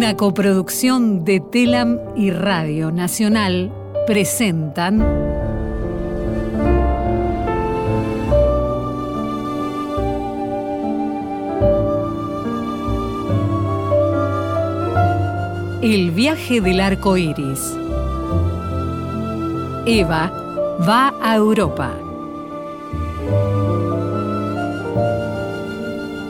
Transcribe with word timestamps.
una 0.00 0.16
coproducción 0.16 1.26
de 1.26 1.40
Telam 1.40 1.98
y 2.16 2.30
Radio 2.30 2.90
Nacional, 2.90 3.70
presentan 4.06 5.02
El 15.82 16.12
viaje 16.12 16.62
del 16.62 16.80
arco 16.80 17.18
iris. 17.18 17.76
Eva 19.84 20.32
va 20.88 21.12
a 21.20 21.36
Europa. 21.36 21.92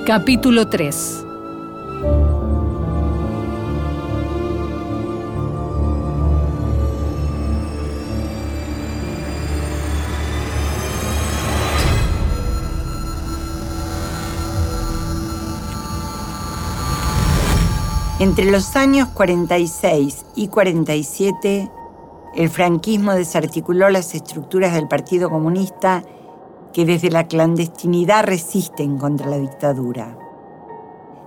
Capítulo 0.04 0.66
3 0.66 1.29
Entre 18.20 18.50
los 18.50 18.76
años 18.76 19.08
46 19.14 20.26
y 20.34 20.48
47, 20.48 21.70
el 22.34 22.50
franquismo 22.50 23.14
desarticuló 23.14 23.88
las 23.88 24.14
estructuras 24.14 24.74
del 24.74 24.88
Partido 24.88 25.30
Comunista 25.30 26.02
que 26.74 26.84
desde 26.84 27.08
la 27.08 27.26
clandestinidad 27.26 28.24
resisten 28.24 28.98
contra 28.98 29.26
la 29.26 29.38
dictadura. 29.38 30.18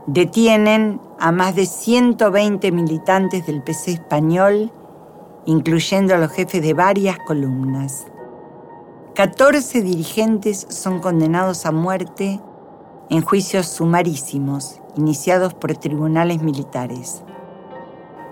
Detienen 0.05 1.01
a 1.19 1.31
más 1.31 1.55
de 1.55 1.65
120 1.65 2.71
militantes 2.71 3.47
del 3.47 3.63
PC 3.63 3.93
español, 3.93 4.71
incluyendo 5.47 6.13
a 6.13 6.19
los 6.19 6.31
jefes 6.31 6.61
de 6.61 6.75
varias 6.75 7.17
columnas. 7.25 8.05
14 9.15 9.81
dirigentes 9.81 10.67
son 10.69 10.99
condenados 10.99 11.65
a 11.65 11.71
muerte 11.71 12.39
en 13.09 13.21
juicios 13.21 13.67
sumarísimos 13.67 14.79
iniciados 14.95 15.53
por 15.53 15.75
tribunales 15.75 16.41
militares. 16.41 17.23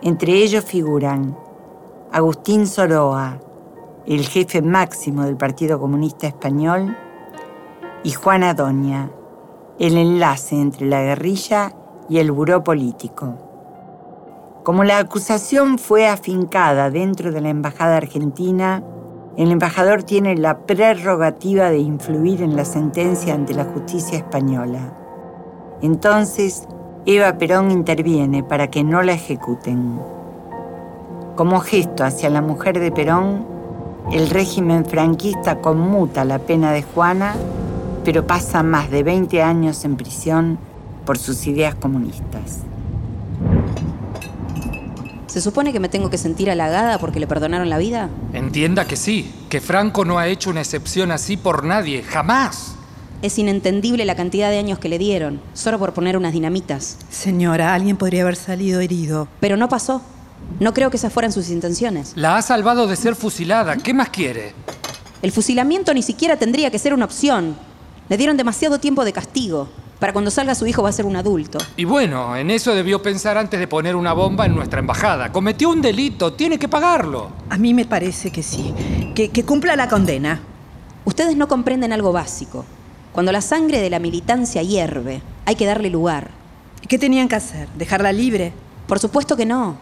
Entre 0.01 0.33
ellos 0.33 0.65
figuran 0.65 1.37
Agustín 2.11 2.67
Soroa, 2.67 3.39
el 4.05 4.25
jefe 4.25 4.61
máximo 4.61 5.23
del 5.23 5.37
Partido 5.37 5.79
Comunista 5.79 6.27
Español, 6.27 6.95
y 8.03 8.11
Juana 8.11 8.53
Doña, 8.53 9.11
el 9.79 9.97
enlace 9.97 10.59
entre 10.59 10.87
la 10.87 11.01
guerrilla 11.01 11.73
y 12.09 12.17
el 12.17 12.31
buró 12.31 12.63
político. 12.63 13.35
Como 14.63 14.83
la 14.83 14.99
acusación 14.99 15.77
fue 15.77 16.07
afincada 16.07 16.89
dentro 16.89 17.31
de 17.31 17.41
la 17.41 17.49
Embajada 17.49 17.97
Argentina, 17.97 18.83
el 19.37 19.51
embajador 19.51 20.03
tiene 20.03 20.35
la 20.35 20.59
prerrogativa 20.59 21.69
de 21.69 21.79
influir 21.79 22.41
en 22.41 22.55
la 22.55 22.65
sentencia 22.65 23.33
ante 23.33 23.53
la 23.53 23.65
justicia 23.65 24.17
española. 24.17 24.93
Entonces, 25.81 26.67
Eva 27.05 27.37
Perón 27.37 27.71
interviene 27.71 28.43
para 28.43 28.67
que 28.67 28.83
no 28.83 29.01
la 29.01 29.13
ejecuten. 29.13 29.99
Como 31.35 31.59
gesto 31.61 32.03
hacia 32.03 32.29
la 32.29 32.41
mujer 32.41 32.79
de 32.79 32.91
Perón, 32.91 33.45
el 34.11 34.29
régimen 34.29 34.85
franquista 34.85 35.61
conmuta 35.61 36.25
la 36.25 36.39
pena 36.39 36.71
de 36.71 36.83
Juana, 36.83 37.35
pero 38.03 38.27
pasa 38.27 38.63
más 38.63 38.91
de 38.91 39.03
20 39.03 39.41
años 39.41 39.85
en 39.85 39.95
prisión 39.95 40.59
por 41.05 41.17
sus 41.17 41.47
ideas 41.47 41.75
comunistas. 41.75 42.70
¿Se 45.31 45.39
supone 45.39 45.71
que 45.71 45.79
me 45.79 45.87
tengo 45.87 46.09
que 46.09 46.17
sentir 46.17 46.51
halagada 46.51 46.97
porque 46.97 47.21
le 47.21 47.25
perdonaron 47.25 47.69
la 47.69 47.77
vida? 47.77 48.09
Entienda 48.33 48.85
que 48.85 48.97
sí, 48.97 49.33
que 49.47 49.61
Franco 49.61 50.03
no 50.03 50.19
ha 50.19 50.27
hecho 50.27 50.49
una 50.49 50.59
excepción 50.59 51.09
así 51.09 51.37
por 51.37 51.63
nadie, 51.63 52.03
jamás. 52.03 52.75
Es 53.21 53.39
inentendible 53.39 54.03
la 54.03 54.17
cantidad 54.17 54.49
de 54.49 54.57
años 54.57 54.77
que 54.77 54.89
le 54.89 54.97
dieron, 54.97 55.39
solo 55.53 55.79
por 55.79 55.93
poner 55.93 56.17
unas 56.17 56.33
dinamitas. 56.33 56.97
Señora, 57.09 57.73
alguien 57.73 57.95
podría 57.95 58.23
haber 58.23 58.35
salido 58.35 58.81
herido. 58.81 59.29
Pero 59.39 59.55
no 59.55 59.69
pasó. 59.69 60.01
No 60.59 60.73
creo 60.73 60.89
que 60.89 60.97
esas 60.97 61.13
fueran 61.13 61.31
sus 61.31 61.49
intenciones. 61.49 62.11
La 62.15 62.35
ha 62.35 62.41
salvado 62.41 62.85
de 62.87 62.97
ser 62.97 63.15
fusilada. 63.15 63.77
¿Qué 63.77 63.93
más 63.93 64.09
quiere? 64.09 64.53
El 65.21 65.31
fusilamiento 65.31 65.93
ni 65.93 66.01
siquiera 66.01 66.35
tendría 66.35 66.71
que 66.71 66.79
ser 66.79 66.93
una 66.93 67.05
opción. 67.05 67.55
Le 68.09 68.17
dieron 68.17 68.35
demasiado 68.35 68.81
tiempo 68.81 69.05
de 69.05 69.13
castigo. 69.13 69.69
Para 70.01 70.13
cuando 70.13 70.31
salga 70.31 70.55
su 70.55 70.65
hijo 70.65 70.81
va 70.81 70.89
a 70.89 70.93
ser 70.93 71.05
un 71.05 71.15
adulto. 71.15 71.59
Y 71.77 71.85
bueno, 71.85 72.35
en 72.35 72.49
eso 72.49 72.73
debió 72.73 73.03
pensar 73.03 73.37
antes 73.37 73.59
de 73.59 73.67
poner 73.67 73.95
una 73.95 74.13
bomba 74.13 74.47
en 74.47 74.55
nuestra 74.55 74.79
embajada. 74.79 75.31
Cometió 75.31 75.69
un 75.69 75.79
delito, 75.79 76.33
tiene 76.33 76.57
que 76.57 76.67
pagarlo. 76.67 77.29
A 77.51 77.59
mí 77.59 77.75
me 77.75 77.85
parece 77.85 78.31
que 78.31 78.41
sí. 78.41 78.73
Que, 79.13 79.29
que 79.29 79.45
cumpla 79.45 79.75
la 79.75 79.87
condena. 79.87 80.41
Ustedes 81.05 81.37
no 81.37 81.47
comprenden 81.47 81.93
algo 81.93 82.11
básico. 82.11 82.65
Cuando 83.11 83.31
la 83.31 83.41
sangre 83.41 83.79
de 83.79 83.91
la 83.91 83.99
militancia 83.99 84.63
hierve, 84.63 85.21
hay 85.45 85.53
que 85.53 85.67
darle 85.67 85.91
lugar. 85.91 86.31
¿Qué 86.87 86.97
tenían 86.97 87.27
que 87.27 87.35
hacer? 87.35 87.69
¿Dejarla 87.77 88.11
libre? 88.11 88.53
Por 88.87 88.97
supuesto 88.97 89.37
que 89.37 89.45
no. 89.45 89.77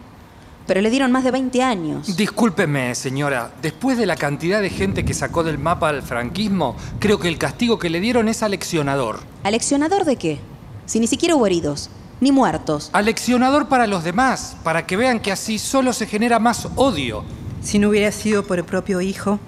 Pero 0.66 0.80
le 0.80 0.90
dieron 0.90 1.10
más 1.10 1.24
de 1.24 1.30
20 1.30 1.62
años. 1.62 2.16
Discúlpeme, 2.16 2.94
señora. 2.94 3.52
Después 3.60 3.98
de 3.98 4.06
la 4.06 4.16
cantidad 4.16 4.60
de 4.60 4.70
gente 4.70 5.04
que 5.04 5.14
sacó 5.14 5.42
del 5.42 5.58
mapa 5.58 5.88
al 5.88 6.02
franquismo, 6.02 6.76
creo 6.98 7.18
que 7.18 7.28
el 7.28 7.38
castigo 7.38 7.78
que 7.78 7.90
le 7.90 8.00
dieron 8.00 8.28
es 8.28 8.42
aleccionador. 8.42 9.20
¿Aleccionador 9.42 10.04
de 10.04 10.16
qué? 10.16 10.38
Si 10.86 11.00
ni 11.00 11.06
siquiera 11.06 11.34
hubo 11.34 11.46
heridos, 11.46 11.90
ni 12.20 12.32
muertos. 12.32 12.90
Aleccionador 12.92 13.68
para 13.68 13.86
los 13.86 14.04
demás, 14.04 14.56
para 14.62 14.86
que 14.86 14.96
vean 14.96 15.20
que 15.20 15.32
así 15.32 15.58
solo 15.58 15.92
se 15.92 16.06
genera 16.06 16.38
más 16.38 16.68
odio. 16.76 17.24
Si 17.62 17.78
no 17.78 17.88
hubiera 17.88 18.12
sido 18.12 18.44
por 18.44 18.58
el 18.58 18.64
propio 18.64 19.00
hijo, 19.00 19.38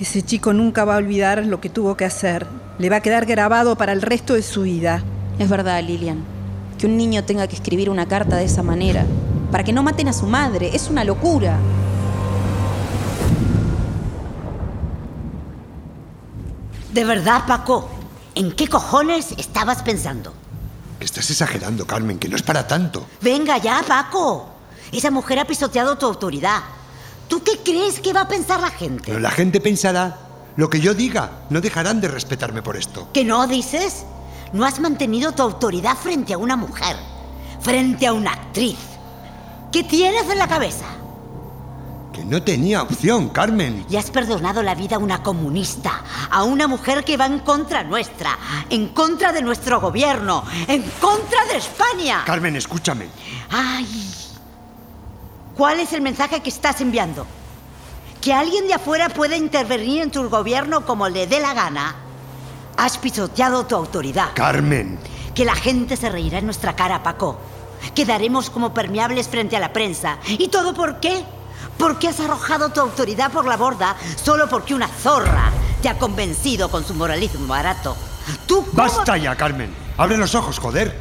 ese 0.00 0.22
chico 0.22 0.52
nunca 0.52 0.84
va 0.84 0.94
a 0.94 0.98
olvidar 0.98 1.44
lo 1.46 1.60
que 1.60 1.70
tuvo 1.70 1.96
que 1.96 2.04
hacer. 2.04 2.46
Le 2.78 2.90
va 2.90 2.96
a 2.96 3.00
quedar 3.00 3.24
grabado 3.26 3.76
para 3.76 3.92
el 3.92 4.02
resto 4.02 4.34
de 4.34 4.42
su 4.42 4.62
vida. 4.62 5.02
Es 5.38 5.48
verdad, 5.48 5.82
Lilian. 5.82 6.24
Que 6.78 6.86
un 6.86 6.96
niño 6.96 7.24
tenga 7.24 7.46
que 7.46 7.56
escribir 7.56 7.88
una 7.88 8.06
carta 8.06 8.36
de 8.36 8.44
esa 8.44 8.62
manera, 8.62 9.06
para 9.50 9.64
que 9.64 9.72
no 9.72 9.82
maten 9.82 10.08
a 10.08 10.12
su 10.12 10.26
madre, 10.26 10.70
es 10.74 10.88
una 10.88 11.04
locura. 11.04 11.58
De 16.92 17.04
verdad, 17.04 17.44
Paco, 17.46 17.88
¿en 18.34 18.52
qué 18.52 18.68
cojones 18.68 19.32
estabas 19.36 19.82
pensando? 19.82 20.32
Estás 20.98 21.30
exagerando, 21.30 21.86
Carmen, 21.86 22.18
que 22.18 22.28
no 22.28 22.36
es 22.36 22.42
para 22.42 22.66
tanto. 22.66 23.06
Venga 23.20 23.58
ya, 23.58 23.84
Paco. 23.86 24.48
Esa 24.92 25.10
mujer 25.10 25.38
ha 25.38 25.44
pisoteado 25.44 25.98
tu 25.98 26.06
autoridad. 26.06 26.60
¿Tú 27.28 27.42
qué 27.42 27.58
crees 27.58 28.00
que 28.00 28.12
va 28.12 28.22
a 28.22 28.28
pensar 28.28 28.60
la 28.60 28.70
gente? 28.70 29.02
Pero 29.06 29.20
la 29.20 29.30
gente 29.30 29.60
pensará 29.60 30.16
lo 30.56 30.70
que 30.70 30.80
yo 30.80 30.94
diga. 30.94 31.44
No 31.50 31.60
dejarán 31.60 32.00
de 32.00 32.08
respetarme 32.08 32.62
por 32.62 32.76
esto. 32.76 33.08
¿Que 33.12 33.24
no 33.24 33.46
dices? 33.46 34.04
No 34.52 34.64
has 34.64 34.80
mantenido 34.80 35.32
tu 35.32 35.42
autoridad 35.42 35.96
frente 35.96 36.32
a 36.32 36.38
una 36.38 36.56
mujer, 36.56 36.96
frente 37.60 38.06
a 38.06 38.14
una 38.14 38.32
actriz. 38.32 38.78
¿Qué 39.76 39.84
tienes 39.84 40.26
en 40.30 40.38
la 40.38 40.48
cabeza? 40.48 40.86
Que 42.10 42.24
no 42.24 42.42
tenía 42.42 42.82
opción, 42.82 43.28
Carmen. 43.28 43.84
Y 43.90 43.96
has 43.96 44.10
perdonado 44.10 44.62
la 44.62 44.74
vida 44.74 44.96
a 44.96 44.98
una 44.98 45.22
comunista, 45.22 46.02
a 46.30 46.44
una 46.44 46.66
mujer 46.66 47.04
que 47.04 47.18
va 47.18 47.26
en 47.26 47.40
contra 47.40 47.84
nuestra, 47.84 48.38
en 48.70 48.88
contra 48.88 49.34
de 49.34 49.42
nuestro 49.42 49.78
gobierno, 49.78 50.44
en 50.66 50.82
contra 50.98 51.44
de 51.44 51.58
España. 51.58 52.22
Carmen, 52.24 52.56
escúchame. 52.56 53.08
Ay. 53.50 53.86
¿Cuál 55.54 55.80
es 55.80 55.92
el 55.92 56.00
mensaje 56.00 56.40
que 56.40 56.48
estás 56.48 56.80
enviando? 56.80 57.26
¿Que 58.22 58.32
alguien 58.32 58.68
de 58.68 58.72
afuera 58.72 59.10
pueda 59.10 59.36
intervenir 59.36 60.00
en 60.00 60.10
tu 60.10 60.26
gobierno 60.30 60.86
como 60.86 61.10
le 61.10 61.26
dé 61.26 61.38
la 61.38 61.52
gana? 61.52 61.96
Has 62.78 62.96
pisoteado 62.96 63.66
tu 63.66 63.74
autoridad. 63.74 64.30
Carmen. 64.32 64.98
Que 65.34 65.44
la 65.44 65.54
gente 65.54 65.98
se 65.98 66.08
reirá 66.08 66.38
en 66.38 66.46
nuestra 66.46 66.74
cara, 66.74 67.02
Paco. 67.02 67.38
Quedaremos 67.94 68.50
como 68.50 68.72
permeables 68.74 69.28
frente 69.28 69.56
a 69.56 69.60
la 69.60 69.72
prensa. 69.72 70.18
¿Y 70.28 70.48
todo 70.48 70.74
por 70.74 71.00
qué? 71.00 71.24
Porque 71.78 72.08
has 72.08 72.20
arrojado 72.20 72.70
tu 72.70 72.80
autoridad 72.80 73.30
por 73.30 73.46
la 73.46 73.56
borda 73.56 73.96
solo 74.22 74.48
porque 74.48 74.74
una 74.74 74.88
zorra 74.88 75.50
te 75.82 75.88
ha 75.88 75.98
convencido 75.98 76.70
con 76.70 76.84
su 76.84 76.94
moralismo 76.94 77.46
barato. 77.46 77.96
¿Tú 78.46 78.62
cómo- 78.64 78.72
Basta 78.72 79.16
ya, 79.16 79.36
Carmen. 79.36 79.72
Abre 79.98 80.16
los 80.16 80.34
ojos, 80.34 80.58
joder. 80.58 80.96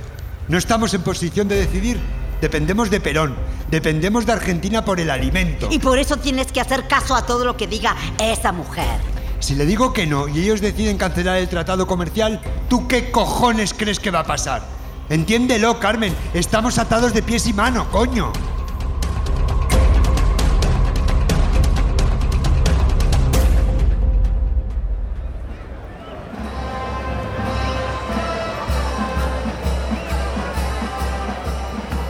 No 0.47 0.57
estamos 0.57 0.93
en 0.93 1.01
posición 1.01 1.47
de 1.47 1.55
decidir. 1.55 1.99
Dependemos 2.41 2.89
de 2.89 2.99
Perón. 2.99 3.35
Dependemos 3.71 4.25
de 4.25 4.33
Argentina 4.33 4.85
por 4.85 4.99
el 4.99 5.09
alimento. 5.09 5.67
Y 5.71 5.79
por 5.79 5.97
eso 5.97 6.17
tienes 6.17 6.51
que 6.51 6.61
hacer 6.61 6.87
caso 6.87 7.15
a 7.15 7.25
todo 7.25 7.45
lo 7.45 7.57
que 7.57 7.65
diga 7.67 7.95
esa 8.19 8.51
mujer. 8.51 8.99
Si 9.39 9.55
le 9.55 9.65
digo 9.65 9.91
que 9.93 10.05
no 10.05 10.27
y 10.27 10.39
ellos 10.39 10.61
deciden 10.61 10.97
cancelar 10.97 11.37
el 11.37 11.49
tratado 11.49 11.87
comercial, 11.87 12.41
¿tú 12.69 12.87
qué 12.87 13.11
cojones 13.11 13.73
crees 13.73 13.99
que 13.99 14.11
va 14.11 14.19
a 14.19 14.23
pasar? 14.25 14.63
Entiéndelo, 15.09 15.79
Carmen. 15.79 16.15
Estamos 16.33 16.79
atados 16.79 17.13
de 17.13 17.21
pies 17.21 17.45
y 17.47 17.53
mano, 17.53 17.89
coño. 17.91 18.31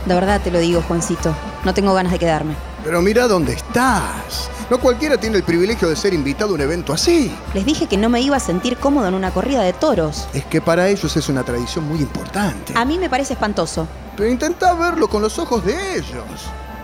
De 0.06 0.14
verdad 0.14 0.40
te 0.40 0.50
lo 0.50 0.60
digo, 0.60 0.80
Juancito. 0.82 1.34
No 1.64 1.74
tengo 1.74 1.92
ganas 1.92 2.12
de 2.12 2.18
quedarme. 2.18 2.54
Pero 2.84 3.02
mira 3.02 3.26
dónde 3.26 3.54
estás. 3.54 4.48
No 4.68 4.78
cualquiera 4.78 5.16
tiene 5.16 5.36
el 5.36 5.44
privilegio 5.44 5.88
de 5.88 5.94
ser 5.94 6.12
invitado 6.12 6.50
a 6.50 6.54
un 6.54 6.60
evento 6.60 6.92
así. 6.92 7.32
Les 7.54 7.64
dije 7.64 7.86
que 7.86 7.96
no 7.96 8.08
me 8.08 8.20
iba 8.20 8.36
a 8.36 8.40
sentir 8.40 8.76
cómodo 8.78 9.06
en 9.06 9.14
una 9.14 9.30
corrida 9.30 9.62
de 9.62 9.72
toros. 9.72 10.26
Es 10.34 10.44
que 10.44 10.60
para 10.60 10.88
ellos 10.88 11.16
es 11.16 11.28
una 11.28 11.44
tradición 11.44 11.86
muy 11.88 12.00
importante. 12.00 12.72
A 12.74 12.84
mí 12.84 12.98
me 12.98 13.08
parece 13.08 13.34
espantoso. 13.34 13.86
Pero 14.16 14.28
intenta 14.28 14.74
verlo 14.74 15.08
con 15.08 15.22
los 15.22 15.38
ojos 15.38 15.64
de 15.64 15.96
ellos. 15.96 16.24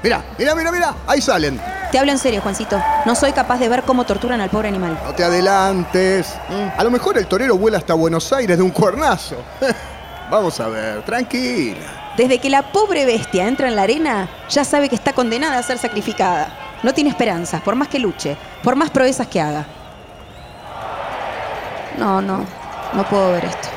Mira, 0.01 0.25
mira, 0.39 0.55
mira, 0.55 0.71
mira. 0.71 0.95
Ahí 1.09 1.21
salen. 1.21 1.61
Te 1.91 1.99
hablo 1.99 2.13
en 2.13 2.19
serio, 2.19 2.41
Juancito. 2.41 2.81
No 3.05 3.17
soy 3.17 3.33
capaz 3.33 3.59
de 3.59 3.69
ver 3.69 3.83
cómo 3.83 4.05
torturan 4.05 4.41
al 4.41 4.51
pobre 4.51 4.69
animal. 4.69 5.01
No 5.05 5.13
te 5.15 5.25
adelantes. 5.25 6.35
A 6.77 6.85
lo 6.85 6.91
mejor 6.91 7.19
el 7.19 7.27
torero 7.27 7.57
vuela 7.59 7.79
hasta 7.79 7.95
Buenos 7.95 8.33
Aires 8.33 8.57
de 8.59 8.63
un 8.63 8.71
cuernazo. 8.71 9.37
Vamos 10.31 10.61
a 10.61 10.69
ver, 10.69 11.05
tranquila. 11.05 12.15
Desde 12.17 12.39
que 12.39 12.49
la 12.49 12.71
pobre 12.71 13.05
bestia 13.07 13.49
entra 13.49 13.67
en 13.67 13.75
la 13.75 13.83
arena, 13.83 14.29
ya 14.49 14.65
sabe 14.65 14.89
que 14.89 14.95
está 14.95 15.13
condenada 15.13 15.59
a 15.59 15.63
ser 15.65 15.79
sacrificada. 15.79 16.62
No 16.83 16.93
tiene 16.93 17.11
esperanzas, 17.11 17.61
por 17.63 17.75
más 17.77 17.89
que 17.89 17.99
luche, 17.99 18.37
por 18.63 18.77
más 18.77 18.91
proezas 18.91 19.29
que 19.29 19.41
haga. 19.41 19.65
No, 21.99 22.21
no, 22.21 22.45
no 22.93 23.05
puedo 23.05 23.33
ver 23.33 23.45
esto. 23.45 23.69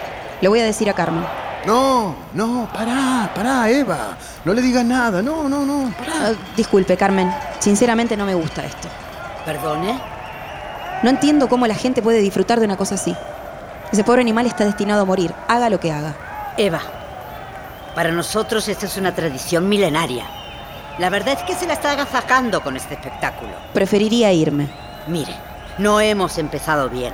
Le 0.41 0.47
voy 0.47 0.59
a 0.59 0.65
decir 0.65 0.89
a 0.89 0.93
Carmen. 0.93 1.23
No, 1.65 2.15
no, 2.33 2.67
pará, 2.73 3.31
pará, 3.33 3.69
Eva. 3.69 4.17
No 4.43 4.53
le 4.53 4.61
digas 4.61 4.85
nada, 4.85 5.21
no, 5.21 5.49
no, 5.49 5.65
no, 5.65 5.91
pará. 5.97 6.13
Ah, 6.21 6.31
disculpe, 6.55 6.95
Carmen. 6.95 7.33
Sinceramente 7.59 8.15
no 8.15 8.25
me 8.25 8.35
gusta 8.35 8.63
esto. 8.63 8.87
¿Perdone? 9.45 9.99
No 11.03 11.09
entiendo 11.09 11.49
cómo 11.49 11.67
la 11.67 11.75
gente 11.75 12.01
puede 12.01 12.19
disfrutar 12.19 12.59
de 12.59 12.65
una 12.65 12.77
cosa 12.77 12.95
así. 12.95 13.15
Ese 13.91 14.03
pobre 14.03 14.21
animal 14.21 14.45
está 14.45 14.65
destinado 14.65 15.01
a 15.01 15.05
morir, 15.05 15.33
haga 15.47 15.69
lo 15.69 15.79
que 15.79 15.91
haga. 15.91 16.15
Eva, 16.57 16.81
para 17.93 18.11
nosotros 18.11 18.67
esta 18.67 18.85
es 18.87 18.97
una 18.97 19.13
tradición 19.13 19.69
milenaria. 19.69 20.25
La 20.97 21.09
verdad 21.09 21.33
es 21.37 21.43
que 21.43 21.55
se 21.55 21.67
la 21.67 21.73
está 21.73 21.91
agasajando 21.91 22.61
con 22.61 22.77
este 22.77 22.93
espectáculo. 22.93 23.51
Preferiría 23.73 24.31
irme. 24.31 24.69
Mire, 25.07 25.35
no 25.77 25.99
hemos 25.99 26.37
empezado 26.37 26.89
bien. 26.89 27.13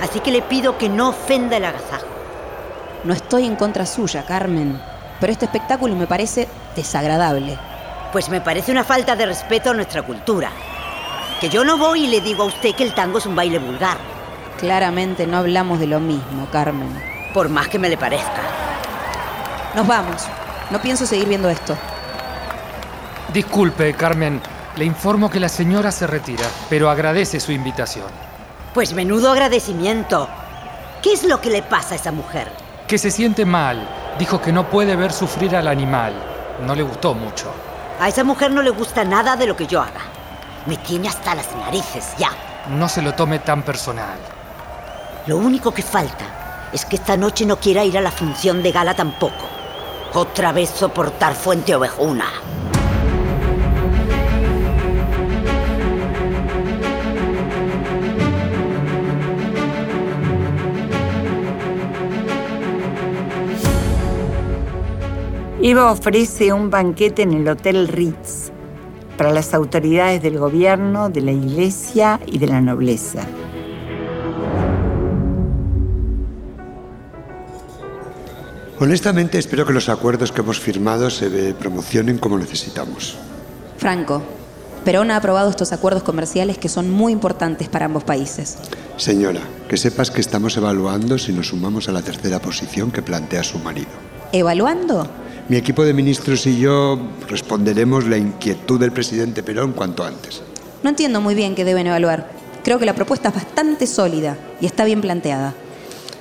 Así 0.00 0.20
que 0.20 0.30
le 0.30 0.42
pido 0.42 0.78
que 0.78 0.88
no 0.88 1.08
ofenda 1.08 1.56
el 1.56 1.64
agasajo. 1.64 2.06
No 3.02 3.12
estoy 3.12 3.46
en 3.46 3.56
contra 3.56 3.84
suya, 3.84 4.24
Carmen, 4.24 4.80
pero 5.20 5.32
este 5.32 5.46
espectáculo 5.46 5.94
me 5.96 6.06
parece 6.06 6.48
desagradable. 6.76 7.58
Pues 8.12 8.28
me 8.28 8.40
parece 8.40 8.70
una 8.70 8.84
falta 8.84 9.16
de 9.16 9.26
respeto 9.26 9.70
a 9.70 9.74
nuestra 9.74 10.02
cultura. 10.02 10.50
Que 11.40 11.48
yo 11.48 11.64
no 11.64 11.76
voy 11.76 12.04
y 12.04 12.06
le 12.06 12.20
digo 12.20 12.44
a 12.44 12.46
usted 12.46 12.74
que 12.74 12.84
el 12.84 12.94
tango 12.94 13.18
es 13.18 13.26
un 13.26 13.34
baile 13.36 13.58
vulgar, 13.58 13.98
Claramente 14.58 15.26
no 15.26 15.38
hablamos 15.38 15.80
de 15.80 15.88
lo 15.88 15.98
mismo, 15.98 16.46
Carmen. 16.52 16.88
por 17.34 17.48
más 17.48 17.66
que 17.68 17.78
me 17.78 17.88
le 17.88 17.96
parezca. 17.96 18.40
Nos 19.74 19.86
vamos. 19.86 20.22
No 20.70 20.80
pienso 20.80 21.04
seguir 21.04 21.28
viendo 21.28 21.50
esto. 21.50 21.76
Disculpe, 23.32 23.94
Carmen. 23.94 24.40
Le 24.76 24.84
informo 24.84 25.30
que 25.30 25.38
la 25.38 25.48
señora 25.48 25.92
se 25.92 26.06
retira, 26.06 26.46
pero 26.68 26.90
agradece 26.90 27.38
su 27.38 27.52
invitación. 27.52 28.08
Pues 28.72 28.92
menudo 28.92 29.30
agradecimiento. 29.30 30.28
¿Qué 31.00 31.12
es 31.12 31.22
lo 31.22 31.40
que 31.40 31.50
le 31.50 31.62
pasa 31.62 31.94
a 31.94 31.96
esa 31.96 32.10
mujer? 32.10 32.50
Que 32.88 32.98
se 32.98 33.10
siente 33.10 33.44
mal. 33.44 33.88
Dijo 34.18 34.40
que 34.40 34.52
no 34.52 34.68
puede 34.68 34.96
ver 34.96 35.12
sufrir 35.12 35.54
al 35.54 35.68
animal. 35.68 36.12
No 36.66 36.74
le 36.74 36.82
gustó 36.82 37.14
mucho. 37.14 37.52
A 38.00 38.08
esa 38.08 38.24
mujer 38.24 38.50
no 38.50 38.62
le 38.62 38.70
gusta 38.70 39.04
nada 39.04 39.36
de 39.36 39.46
lo 39.46 39.56
que 39.56 39.66
yo 39.66 39.80
haga. 39.80 40.00
Me 40.66 40.76
tiene 40.78 41.08
hasta 41.08 41.34
las 41.34 41.54
narices, 41.54 42.14
ya. 42.18 42.30
No 42.70 42.88
se 42.88 43.02
lo 43.02 43.14
tome 43.14 43.38
tan 43.38 43.62
personal. 43.62 44.18
Lo 45.26 45.36
único 45.36 45.72
que 45.72 45.82
falta 45.82 46.70
es 46.72 46.84
que 46.84 46.96
esta 46.96 47.16
noche 47.16 47.46
no 47.46 47.56
quiera 47.56 47.84
ir 47.84 47.96
a 47.96 48.00
la 48.00 48.10
función 48.10 48.62
de 48.62 48.72
gala 48.72 48.94
tampoco. 48.94 49.48
Otra 50.14 50.52
vez 50.52 50.70
soportar 50.70 51.34
Fuente 51.34 51.74
Ovejuna. 51.74 52.26
Eva 65.66 65.90
ofrece 65.90 66.52
un 66.52 66.68
banquete 66.68 67.22
en 67.22 67.32
el 67.32 67.48
Hotel 67.48 67.88
Ritz 67.88 68.50
para 69.16 69.32
las 69.32 69.54
autoridades 69.54 70.22
del 70.22 70.38
gobierno, 70.38 71.08
de 71.08 71.22
la 71.22 71.32
iglesia 71.32 72.20
y 72.26 72.36
de 72.36 72.48
la 72.48 72.60
nobleza. 72.60 73.22
Honestamente, 78.78 79.38
espero 79.38 79.64
que 79.64 79.72
los 79.72 79.88
acuerdos 79.88 80.32
que 80.32 80.42
hemos 80.42 80.60
firmado 80.60 81.08
se 81.08 81.54
promocionen 81.54 82.18
como 82.18 82.36
necesitamos. 82.36 83.16
Franco, 83.78 84.20
Perón 84.84 85.10
ha 85.10 85.16
aprobado 85.16 85.48
estos 85.48 85.72
acuerdos 85.72 86.02
comerciales 86.02 86.58
que 86.58 86.68
son 86.68 86.90
muy 86.90 87.10
importantes 87.10 87.70
para 87.70 87.86
ambos 87.86 88.04
países. 88.04 88.58
Señora, 88.98 89.40
que 89.66 89.78
sepas 89.78 90.10
que 90.10 90.20
estamos 90.20 90.58
evaluando 90.58 91.16
si 91.16 91.32
nos 91.32 91.48
sumamos 91.48 91.88
a 91.88 91.92
la 91.92 92.02
tercera 92.02 92.38
posición 92.38 92.90
que 92.90 93.00
plantea 93.00 93.42
su 93.42 93.58
marido. 93.60 93.88
¿Evaluando? 94.30 95.23
Mi 95.48 95.56
equipo 95.58 95.84
de 95.84 95.92
ministros 95.92 96.46
y 96.46 96.58
yo 96.58 96.98
responderemos 97.28 98.06
la 98.06 98.16
inquietud 98.16 98.80
del 98.80 98.92
presidente 98.92 99.42
Perón 99.42 99.72
cuanto 99.72 100.02
antes. 100.02 100.42
No 100.82 100.88
entiendo 100.88 101.20
muy 101.20 101.34
bien 101.34 101.54
qué 101.54 101.64
deben 101.64 101.86
evaluar. 101.86 102.30
Creo 102.62 102.78
que 102.78 102.86
la 102.86 102.94
propuesta 102.94 103.28
es 103.28 103.34
bastante 103.34 103.86
sólida 103.86 104.38
y 104.60 104.66
está 104.66 104.86
bien 104.86 105.02
planteada. 105.02 105.52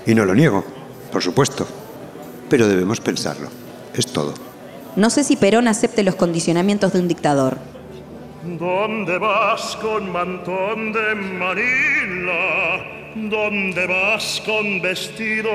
Y 0.06 0.14
no 0.14 0.25
lo 0.25 0.36
niego, 0.36 0.66
por 1.10 1.24
supuesto. 1.24 1.66
Pero 2.50 2.68
debemos 2.68 3.00
pensarlo. 3.00 3.48
Es 3.94 4.08
todo. 4.08 4.34
No 4.98 5.10
sé 5.10 5.24
si 5.24 5.38
Perón 5.38 5.70
acepte 5.70 6.04
los 6.04 6.16
condicionamientos 6.16 6.92
de 6.92 7.00
un 7.00 7.08
dictador. 7.08 7.58
¿Dónde 8.44 9.18
vas 9.20 9.78
con 9.78 10.12
mantón 10.12 10.92
de 10.92 11.16
Manila? 11.16 12.84
¿Dónde 13.16 13.88
vas 13.88 14.42
con 14.46 14.81
vestido? 14.81 15.50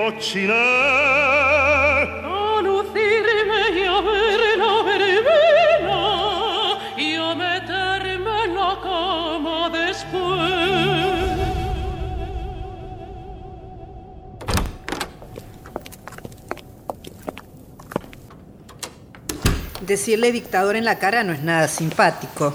Decirle 19.88 20.32
dictador 20.32 20.76
en 20.76 20.84
la 20.84 20.98
cara 20.98 21.24
no 21.24 21.32
es 21.32 21.42
nada 21.42 21.66
simpático. 21.66 22.52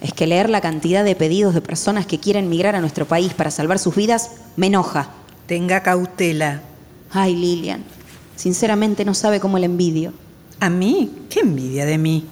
Es 0.00 0.14
que 0.14 0.26
leer 0.26 0.48
la 0.48 0.62
cantidad 0.62 1.04
de 1.04 1.14
pedidos 1.14 1.52
de 1.52 1.60
personas 1.60 2.06
que 2.06 2.18
quieren 2.18 2.48
migrar 2.48 2.74
a 2.74 2.80
nuestro 2.80 3.04
país 3.04 3.34
para 3.34 3.50
salvar 3.50 3.78
sus 3.78 3.94
vidas 3.94 4.30
me 4.56 4.68
enoja. 4.68 5.10
Tenga 5.46 5.82
cautela. 5.82 6.62
Ay, 7.10 7.36
Lilian, 7.36 7.84
sinceramente 8.36 9.04
no 9.04 9.12
sabe 9.12 9.38
cómo 9.38 9.58
la 9.58 9.66
envidio. 9.66 10.14
¿A 10.58 10.70
mí? 10.70 11.26
¿Qué 11.28 11.40
envidia 11.40 11.84
de 11.84 11.98
mí? 11.98 12.26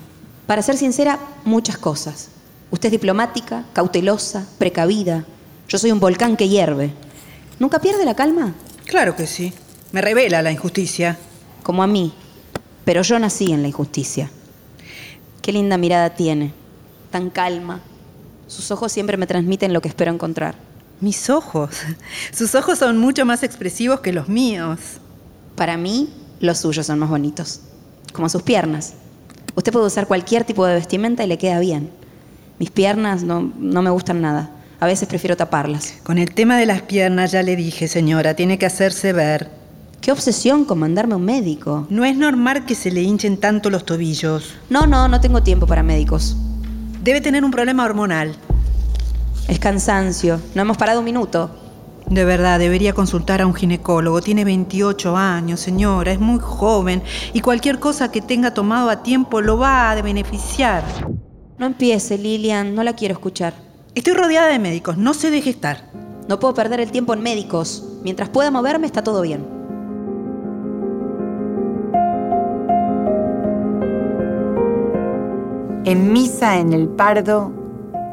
Para 0.47 0.63
ser 0.63 0.79
sincera, 0.79 1.19
muchas 1.45 1.77
cosas. 1.77 2.31
Usted 2.71 2.87
es 2.87 2.93
diplomática, 2.93 3.67
cautelosa, 3.75 4.47
precavida. 4.57 5.27
Yo 5.69 5.77
soy 5.77 5.93
un 5.93 6.01
volcán 6.01 6.39
que 6.39 6.49
hierve. 6.49 6.95
¿Nunca 7.59 7.79
pierde 7.79 8.07
la 8.07 8.17
calma? 8.17 8.55
Claro 8.87 9.17
que 9.17 9.27
sí. 9.27 9.53
Me 9.93 10.01
revela 10.01 10.41
la 10.41 10.51
injusticia. 10.51 11.19
Como 11.63 11.83
a 11.83 11.87
mí. 11.87 12.15
Pero 12.85 13.03
yo 13.03 13.19
nací 13.19 13.53
en 13.53 13.63
la 13.63 13.69
injusticia. 13.69 14.31
Qué 15.43 15.53
linda 15.53 15.77
mirada 15.79 16.11
tiene. 16.11 16.53
Tan 17.11 17.31
calma. 17.31 17.81
Sus 18.47 18.71
ojos 18.71 18.93
siempre 18.93 19.17
me 19.17 19.27
transmiten 19.27 19.73
lo 19.73 19.81
que 19.81 19.89
espero 19.89 20.13
encontrar. 20.13 20.55
Mis 21.01 21.31
ojos. 21.31 21.71
Sus 22.33 22.55
ojos 22.55 22.79
son 22.79 22.99
mucho 22.99 23.25
más 23.25 23.43
expresivos 23.43 24.01
que 24.01 24.13
los 24.13 24.29
míos. 24.29 24.79
Para 25.57 25.77
mí, 25.77 26.13
los 26.41 26.59
suyos 26.59 26.87
son 26.87 26.99
más 26.99 27.11
bonitos. 27.11 27.61
Como 28.13 28.29
sus 28.29 28.43
piernas. 28.43 28.95
Usted 29.55 29.73
puede 29.73 29.87
usar 29.87 30.07
cualquier 30.07 30.45
tipo 30.45 30.67
de 30.67 30.75
vestimenta 30.75 31.25
y 31.25 31.27
le 31.27 31.39
queda 31.39 31.61
bien. 31.61 31.91
Mis 32.59 32.71
piernas 32.71 33.23
no, 33.23 33.53
no 33.59 33.83
me 33.83 33.91
gustan 33.91 34.21
nada. 34.21 34.51
A 34.81 34.87
veces 34.87 35.09
prefiero 35.09 35.37
taparlas. 35.37 35.95
Con 36.03 36.19
el 36.19 36.35
tema 36.35 36.59
de 36.59 36.67
las 36.67 36.83
piernas 36.83 37.33
ya 37.33 37.43
le 37.43 37.57
dije, 37.57 37.89
señora, 37.89 38.35
tiene 38.35 38.59
que 38.59 38.67
hacerse 38.67 39.13
ver. 39.13 39.51
Qué 40.05 40.13
obsesión 40.13 40.67
con 40.67 40.81
mandarme 40.81 41.15
a 41.15 41.17
un 41.17 41.25
médico. 41.25 41.87
No 41.89 42.05
es 42.05 42.15
normal 42.15 42.67
que 42.67 42.75
se 42.75 42.91
le 42.91 43.01
hinchen 43.01 43.39
tanto 43.39 43.71
los 43.71 43.87
tobillos. 43.87 44.55
No, 44.69 44.87
no, 44.87 45.09
no 45.09 45.19
tengo 45.19 45.43
tiempo 45.43 45.67
para 45.67 45.83
médicos. 45.83 46.37
Debe 47.03 47.23
tener 47.23 47.43
un 47.43 47.51
problema 47.51 47.87
hormonal. 47.87 48.37
Es 49.49 49.59
cansancio. 49.59 50.43
No 50.55 50.61
hemos 50.61 50.77
parado 50.77 50.99
un 50.99 51.07
minuto. 51.07 51.49
De 52.07 52.27
verdad, 52.27 52.59
debería 52.59 52.93
consultar 52.93 53.41
a 53.41 53.47
un 53.47 53.55
ginecólogo. 53.55 54.21
Tiene 54.21 54.45
28 54.45 55.17
años, 55.17 55.61
señora, 55.61 56.13
es 56.13 56.21
muy 56.21 56.39
joven 56.39 57.03
y 57.33 57.41
cualquier 57.41 57.79
cosa 57.79 58.13
que 58.13 58.21
tenga 58.21 58.53
tomado 58.53 58.91
a 58.91 59.03
tiempo 59.03 59.41
lo 59.41 59.57
va 59.57 59.91
a 59.91 60.03
beneficiar. 60.03 60.85
No 61.57 61.65
empiece, 61.65 62.19
Lilian, 62.19 62.75
no 62.75 62.83
la 62.83 62.93
quiero 62.93 63.15
escuchar. 63.15 63.55
Estoy 63.95 64.13
rodeada 64.13 64.49
de 64.49 64.59
médicos, 64.59 64.99
no 64.99 65.15
se 65.15 65.31
deje 65.31 65.49
estar. 65.49 65.91
No 66.29 66.39
puedo 66.39 66.53
perder 66.53 66.81
el 66.81 66.91
tiempo 66.91 67.15
en 67.15 67.23
médicos. 67.23 67.87
Mientras 68.03 68.29
pueda 68.29 68.51
moverme 68.51 68.85
está 68.87 69.03
todo 69.03 69.23
bien. 69.23 69.54
En 75.87 76.15
misa 76.15 76.59
en 76.61 76.73
el 76.73 76.89
Pardo, 76.89 77.53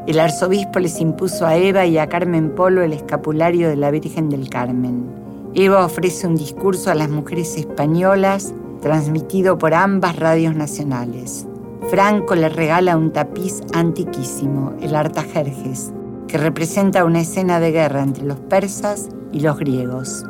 el 0.06 0.20
arzobispo 0.20 0.78
les 0.78 1.00
impuso 1.00 1.46
a 1.46 1.56
Eva 1.56 1.86
y 1.86 1.96
a 1.96 2.06
Carmen 2.06 2.50
Polo 2.50 2.82
el 2.82 2.92
escapulario 2.92 3.70
de 3.70 3.76
la 3.76 3.90
Virgen 3.90 4.28
del 4.28 4.50
Carmen. 4.50 5.06
Eva 5.54 5.86
ofrece 5.86 6.26
un 6.26 6.36
discurso 6.36 6.90
a 6.90 6.94
las 6.94 7.08
mujeres 7.08 7.56
españolas 7.56 8.52
transmitido 8.82 9.56
por 9.56 9.72
ambas 9.72 10.16
radios 10.16 10.54
nacionales. 10.54 11.46
Franco 11.88 12.34
le 12.34 12.50
regala 12.50 12.98
un 12.98 13.10
tapiz 13.10 13.62
antiquísimo, 13.72 14.74
el 14.82 14.94
Artajerjes, 14.94 15.94
que 16.28 16.36
representa 16.36 17.06
una 17.06 17.20
escena 17.20 17.58
de 17.58 17.72
guerra 17.72 18.02
entre 18.02 18.24
los 18.24 18.38
persas 18.38 19.08
y 19.32 19.40
los 19.40 19.58
griegos. 19.58 20.26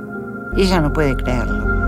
Ella 0.56 0.80
no 0.80 0.92
puede 0.92 1.16
creerlo. 1.16 1.81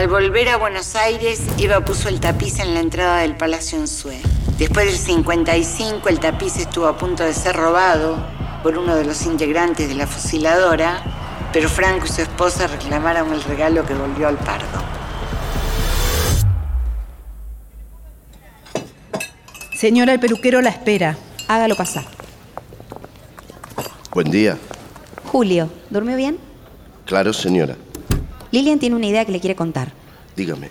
Al 0.00 0.08
volver 0.08 0.48
a 0.48 0.56
Buenos 0.56 0.96
Aires, 0.96 1.42
Eva 1.58 1.84
puso 1.84 2.08
el 2.08 2.20
tapiz 2.20 2.58
en 2.58 2.72
la 2.72 2.80
entrada 2.80 3.18
del 3.18 3.36
Palacio 3.36 3.78
Ensue. 3.78 4.18
Después 4.56 4.86
del 4.86 4.96
55, 4.96 6.08
el 6.08 6.18
tapiz 6.18 6.56
estuvo 6.56 6.86
a 6.86 6.96
punto 6.96 7.22
de 7.22 7.34
ser 7.34 7.54
robado 7.54 8.16
por 8.62 8.78
uno 8.78 8.96
de 8.96 9.04
los 9.04 9.26
integrantes 9.26 9.90
de 9.90 9.94
la 9.94 10.06
fusiladora, 10.06 11.02
pero 11.52 11.68
Franco 11.68 12.06
y 12.06 12.08
su 12.08 12.22
esposa 12.22 12.66
reclamaron 12.66 13.30
el 13.34 13.42
regalo 13.42 13.84
que 13.84 13.92
volvió 13.92 14.26
al 14.26 14.38
Pardo. 14.38 14.82
Señora, 19.74 20.14
el 20.14 20.20
peluquero 20.20 20.62
la 20.62 20.70
espera. 20.70 21.18
Hágalo 21.46 21.76
pasar. 21.76 22.04
Buen 24.12 24.30
día. 24.30 24.56
Julio, 25.26 25.68
¿durmió 25.90 26.16
bien? 26.16 26.38
Claro, 27.04 27.34
señora. 27.34 27.76
Lilian 28.52 28.78
tiene 28.78 28.96
una 28.96 29.06
idea 29.06 29.24
que 29.24 29.32
le 29.32 29.40
quiere 29.40 29.56
contar. 29.56 29.92
Dígame. 30.36 30.68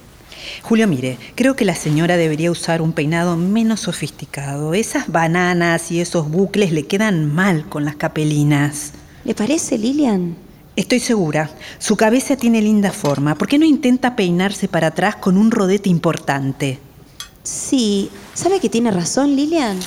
Julio, 0.64 0.88
mire, 0.88 1.18
creo 1.36 1.56
que 1.56 1.66
la 1.66 1.76
señora 1.76 2.18
debería 2.18 2.52
usar 2.52 2.82
un 2.82 2.94
peinado 2.94 3.36
menos 3.36 3.82
sofisticado. 3.82 4.74
Esas 4.74 5.12
bananas 5.12 5.92
y 5.92 6.00
esos 6.00 6.30
bucles 6.30 6.72
le 6.72 6.88
quedan 6.88 7.34
mal 7.34 7.68
con 7.68 7.86
las 7.86 7.96
capelinas. 7.96 8.94
¿Le 9.24 9.36
parece, 9.36 9.78
Lilian? 9.78 10.36
Estoy 10.76 11.00
segura. 11.00 11.50
Su 11.78 11.98
cabeza 11.98 12.38
tiene 12.38 12.62
linda 12.62 12.92
forma. 12.92 13.36
¿Por 13.36 13.48
qué 13.48 13.58
no 13.58 13.66
intenta 13.66 14.16
peinarse 14.16 14.68
para 14.68 14.88
atrás 14.88 15.16
con 15.18 15.38
un 15.38 15.52
rodete 15.52 15.90
importante? 15.90 16.80
Sí. 17.44 18.10
¿Sabe 18.34 18.60
que 18.60 18.70
tiene 18.70 18.92
razón, 18.92 19.36
Lilian? 19.36 19.78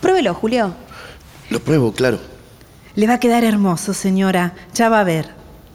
Pruébelo, 0.00 0.34
Julio. 0.34 0.74
Lo 1.50 1.60
pruebo, 1.60 1.92
claro. 1.92 2.20
Le 2.94 3.06
va 3.06 3.14
a 3.14 3.20
quedar 3.20 3.44
hermoso, 3.44 3.92
señora. 3.92 4.54
Ya 4.74 4.88
va 4.88 5.00
a 5.00 5.04
ver. 5.04 5.30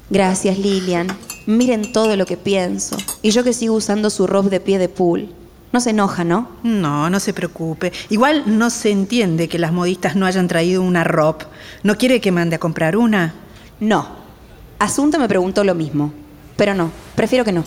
Gracias, 0.10 0.58
Lilian. 0.58 1.08
Miren 1.52 1.92
todo 1.92 2.16
lo 2.16 2.26
que 2.26 2.38
pienso. 2.38 2.96
Y 3.22 3.32
yo 3.32 3.44
que 3.44 3.52
sigo 3.52 3.76
usando 3.76 4.10
su 4.10 4.26
robe 4.26 4.50
de 4.50 4.62
pie 4.62 4.80
de 4.80 4.88
pool. 4.88 5.34
No 5.74 5.82
se 5.82 5.90
enoja, 5.90 6.24
¿no? 6.24 6.48
No, 6.64 7.10
no 7.10 7.20
se 7.20 7.34
preocupe. 7.34 7.92
Igual 8.10 8.44
no 8.46 8.70
se 8.70 8.90
entiende 8.90 9.50
que 9.50 9.60
las 9.60 9.74
modistas 9.74 10.16
no 10.16 10.26
hayan 10.26 10.48
traído 10.48 10.82
una 10.82 11.04
robe. 11.04 11.46
¿No 11.84 11.98
quiere 11.98 12.22
que 12.22 12.32
mande 12.32 12.56
a 12.56 12.60
comprar 12.60 12.96
una? 12.96 13.34
No. 13.82 14.08
Asunta 14.80 15.18
me 15.18 15.28
preguntó 15.28 15.66
lo 15.66 15.76
mismo. 15.76 16.14
Pero 16.56 16.74
no, 16.74 16.90
prefiero 17.16 17.44
que 17.44 17.52
no. 17.52 17.66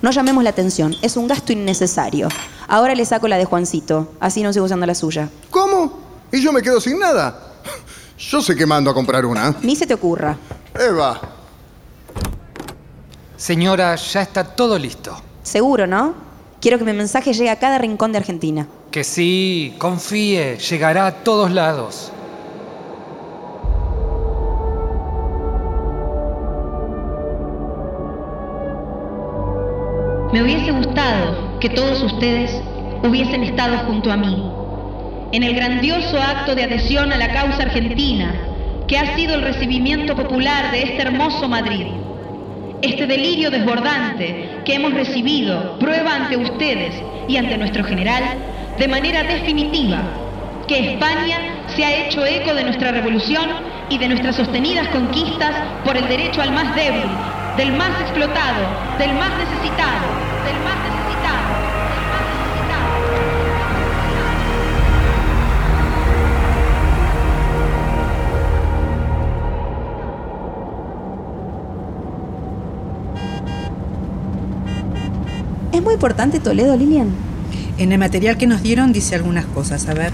No 0.00 0.12
llamemos 0.12 0.44
la 0.44 0.50
atención. 0.50 0.94
Es 1.02 1.16
un 1.16 1.26
gasto 1.26 1.52
innecesario. 1.52 2.28
Ahora 2.68 2.94
le 2.94 3.04
saco 3.04 3.26
la 3.26 3.36
de 3.36 3.46
Juancito. 3.46 4.12
Así 4.20 4.44
no 4.44 4.52
sigo 4.52 4.66
usando 4.66 4.86
la 4.86 4.94
suya. 4.94 5.28
¿Cómo? 5.50 5.98
¿Y 6.30 6.40
yo 6.40 6.52
me 6.52 6.62
quedo 6.62 6.80
sin 6.80 7.00
nada? 7.00 7.54
Yo 8.16 8.40
sé 8.40 8.54
que 8.54 8.64
mando 8.64 8.92
a 8.92 8.94
comprar 8.94 9.26
una. 9.26 9.56
Ni 9.62 9.74
se 9.74 9.88
te 9.88 9.94
ocurra. 9.94 10.36
Eva. 10.72 11.33
Señora, 13.44 13.94
ya 13.96 14.22
está 14.22 14.42
todo 14.42 14.78
listo. 14.78 15.14
Seguro, 15.42 15.86
¿no? 15.86 16.14
Quiero 16.62 16.78
que 16.78 16.84
mi 16.84 16.94
mensaje 16.94 17.34
llegue 17.34 17.50
a 17.50 17.58
cada 17.58 17.76
rincón 17.76 18.10
de 18.10 18.16
Argentina. 18.16 18.66
Que 18.90 19.04
sí, 19.04 19.74
confíe, 19.76 20.56
llegará 20.56 21.08
a 21.08 21.12
todos 21.12 21.50
lados. 21.50 22.10
Me 30.32 30.42
hubiese 30.42 30.70
gustado 30.70 31.60
que 31.60 31.68
todos 31.68 32.02
ustedes 32.02 32.50
hubiesen 33.02 33.42
estado 33.42 33.76
junto 33.86 34.10
a 34.10 34.16
mí 34.16 34.50
en 35.32 35.42
el 35.42 35.54
grandioso 35.54 36.18
acto 36.18 36.54
de 36.54 36.64
adhesión 36.64 37.12
a 37.12 37.18
la 37.18 37.30
causa 37.30 37.64
argentina 37.64 38.34
que 38.88 38.96
ha 38.96 39.14
sido 39.14 39.34
el 39.34 39.42
recibimiento 39.42 40.16
popular 40.16 40.70
de 40.70 40.84
este 40.84 41.02
hermoso 41.02 41.46
Madrid. 41.46 41.88
Este 42.84 43.06
delirio 43.06 43.50
desbordante 43.50 44.60
que 44.62 44.74
hemos 44.74 44.92
recibido 44.92 45.78
prueba 45.78 46.16
ante 46.16 46.36
ustedes 46.36 47.02
y 47.26 47.38
ante 47.38 47.56
nuestro 47.56 47.82
general 47.82 48.22
de 48.76 48.88
manera 48.88 49.22
definitiva 49.22 50.02
que 50.68 50.92
España 50.92 51.64
se 51.74 51.82
ha 51.82 52.04
hecho 52.04 52.26
eco 52.26 52.52
de 52.52 52.62
nuestra 52.64 52.92
revolución 52.92 53.48
y 53.88 53.96
de 53.96 54.08
nuestras 54.08 54.36
sostenidas 54.36 54.88
conquistas 54.88 55.80
por 55.82 55.96
el 55.96 56.06
derecho 56.08 56.42
al 56.42 56.52
más 56.52 56.74
débil, 56.74 57.16
del 57.56 57.72
más 57.72 58.02
explotado, 58.02 58.98
del 58.98 59.14
más 59.14 59.38
necesitado, 59.38 60.42
del 60.44 60.60
más 60.60 60.82
necesitado, 60.82 61.43
muy 75.84 75.94
importante 75.94 76.40
Toledo, 76.40 76.76
Lilian? 76.76 77.08
En 77.78 77.92
el 77.92 77.98
material 77.98 78.36
que 78.36 78.46
nos 78.46 78.62
dieron 78.62 78.92
dice 78.92 79.14
algunas 79.14 79.44
cosas, 79.46 79.86
a 79.88 79.94
ver. 79.94 80.12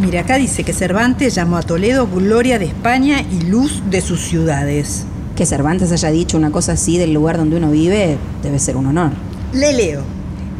Mira, 0.00 0.22
acá 0.22 0.38
dice 0.38 0.64
que 0.64 0.72
Cervantes 0.72 1.34
llamó 1.34 1.56
a 1.56 1.62
Toledo 1.62 2.08
gloria 2.08 2.58
de 2.58 2.64
España 2.64 3.22
y 3.30 3.42
luz 3.42 3.82
de 3.90 4.00
sus 4.00 4.20
ciudades. 4.20 5.04
Que 5.36 5.46
Cervantes 5.46 5.92
haya 5.92 6.10
dicho 6.10 6.36
una 6.36 6.50
cosa 6.50 6.72
así 6.72 6.98
del 6.98 7.12
lugar 7.12 7.36
donde 7.36 7.56
uno 7.56 7.70
vive 7.70 8.18
debe 8.42 8.58
ser 8.58 8.76
un 8.76 8.86
honor. 8.86 9.12
Le 9.52 9.72
leo. 9.72 10.02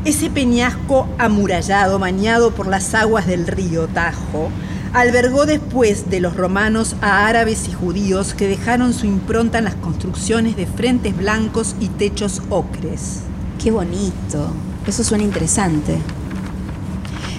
Ese 0.04 0.31
peñasco 0.31 1.09
amurallado, 1.19 1.99
bañado 1.99 2.52
por 2.52 2.66
las 2.66 2.95
aguas 2.95 3.26
del 3.26 3.47
río 3.47 3.88
Tajo, 3.88 4.50
albergó 4.95 5.45
después 5.45 6.09
de 6.09 6.21
los 6.21 6.37
romanos 6.37 6.95
a 7.03 7.27
árabes 7.27 7.69
y 7.69 7.73
judíos 7.73 8.33
que 8.33 8.47
dejaron 8.47 8.95
su 8.95 9.07
impronta 9.07 9.59
en 9.59 9.65
las 9.65 9.75
construcciones 9.75 10.57
de 10.57 10.67
frentes 10.67 11.17
blancos 11.17 11.75
y 11.81 11.89
techos 11.89 12.41
ocres. 12.49 13.23
Qué 13.63 13.73
bonito. 13.73 14.53
Eso 14.87 15.03
suena 15.03 15.25
interesante. 15.25 15.99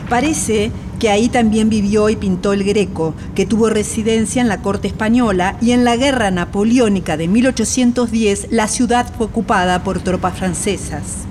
Parece 0.09 0.71
que 0.99 1.09
ahí 1.09 1.29
también 1.29 1.69
vivió 1.69 2.09
y 2.09 2.17
pintó 2.17 2.51
el 2.51 2.65
Greco, 2.65 3.13
que 3.35 3.45
tuvo 3.45 3.69
residencia 3.69 4.41
en 4.41 4.49
la 4.49 4.61
corte 4.61 4.89
española 4.89 5.57
y 5.61 5.71
en 5.71 5.85
la 5.85 5.95
guerra 5.95 6.31
napoleónica 6.31 7.15
de 7.15 7.29
1810 7.29 8.47
la 8.51 8.67
ciudad 8.67 9.07
fue 9.17 9.27
ocupada 9.27 9.81
por 9.83 9.99
tropas 9.99 10.37
francesas. 10.37 11.25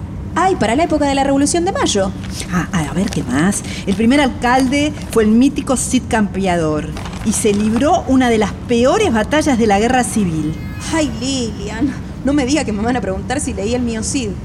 Ay, 0.46 0.56
para 0.56 0.76
la 0.76 0.84
época 0.84 1.06
de 1.06 1.14
la 1.14 1.24
Revolución 1.24 1.64
de 1.64 1.72
Mayo. 1.72 2.12
Ah, 2.52 2.68
a 2.70 2.92
ver 2.92 3.08
qué 3.08 3.22
más. 3.22 3.62
El 3.86 3.94
primer 3.94 4.20
alcalde 4.20 4.92
fue 5.10 5.22
el 5.22 5.30
mítico 5.30 5.74
Cid 5.74 6.02
Campeador 6.06 6.90
y 7.24 7.32
se 7.32 7.54
libró 7.54 8.04
una 8.08 8.28
de 8.28 8.36
las 8.36 8.52
peores 8.52 9.10
batallas 9.10 9.58
de 9.58 9.66
la 9.66 9.80
guerra 9.80 10.04
civil. 10.04 10.54
Ay, 10.92 11.10
Lilian, 11.18 11.94
no 12.26 12.34
me 12.34 12.44
diga 12.44 12.62
que 12.62 12.74
me 12.74 12.82
van 12.82 12.94
a 12.94 13.00
preguntar 13.00 13.40
si 13.40 13.54
leí 13.54 13.74
el 13.74 13.80
mío 13.80 14.02
Cid. 14.02 14.32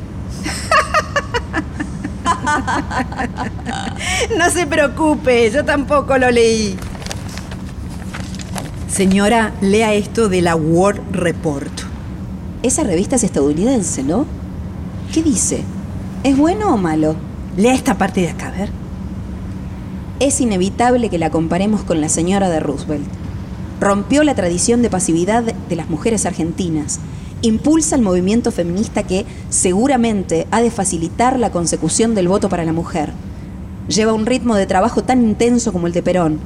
No 4.38 4.50
se 4.52 4.68
preocupe, 4.68 5.52
yo 5.52 5.66
tampoco 5.66 6.18
lo 6.18 6.32
leí. 6.32 6.78
Señora, 8.88 9.52
lea 9.60 9.94
esto 9.94 10.30
de 10.30 10.42
la 10.42 10.56
War 10.56 11.02
Report. 11.12 11.82
Esa 12.64 12.84
revista 12.84 13.18
es 13.18 13.26
estadounidense, 13.26 14.04
¿no? 14.04 14.26
¿Qué 15.14 15.22
dice? 15.22 15.66
¿Es 16.22 16.38
bueno 16.38 16.74
o 16.74 16.78
malo? 16.78 17.16
Lea 17.56 17.74
esta 17.74 17.98
parte 17.98 18.20
de 18.20 18.30
acá, 18.30 18.50
a 18.50 18.52
ver. 18.52 18.70
Es 20.20 20.42
inevitable 20.42 21.10
que 21.10 21.18
la 21.18 21.30
comparemos 21.30 21.84
con 21.84 22.02
la 22.02 22.10
señora 22.10 22.50
de 22.50 22.60
Roosevelt. 22.60 23.08
Rompió 23.80 24.26
la 24.26 24.36
tradición 24.36 24.82
de 24.82 24.90
pasividad 24.90 25.44
de 25.44 25.76
las 25.78 25.90
mujeres 25.90 26.26
argentinas. 26.26 27.00
Impulsa 27.42 27.96
el 27.96 28.02
movimiento 28.02 28.52
feminista 28.52 29.04
que 29.04 29.26
seguramente 29.50 30.46
ha 30.52 30.62
de 30.62 30.72
facilitar 30.72 31.40
la 31.40 31.52
consecución 31.52 32.16
del 32.16 32.28
voto 32.28 32.50
para 32.50 32.66
la 32.66 32.74
mujer. 32.74 33.14
Lleva 33.88 34.12
un 34.12 34.26
ritmo 34.26 34.56
de 34.56 34.68
trabajo 34.68 35.06
tan 35.06 35.24
intenso 35.24 35.72
como 35.72 35.88
el 35.88 35.94
de 35.94 36.04
Perón. 36.04 36.40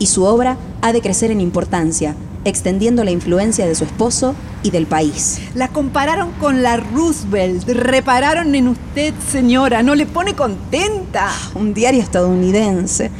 Y 0.00 0.06
su 0.06 0.24
obra 0.24 0.56
ha 0.80 0.92
de 0.92 1.00
crecer 1.00 1.30
en 1.30 1.40
importancia, 1.40 2.16
extendiendo 2.44 3.04
la 3.04 3.10
influencia 3.10 3.66
de 3.66 3.74
su 3.74 3.84
esposo 3.84 4.34
y 4.62 4.70
del 4.70 4.86
país. 4.86 5.40
La 5.54 5.68
compararon 5.68 6.32
con 6.32 6.62
la 6.62 6.76
Roosevelt. 6.76 7.68
Repararon 7.68 8.54
en 8.54 8.68
usted, 8.68 9.14
señora. 9.30 9.82
¿No 9.82 9.94
le 9.94 10.06
pone 10.06 10.34
contenta? 10.34 11.28
Un 11.54 11.74
diario 11.74 12.02
estadounidense. 12.02 13.10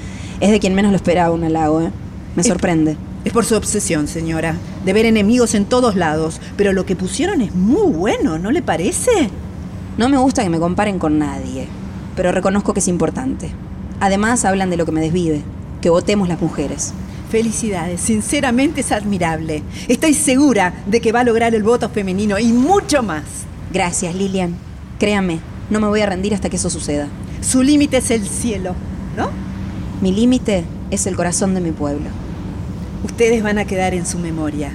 Es 0.41 0.50
de 0.50 0.61
quien 0.61 0.75
menos 0.75 0.91
lo 0.91 0.97
esperaba 0.97 1.35
un 1.35 1.45
halago, 1.45 1.83
¿eh? 1.83 1.91
Me 2.35 2.43
sorprende. 2.43 2.97
Es 3.25 3.33
por 3.33 3.45
su 3.45 3.55
obsesión, 3.55 4.09
señora, 4.09 4.57
de 4.85 4.93
ver 4.93 5.07
enemigos 5.07 5.55
en 5.55 5.64
todos 5.64 5.95
lados. 5.95 6.41
Pero 6.57 6.73
lo 6.73 6.85
que 6.87 6.97
pusieron 6.97 7.41
es 7.41 7.55
muy 7.55 7.93
bueno, 7.93 8.38
¿no 8.38 8.50
le 8.50 8.62
parece? 8.62 9.31
No 9.97 10.09
me 10.09 10.17
gusta 10.17 10.43
que 10.43 10.50
me 10.50 10.59
comparen 10.59 10.99
con 10.99 11.19
nadie, 11.19 11.69
pero 12.17 12.33
reconozco 12.33 12.73
que 12.73 12.81
es 12.81 12.88
importante. 12.88 13.50
Además, 14.00 14.45
hablan 14.45 14.71
de 14.71 14.76
lo 14.76 14.87
que 14.87 14.93
me 14.93 15.02
desvive, 15.02 15.43
que 15.81 15.91
votemos 15.91 16.29
las 16.29 16.41
mujeres. 16.41 16.95
Felicidades, 17.32 18.02
sinceramente 18.02 18.82
es 18.82 18.92
admirable. 18.92 19.62
Estoy 19.88 20.12
segura 20.12 20.74
de 20.84 21.00
que 21.00 21.12
va 21.12 21.20
a 21.20 21.24
lograr 21.24 21.54
el 21.54 21.62
voto 21.62 21.88
femenino 21.88 22.38
y 22.38 22.52
mucho 22.52 23.02
más. 23.02 23.22
Gracias, 23.72 24.14
Lilian. 24.14 24.54
Créame, 24.98 25.40
no 25.70 25.80
me 25.80 25.86
voy 25.86 26.02
a 26.02 26.06
rendir 26.06 26.34
hasta 26.34 26.50
que 26.50 26.56
eso 26.56 26.68
suceda. 26.68 27.08
Su 27.40 27.62
límite 27.62 27.96
es 27.96 28.10
el 28.10 28.28
cielo, 28.28 28.74
¿no? 29.16 29.30
Mi 30.02 30.12
límite 30.12 30.64
es 30.90 31.06
el 31.06 31.16
corazón 31.16 31.54
de 31.54 31.62
mi 31.62 31.70
pueblo. 31.70 32.10
Ustedes 33.02 33.42
van 33.42 33.56
a 33.56 33.64
quedar 33.64 33.94
en 33.94 34.04
su 34.04 34.18
memoria. 34.18 34.72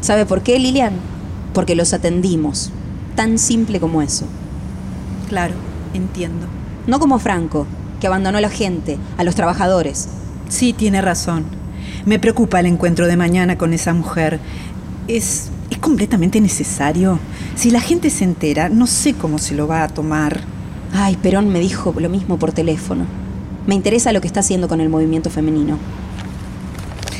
¿Sabe 0.00 0.26
por 0.26 0.42
qué, 0.42 0.58
Lilian? 0.58 0.94
Porque 1.54 1.76
los 1.76 1.92
atendimos. 1.92 2.72
Tan 3.14 3.38
simple 3.38 3.78
como 3.78 4.02
eso. 4.02 4.26
Claro, 5.28 5.54
entiendo. 5.94 6.48
No 6.88 6.98
como 6.98 7.20
Franco, 7.20 7.68
que 8.00 8.08
abandonó 8.08 8.38
a 8.38 8.40
la 8.40 8.50
gente, 8.50 8.98
a 9.16 9.22
los 9.22 9.36
trabajadores. 9.36 10.08
Sí, 10.48 10.72
tiene 10.72 11.00
razón. 11.02 11.57
Me 12.08 12.18
preocupa 12.18 12.58
el 12.58 12.64
encuentro 12.64 13.06
de 13.06 13.18
mañana 13.18 13.58
con 13.58 13.74
esa 13.74 13.92
mujer. 13.92 14.40
Es, 15.08 15.50
es 15.68 15.76
completamente 15.76 16.40
necesario. 16.40 17.18
Si 17.54 17.70
la 17.70 17.82
gente 17.82 18.08
se 18.08 18.24
entera, 18.24 18.70
no 18.70 18.86
sé 18.86 19.12
cómo 19.12 19.36
se 19.36 19.54
lo 19.54 19.68
va 19.68 19.82
a 19.82 19.88
tomar. 19.88 20.40
Ay, 20.94 21.18
Perón 21.18 21.50
me 21.50 21.60
dijo 21.60 21.94
lo 21.98 22.08
mismo 22.08 22.38
por 22.38 22.52
teléfono. 22.52 23.04
Me 23.66 23.74
interesa 23.74 24.14
lo 24.14 24.22
que 24.22 24.26
está 24.26 24.40
haciendo 24.40 24.68
con 24.68 24.80
el 24.80 24.88
movimiento 24.88 25.28
femenino. 25.28 25.76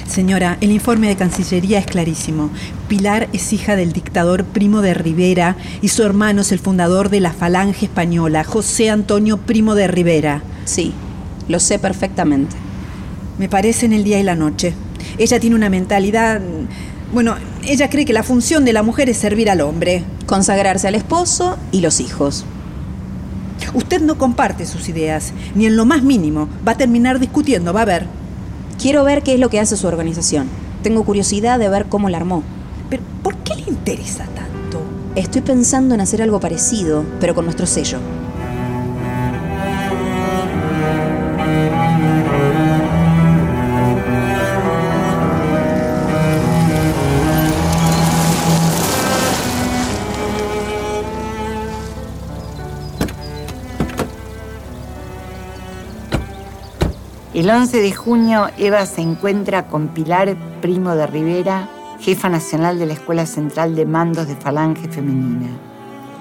Señora, 0.06 0.56
el 0.62 0.70
informe 0.70 1.08
de 1.08 1.16
Cancillería 1.16 1.80
es 1.80 1.86
clarísimo. 1.86 2.48
Pilar 2.88 3.28
es 3.34 3.52
hija 3.52 3.76
del 3.76 3.92
dictador 3.92 4.44
Primo 4.44 4.80
de 4.80 4.94
Rivera 4.94 5.58
y 5.82 5.88
su 5.88 6.02
hermano 6.02 6.40
es 6.40 6.50
el 6.50 6.60
fundador 6.60 7.10
de 7.10 7.20
la 7.20 7.34
Falange 7.34 7.84
Española, 7.84 8.42
José 8.42 8.88
Antonio 8.88 9.36
Primo 9.36 9.74
de 9.74 9.86
Rivera. 9.86 10.42
Sí, 10.64 10.94
lo 11.46 11.60
sé 11.60 11.78
perfectamente. 11.78 12.56
Me 13.38 13.48
parece 13.48 13.86
en 13.86 13.92
el 13.92 14.04
día 14.04 14.18
y 14.18 14.24
la 14.24 14.34
noche. 14.34 14.74
Ella 15.16 15.40
tiene 15.40 15.56
una 15.56 15.70
mentalidad... 15.70 16.40
Bueno, 17.12 17.36
ella 17.64 17.88
cree 17.88 18.04
que 18.04 18.12
la 18.12 18.22
función 18.22 18.64
de 18.64 18.72
la 18.72 18.82
mujer 18.82 19.08
es 19.08 19.16
servir 19.16 19.48
al 19.48 19.60
hombre. 19.60 20.04
Consagrarse 20.26 20.88
al 20.88 20.94
esposo 20.94 21.56
y 21.72 21.80
los 21.80 22.00
hijos. 22.00 22.44
Usted 23.74 24.00
no 24.00 24.18
comparte 24.18 24.66
sus 24.66 24.88
ideas, 24.88 25.32
ni 25.54 25.66
en 25.66 25.76
lo 25.76 25.84
más 25.84 26.02
mínimo. 26.02 26.48
Va 26.66 26.72
a 26.72 26.76
terminar 26.76 27.18
discutiendo, 27.20 27.72
va 27.72 27.82
a 27.82 27.86
ver. 27.86 28.06
Quiero 28.80 29.04
ver 29.04 29.22
qué 29.22 29.34
es 29.34 29.40
lo 29.40 29.50
que 29.50 29.60
hace 29.60 29.76
su 29.76 29.86
organización. 29.86 30.48
Tengo 30.82 31.04
curiosidad 31.04 31.58
de 31.58 31.68
ver 31.68 31.86
cómo 31.86 32.08
la 32.08 32.18
armó. 32.18 32.42
Pero, 32.90 33.02
¿por 33.22 33.36
qué 33.38 33.54
le 33.54 33.70
interesa 33.70 34.24
tanto? 34.24 34.82
Estoy 35.14 35.42
pensando 35.42 35.94
en 35.94 36.00
hacer 36.00 36.22
algo 36.22 36.40
parecido, 36.40 37.04
pero 37.20 37.34
con 37.34 37.44
nuestro 37.44 37.66
sello. 37.66 37.98
El 57.48 57.54
11 57.54 57.80
de 57.80 57.92
junio, 57.92 58.50
Eva 58.58 58.84
se 58.84 59.00
encuentra 59.00 59.68
con 59.68 59.88
Pilar 59.88 60.36
Primo 60.60 60.94
de 60.94 61.06
Rivera, 61.06 61.66
jefa 61.98 62.28
nacional 62.28 62.78
de 62.78 62.84
la 62.84 62.92
Escuela 62.92 63.24
Central 63.24 63.74
de 63.74 63.86
Mandos 63.86 64.28
de 64.28 64.36
Falange 64.36 64.86
Femenina. 64.90 65.48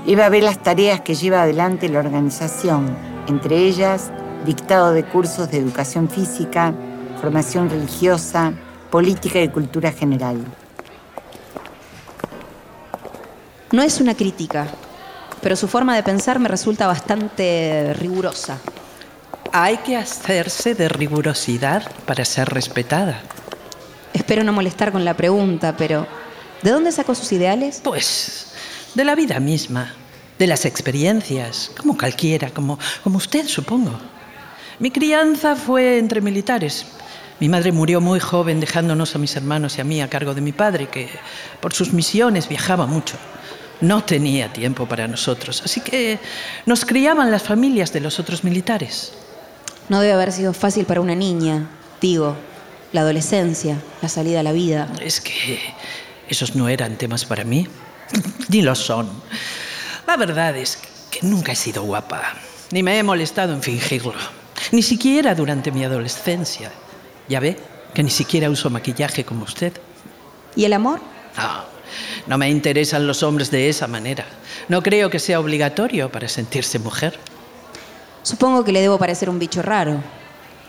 Eva 0.06 0.30
ve 0.30 0.40
las 0.40 0.64
tareas 0.64 1.02
que 1.02 1.16
lleva 1.16 1.42
adelante 1.42 1.90
la 1.90 2.00
organización, 2.00 2.96
entre 3.28 3.58
ellas 3.58 4.10
dictado 4.46 4.94
de 4.94 5.04
cursos 5.04 5.52
de 5.52 5.58
educación 5.58 6.10
física, 6.10 6.74
formación 7.20 7.70
religiosa, 7.70 8.54
política 8.90 9.42
y 9.42 9.50
cultura 9.50 9.92
general. 9.92 10.38
No 13.74 13.82
es 13.82 14.00
una 14.00 14.16
crítica, 14.16 14.68
pero 15.42 15.58
su 15.58 15.68
forma 15.68 15.94
de 15.94 16.04
pensar 16.04 16.40
me 16.40 16.48
resulta 16.48 16.88
bastante 16.88 17.94
rigurosa. 18.00 18.60
Hay 19.60 19.78
que 19.78 19.98
hacerse 19.98 20.76
de 20.76 20.88
rigurosidad 20.88 21.92
para 22.06 22.24
ser 22.26 22.48
respetada. 22.48 23.24
Espero 24.14 24.44
no 24.44 24.54
molestar 24.54 24.92
con 24.92 25.04
la 25.04 25.18
pregunta, 25.18 25.76
pero 25.76 26.06
¿de 26.62 26.70
dónde 26.70 26.92
sacó 26.92 27.16
sus 27.16 27.32
ideales? 27.32 27.82
Pues 27.84 28.54
de 28.94 29.04
la 29.04 29.16
vida 29.16 29.40
misma, 29.40 29.96
de 30.38 30.46
las 30.46 30.66
experiencias, 30.66 31.72
como 31.76 31.98
cualquiera, 31.98 32.52
como, 32.52 32.78
como 33.04 33.18
usted, 33.18 33.48
supongo. 33.48 34.00
Mi 34.78 34.92
crianza 34.92 35.56
fue 35.56 35.98
entre 35.98 36.22
militares. 36.22 36.86
Mi 37.40 37.50
madre 37.50 37.72
murió 37.72 38.00
muy 38.00 38.20
joven 38.20 38.60
dejándonos 38.60 39.16
a 39.16 39.18
mis 39.18 39.36
hermanos 39.36 39.80
y 39.80 39.82
a 39.82 39.86
mí 39.86 40.04
a 40.04 40.08
cargo 40.08 40.36
de 40.36 40.42
mi 40.42 40.52
padre, 40.52 40.86
que 40.88 41.10
por 41.62 41.74
sus 41.74 41.94
misiones 41.94 42.48
viajaba 42.48 42.86
mucho. 42.86 43.16
No 43.82 44.04
tenía 44.04 44.54
tiempo 44.54 44.86
para 44.86 45.08
nosotros, 45.08 45.64
así 45.66 45.82
que 45.82 46.20
nos 46.68 46.86
criaban 46.86 47.32
las 47.32 47.42
familias 47.42 47.92
de 47.92 48.02
los 48.02 48.20
otros 48.20 48.44
militares. 48.44 49.14
No 49.90 50.02
debe 50.02 50.14
haber 50.14 50.32
sido 50.32 50.54
fácil 50.54 50.86
para 50.86 51.02
una 51.02 51.16
niña, 51.16 51.70
digo, 52.02 52.36
la 52.92 53.02
adolescencia, 53.02 53.78
la 54.02 54.10
salida 54.10 54.42
a 54.42 54.44
la 54.44 54.52
vida. 54.52 54.90
Es 55.02 55.22
que 55.22 55.60
esos 56.28 56.56
no 56.56 56.68
eran 56.68 56.98
temas 56.98 57.26
para 57.26 57.44
mí, 57.44 57.68
ni 58.50 58.62
lo 58.62 58.76
son. 58.76 59.10
La 60.06 60.18
verdad 60.18 60.56
es 60.58 60.78
que 61.10 61.20
nunca 61.22 61.54
he 61.54 61.56
sido 61.56 61.84
guapa, 61.84 62.22
ni 62.72 62.84
me 62.84 63.00
he 63.00 63.04
molestado 63.04 63.54
en 63.54 63.62
fingirlo, 63.62 64.14
ni 64.72 64.82
siquiera 64.82 65.36
durante 65.36 65.72
mi 65.72 65.84
adolescencia. 65.84 66.72
Ya 67.30 67.40
ve 67.40 67.58
que 67.94 68.04
ni 68.04 68.10
siquiera 68.10 68.50
uso 68.50 68.70
maquillaje 68.70 69.24
como 69.24 69.44
usted. 69.44 69.74
¿Y 70.56 70.66
el 70.66 70.74
amor? 70.74 71.00
No, 71.38 71.64
no 72.28 72.38
me 72.38 72.50
interesan 72.50 73.08
los 73.08 73.24
hombres 73.24 73.52
de 73.52 73.70
esa 73.70 73.88
manera. 73.88 74.26
No 74.68 74.84
creo 74.84 75.10
que 75.10 75.20
sea 75.20 75.40
obligatorio 75.40 76.12
para 76.12 76.28
sentirse 76.28 76.80
mujer. 76.80 77.18
Supongo 78.28 78.66
que 78.66 78.74
le 78.74 78.82
debo 78.82 78.98
parecer 78.98 79.30
un 79.30 79.40
bicho 79.40 79.62
raro. 79.62 80.04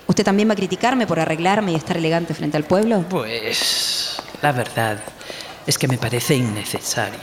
¿Usted 0.07 0.23
también 0.23 0.49
va 0.49 0.53
a 0.53 0.57
criticarme 0.57 1.09
por 1.09 1.19
arreglarme 1.19 1.73
y 1.73 1.75
estar 1.75 1.97
elegante 1.97 2.33
frente 2.33 2.57
al 2.57 2.63
pueblo? 2.63 3.05
Pues 3.11 4.23
la 4.41 4.53
verdad 4.53 5.01
es 5.67 5.77
que 5.77 5.89
me 5.89 5.99
parece 5.99 6.37
innecesario. 6.37 7.19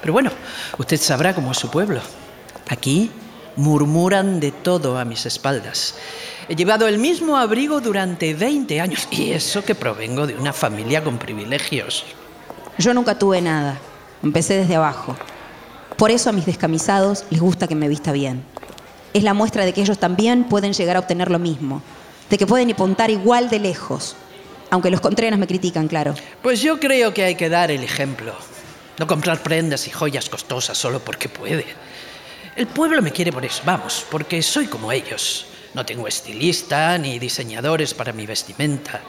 Pero 0.00 0.12
bueno, 0.12 0.32
usted 0.76 1.00
sabrá 1.00 1.36
cómo 1.36 1.52
es 1.52 1.58
su 1.58 1.70
pueblo. 1.70 2.00
Aquí 2.68 3.12
murmuran 3.54 4.40
de 4.40 4.50
todo 4.50 4.98
a 4.98 5.04
mis 5.04 5.24
espaldas. 5.24 5.94
He 6.48 6.56
llevado 6.56 6.88
el 6.88 6.98
mismo 6.98 7.36
abrigo 7.36 7.80
durante 7.80 8.34
20 8.34 8.80
años 8.80 9.06
y 9.12 9.30
eso 9.30 9.64
que 9.64 9.76
provengo 9.76 10.26
de 10.26 10.34
una 10.34 10.52
familia 10.52 11.04
con 11.04 11.16
privilegios. 11.16 12.04
Yo 12.76 12.92
nunca 12.92 13.20
tuve 13.20 13.40
nada. 13.40 13.78
Empecé 14.20 14.54
desde 14.54 14.74
abajo. 14.74 15.14
Por 15.96 16.10
eso 16.10 16.30
a 16.30 16.32
mis 16.32 16.44
descamisados 16.44 17.24
les 17.30 17.40
gusta 17.40 17.68
que 17.68 17.76
me 17.76 17.86
vista 17.86 18.10
bien. 18.10 18.42
Es 19.16 19.22
la 19.22 19.32
muestra 19.32 19.64
de 19.64 19.72
que 19.72 19.80
ellos 19.80 19.96
también 19.96 20.44
pueden 20.44 20.74
llegar 20.74 20.96
a 20.96 20.98
obtener 20.98 21.30
lo 21.30 21.38
mismo, 21.38 21.80
de 22.28 22.36
que 22.36 22.46
pueden 22.46 22.70
apuntar 22.70 23.10
igual 23.10 23.48
de 23.48 23.58
lejos. 23.58 24.14
Aunque 24.68 24.90
los 24.90 25.00
contreras 25.00 25.38
me 25.38 25.46
critican, 25.46 25.88
claro. 25.88 26.14
Pues 26.42 26.60
yo 26.60 26.78
creo 26.78 27.14
que 27.14 27.24
hay 27.24 27.34
que 27.34 27.48
dar 27.48 27.70
el 27.70 27.82
ejemplo. 27.82 28.34
No 28.98 29.06
comprar 29.06 29.42
prendas 29.42 29.86
y 29.86 29.90
joyas 29.90 30.28
costosas 30.28 30.76
solo 30.76 31.00
porque 31.00 31.30
puede. 31.30 31.64
El 32.56 32.66
pueblo 32.66 33.00
me 33.00 33.10
quiere 33.10 33.32
por 33.32 33.42
eso, 33.42 33.62
vamos, 33.64 34.04
porque 34.10 34.42
soy 34.42 34.66
como 34.66 34.92
ellos. 34.92 35.46
No 35.72 35.86
tengo 35.86 36.06
estilista 36.06 36.98
ni 36.98 37.18
diseñadores 37.18 37.94
para 37.94 38.12
mi 38.12 38.26
vestimenta. 38.26 39.00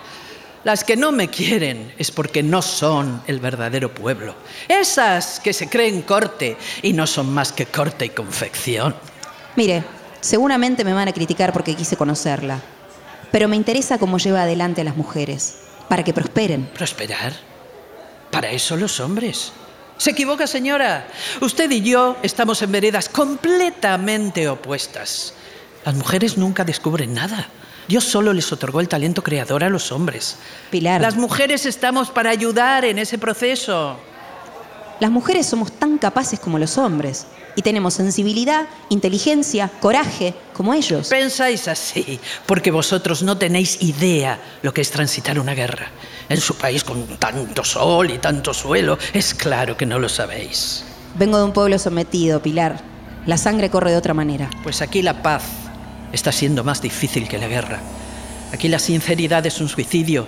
Las 0.63 0.86
que 0.86 0.96
no 0.96 1.12
me 1.12 1.28
quieren 1.28 1.93
es 1.98 2.12
porque 2.12 2.41
no 2.41 2.62
son 2.62 3.24
el 3.28 3.41
verdadero 3.41 3.93
pueblo. 3.93 4.36
Esas 4.70 5.41
que 5.41 5.52
se 5.52 5.67
creen 5.67 6.04
corte 6.04 6.56
y 6.82 6.93
no 6.93 7.06
son 7.06 7.34
más 7.34 7.52
que 7.52 7.65
corte 7.65 8.06
y 8.06 8.10
confección. 8.12 8.96
Mire, 9.58 9.97
seguramente 10.28 10.84
me 10.84 10.94
van 10.94 11.08
a 11.08 11.13
criticar 11.13 11.54
porque 11.54 11.76
quise 11.76 11.96
conocerla, 11.96 12.60
pero 13.32 13.48
me 13.48 13.56
interesa 13.56 13.98
cómo 13.98 14.18
lleva 14.18 14.42
adelante 14.42 14.82
a 14.82 14.84
las 14.84 14.98
mujeres, 14.98 15.56
para 15.88 16.04
que 16.04 16.13
prosperen. 16.13 16.66
¿Prosperar? 16.74 17.34
Para 18.30 18.52
eso 18.52 18.76
los 18.76 19.00
hombres. 19.00 19.54
Se 19.98 20.12
equivoca, 20.12 20.46
señora. 20.46 21.08
Usted 21.42 21.72
y 21.72 21.82
yo 21.82 22.18
estamos 22.22 22.62
en 22.62 22.72
veredas 22.72 23.08
completamente 23.08 24.50
opuestas. 24.50 25.34
Las 25.86 25.96
mujeres 25.96 26.38
nunca 26.38 26.66
descubren 26.66 27.13
nada. 27.13 27.48
Dios 27.88 28.04
solo 28.04 28.34
les 28.34 28.52
otorgó 28.52 28.82
el 28.82 28.90
talento 28.90 29.24
creador 29.24 29.63
a 29.63 29.70
los 29.70 29.94
hombres. 29.94 30.36
Pilar. 30.70 31.00
Las 31.00 31.16
mujeres 31.16 31.66
estamos 31.66 32.10
para 32.10 32.32
ayudar 32.32 32.84
en 32.84 33.00
ese 33.00 33.18
proceso. 33.18 33.98
Las 35.00 35.12
mujeres 35.12 35.46
somos 35.46 35.72
tan 35.72 36.00
capaces 36.00 36.40
como 36.40 36.58
los 36.58 36.78
hombres 36.80 37.28
y 37.56 37.62
tenemos 37.62 37.94
sensibilidad, 37.94 38.68
inteligencia, 38.90 39.70
coraje, 39.80 40.34
como 40.54 40.74
ellos. 40.74 41.08
Pensáis 41.08 41.68
así, 41.68 42.20
porque 42.48 42.72
vosotros 42.72 43.22
no 43.22 43.38
tenéis 43.38 43.82
idea 43.82 44.40
lo 44.64 44.74
que 44.74 44.82
es 44.82 44.90
transitar 44.90 45.40
una 45.40 45.54
guerra. 45.54 45.92
En 46.30 46.42
su 46.42 46.56
país 46.56 46.84
con 46.84 47.06
tanto 47.18 47.64
sol 47.64 48.10
y 48.10 48.18
tanto 48.18 48.54
suelo, 48.54 48.98
es 49.14 49.36
claro 49.36 49.78
que 49.78 49.86
no 49.86 50.00
lo 50.00 50.10
sabéis. 50.10 50.84
Vengo 51.16 51.38
de 51.38 51.44
un 51.44 51.54
pueblo 51.54 51.78
sometido, 51.78 52.42
Pilar. 52.42 52.82
La 53.28 53.38
sangre 53.38 53.70
corre 53.70 53.92
de 53.92 53.98
otra 53.98 54.14
manera. 54.16 54.50
Pues 54.64 54.82
aquí 54.82 55.02
la 55.02 55.22
paz 55.22 55.44
está 56.12 56.32
siendo 56.32 56.64
más 56.64 56.82
difícil 56.82 57.28
que 57.28 57.38
la 57.38 57.48
guerra. 57.48 57.80
Aquí 58.52 58.68
la 58.68 58.80
sinceridad 58.80 59.46
es 59.46 59.60
un 59.62 59.70
suicidio. 59.70 60.28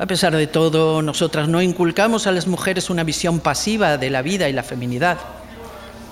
A 0.00 0.06
pesar 0.06 0.36
de 0.36 0.46
todo, 0.46 1.02
nosotras 1.02 1.48
no 1.48 1.60
inculcamos 1.60 2.28
a 2.28 2.32
las 2.32 2.46
mujeres 2.46 2.88
una 2.88 3.02
visión 3.02 3.40
pasiva 3.40 3.98
de 3.98 4.10
la 4.10 4.22
vida 4.22 4.48
y 4.48 4.52
la 4.52 4.62
feminidad. 4.62 5.18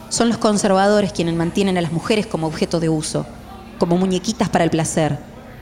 Son 0.09 0.29
los 0.29 0.39
conservadores 0.39 1.13
quienes 1.13 1.37
mantienen 1.37 1.79
a 1.79 1.81
las 1.81 1.93
mujeres 1.93 2.27
como 2.27 2.49
objeto 2.49 2.81
de 2.81 2.89
uso, 2.89 3.27
como 3.79 3.97
muñequitas 3.97 4.49
para 4.49 4.65
el 4.65 4.71
placer, 4.71 5.19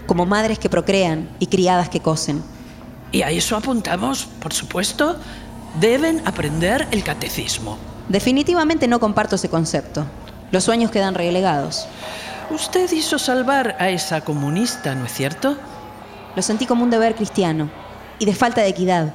como 0.06 0.24
madres 0.24 0.58
que 0.58 0.70
procrean 0.70 1.28
y 1.38 1.48
criadas 1.48 1.90
que 1.90 2.00
cosen. 2.00 2.42
Y 3.12 3.20
a 3.20 3.30
eso 3.30 3.58
apuntamos, 3.58 4.26
por 4.40 4.54
supuesto. 4.54 5.16
Deben 5.78 6.26
aprender 6.26 6.88
el 6.92 7.04
catecismo. 7.04 7.76
Definitivamente 8.08 8.88
no 8.88 9.00
comparto 9.00 9.36
ese 9.36 9.50
concepto. 9.50 10.06
Los 10.50 10.64
sueños 10.64 10.90
quedan 10.90 11.14
relegados. 11.14 11.86
Usted 12.48 12.90
hizo 12.92 13.18
salvar 13.18 13.76
a 13.78 13.90
esa 13.90 14.22
comunista, 14.22 14.94
¿no 14.94 15.04
es 15.04 15.12
cierto? 15.12 15.58
Lo 16.34 16.40
sentí 16.40 16.64
como 16.64 16.84
un 16.84 16.90
deber 16.90 17.14
cristiano 17.14 17.83
y 18.18 18.24
de 18.24 18.34
falta 18.34 18.60
de 18.60 18.68
equidad. 18.68 19.14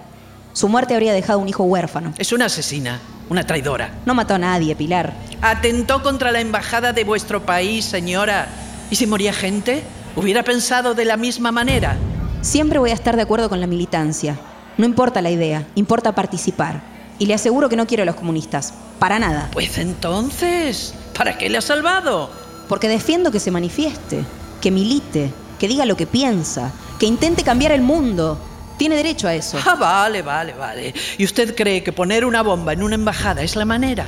Su 0.53 0.67
muerte 0.67 0.93
habría 0.93 1.13
dejado 1.13 1.39
un 1.39 1.47
hijo 1.47 1.63
huérfano. 1.63 2.13
Es 2.17 2.31
una 2.31 2.45
asesina, 2.45 2.99
una 3.29 3.45
traidora. 3.45 3.93
No 4.05 4.13
mató 4.13 4.35
a 4.35 4.39
nadie, 4.39 4.75
Pilar. 4.75 5.13
Atentó 5.41 6.01
contra 6.03 6.31
la 6.31 6.41
embajada 6.41 6.91
de 6.93 7.03
vuestro 7.03 7.45
país, 7.45 7.85
señora. 7.85 8.47
¿Y 8.89 8.95
si 8.95 9.07
moría 9.07 9.33
gente? 9.33 9.83
¿Hubiera 10.15 10.43
pensado 10.43 10.95
de 10.95 11.05
la 11.05 11.17
misma 11.17 11.51
manera? 11.51 11.97
Siempre 12.41 12.79
voy 12.79 12.89
a 12.89 12.95
estar 12.95 13.15
de 13.15 13.21
acuerdo 13.21 13.49
con 13.49 13.62
la 13.62 13.67
militancia. 13.67 14.38
No 14.77 14.85
importa 14.85 15.21
la 15.21 15.29
idea, 15.29 15.67
importa 15.75 16.15
participar. 16.15 16.81
Y 17.19 17.25
le 17.25 17.33
aseguro 17.33 17.69
que 17.69 17.75
no 17.75 17.85
quiero 17.85 18.03
a 18.03 18.05
los 18.05 18.15
comunistas. 18.15 18.73
Para 18.97 19.19
nada. 19.19 19.49
Pues 19.51 19.77
entonces, 19.77 20.93
¿para 21.15 21.38
qué 21.38 21.49
le 21.49 21.57
ha 21.57 21.62
salvado? 21.62 22.29
Porque 22.67 22.88
defiendo 22.88 23.31
que 23.31 23.39
se 23.39 23.51
manifieste, 23.51 24.23
que 24.62 24.71
milite, 24.71 25.31
que 25.59 25.67
diga 25.67 25.85
lo 25.85 25.97
que 25.97 26.07
piensa, 26.07 26.71
que 26.99 27.05
intente 27.05 27.43
cambiar 27.43 27.71
el 27.71 27.81
mundo. 27.81 28.39
Tiene 28.79 28.95
derecho 28.95 29.27
a 29.27 29.35
eso. 29.35 29.59
Ah, 29.65 29.75
vale, 29.75 30.21
vale, 30.21 30.53
vale. 30.53 30.93
¿Y 31.17 31.25
usted 31.25 31.53
cree 31.53 31.83
que 31.83 31.91
poner 31.91 32.23
una 32.23 32.41
bomba 32.41 32.71
en 32.71 32.81
una 32.81 32.95
embajada 32.95 33.41
es 33.43 33.57
la 33.57 33.65
manera? 33.65 34.07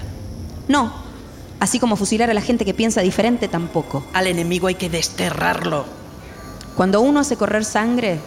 No. 0.70 0.94
Así 1.60 1.78
como 1.78 1.98
fusilar 1.98 2.30
a 2.30 2.34
la 2.34 2.42
gente 2.42 2.64
que 2.64 2.74
piensa 2.74 3.02
diferente 3.02 3.50
tampoco. 3.50 4.08
Al 4.14 4.28
enemigo 4.28 4.68
hay 4.68 4.76
que 4.76 4.90
desterrarlo. 4.90 5.86
Cuando 6.78 7.02
uno 7.02 7.20
hace 7.20 7.36
correr 7.36 7.66
sangre, 7.66 8.20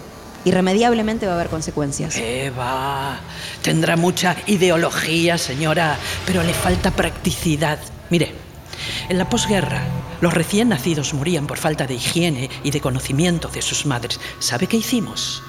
irremediablemente 0.44 1.24
va 1.24 1.32
a 1.32 1.36
haber 1.36 1.48
consecuencias. 1.48 2.14
Eva, 2.16 3.20
tendrá 3.62 3.96
mucha 3.96 4.36
ideología, 4.46 5.38
señora, 5.38 5.96
pero 6.26 6.42
le 6.42 6.52
falta 6.52 6.90
practicidad. 6.90 7.78
Mire, 8.10 8.34
en 9.08 9.16
la 9.16 9.30
posguerra, 9.30 9.82
los 10.20 10.34
recién 10.34 10.68
nacidos 10.68 11.14
morían 11.14 11.46
por 11.46 11.56
falta 11.56 11.86
de 11.86 11.94
higiene 11.94 12.50
y 12.62 12.70
de 12.70 12.82
conocimiento 12.82 13.48
de 13.48 13.62
sus 13.62 13.86
madres. 13.86 14.20
¿Sabe 14.40 14.66
qué 14.66 14.76
hicimos? 14.76 15.42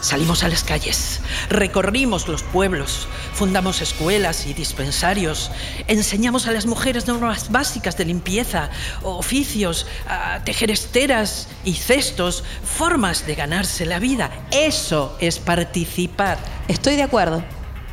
Salimos 0.00 0.42
a 0.44 0.48
las 0.48 0.64
calles, 0.64 1.20
recorrimos 1.50 2.26
los 2.26 2.42
pueblos, 2.42 3.06
fundamos 3.34 3.82
escuelas 3.82 4.46
y 4.46 4.54
dispensarios, 4.54 5.50
enseñamos 5.88 6.46
a 6.46 6.52
las 6.52 6.64
mujeres 6.64 7.06
normas 7.06 7.52
básicas 7.52 7.98
de 7.98 8.06
limpieza, 8.06 8.70
oficios, 9.02 9.86
a 10.08 10.42
tejer 10.42 10.70
esteras 10.70 11.48
y 11.66 11.74
cestos, 11.74 12.44
formas 12.64 13.26
de 13.26 13.34
ganarse 13.34 13.84
la 13.84 13.98
vida. 13.98 14.30
Eso 14.50 15.14
es 15.20 15.38
participar. 15.38 16.38
Estoy 16.66 16.96
de 16.96 17.02
acuerdo, 17.02 17.44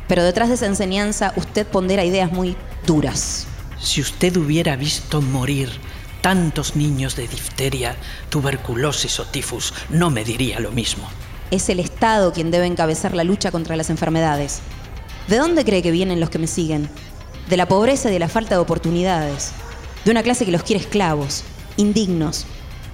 pero 0.06 0.22
detrás 0.22 0.48
de 0.48 0.54
esa 0.54 0.66
enseñanza 0.66 1.34
usted 1.36 1.66
pondera 1.66 2.06
ideas 2.06 2.32
muy 2.32 2.56
duras. 2.86 3.46
Si 3.78 4.00
usted 4.00 4.34
hubiera 4.38 4.76
visto 4.76 5.20
morir 5.20 5.68
tantos 6.22 6.74
niños 6.74 7.16
de 7.16 7.28
difteria, 7.28 7.96
tuberculosis 8.30 9.20
o 9.20 9.26
tifus, 9.26 9.74
no 9.90 10.08
me 10.08 10.24
diría 10.24 10.58
lo 10.58 10.70
mismo. 10.72 11.06
Es 11.50 11.70
el 11.70 11.80
Estado 11.80 12.32
quien 12.32 12.50
debe 12.50 12.66
encabezar 12.66 13.14
la 13.14 13.24
lucha 13.24 13.50
contra 13.50 13.74
las 13.74 13.88
enfermedades. 13.88 14.60
¿De 15.28 15.38
dónde 15.38 15.64
cree 15.64 15.82
que 15.82 15.90
vienen 15.90 16.20
los 16.20 16.28
que 16.28 16.38
me 16.38 16.46
siguen? 16.46 16.90
De 17.48 17.56
la 17.56 17.66
pobreza 17.66 18.10
y 18.10 18.12
de 18.12 18.18
la 18.18 18.28
falta 18.28 18.54
de 18.54 18.60
oportunidades. 18.60 19.52
De 20.04 20.10
una 20.10 20.22
clase 20.22 20.44
que 20.44 20.52
los 20.52 20.62
quiere 20.62 20.82
esclavos, 20.82 21.44
indignos. 21.76 22.44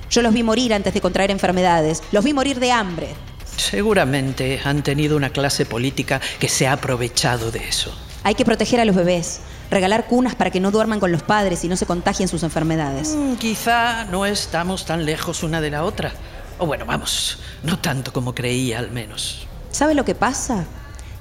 Yo 0.09 0.23
los 0.23 0.33
vi 0.33 0.45
morir 0.45 0.73
antes 0.73 0.95
de 0.95 1.01
contraer 1.01 1.33
enfermedades. 1.33 2.03
Los 2.13 2.25
vi 2.25 2.33
morir 2.33 2.61
de 2.61 2.71
hambre. 2.71 3.09
Seguramente 3.57 4.61
han 4.65 4.85
tenido 4.85 5.17
una 5.17 5.31
clase 5.31 5.67
política 5.67 6.21
que 6.39 6.49
se 6.49 6.69
ha 6.69 6.75
aprovechado 6.75 7.51
de 7.51 7.69
eso. 7.69 7.93
Hay 8.23 8.37
que 8.37 8.45
proteger 8.45 8.81
a 8.81 8.85
los 8.85 8.95
bebés, 8.95 9.41
regalar 9.71 10.07
cunas 10.07 10.37
para 10.37 10.51
que 10.51 10.61
no 10.61 10.71
duerman 10.71 11.01
con 11.01 11.11
los 11.11 11.23
padres 11.23 11.65
y 11.65 11.69
no 11.69 11.77
se 11.77 11.87
contagien 11.87 12.29
sus 12.29 12.45
enfermedades. 12.45 13.17
Mm, 13.17 13.35
quizá 13.35 14.05
no 14.05 14.25
estamos 14.25 14.87
tan 14.87 15.05
lejos 15.05 15.43
una 15.43 15.61
de 15.61 15.71
la 15.71 15.85
otra. 15.85 16.13
O 16.59 16.67
bueno, 16.67 16.87
vamos, 16.87 17.39
no 17.63 17.79
tanto 17.79 18.13
como 18.13 18.35
creía 18.35 18.79
al 18.79 18.91
menos. 18.91 19.47
¿Sabe 19.71 19.95
lo 19.95 20.05
que 20.05 20.15
pasa? 20.15 20.65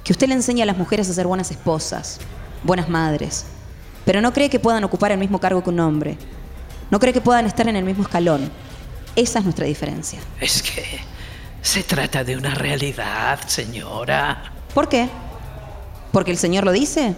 Que 0.04 0.12
usted 0.12 0.28
le 0.28 0.34
enseña 0.34 0.64
a 0.64 0.66
las 0.66 0.76
mujeres 0.76 1.08
a 1.10 1.14
ser 1.14 1.26
buenas 1.26 1.50
esposas, 1.50 2.20
buenas 2.62 2.88
madres, 2.88 3.46
pero 4.04 4.20
no 4.20 4.32
cree 4.32 4.50
que 4.50 4.60
puedan 4.60 4.84
ocupar 4.84 5.12
el 5.12 5.18
mismo 5.18 5.40
cargo 5.40 5.62
que 5.62 5.70
un 5.70 5.80
hombre. 5.80 6.18
No 6.90 7.00
cree 7.00 7.12
que 7.12 7.20
puedan 7.20 7.46
estar 7.46 7.66
en 7.68 7.76
el 7.76 7.84
mismo 7.84 8.02
escalón. 8.02 8.50
Esa 9.16 9.38
es 9.38 9.44
nuestra 9.44 9.66
diferencia. 9.66 10.20
Es 10.40 10.62
que 10.62 10.84
se 11.62 11.82
trata 11.82 12.22
de 12.22 12.36
una 12.36 12.54
realidad, 12.54 13.40
señora. 13.46 14.52
¿Por 14.74 14.88
qué? 14.88 15.08
¿Porque 16.12 16.30
el 16.30 16.38
Señor 16.38 16.64
lo 16.64 16.72
dice? 16.72 17.16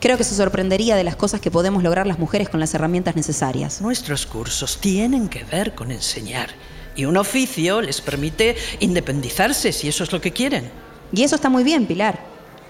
Creo 0.00 0.16
que 0.16 0.24
se 0.24 0.36
sorprendería 0.36 0.94
de 0.94 1.02
las 1.02 1.16
cosas 1.16 1.40
que 1.40 1.50
podemos 1.50 1.82
lograr 1.82 2.06
las 2.06 2.18
mujeres 2.20 2.48
con 2.48 2.60
las 2.60 2.72
herramientas 2.72 3.16
necesarias. 3.16 3.80
Nuestros 3.80 4.26
cursos 4.26 4.78
tienen 4.80 5.28
que 5.28 5.42
ver 5.42 5.74
con 5.74 5.90
enseñar. 5.90 6.50
Y 6.98 7.04
un 7.04 7.16
oficio 7.16 7.80
les 7.80 8.00
permite 8.00 8.56
independizarse 8.80 9.70
si 9.70 9.86
eso 9.86 10.02
es 10.02 10.10
lo 10.10 10.20
que 10.20 10.32
quieren. 10.32 10.68
Y 11.12 11.22
eso 11.22 11.36
está 11.36 11.48
muy 11.48 11.62
bien, 11.62 11.86
Pilar. 11.86 12.18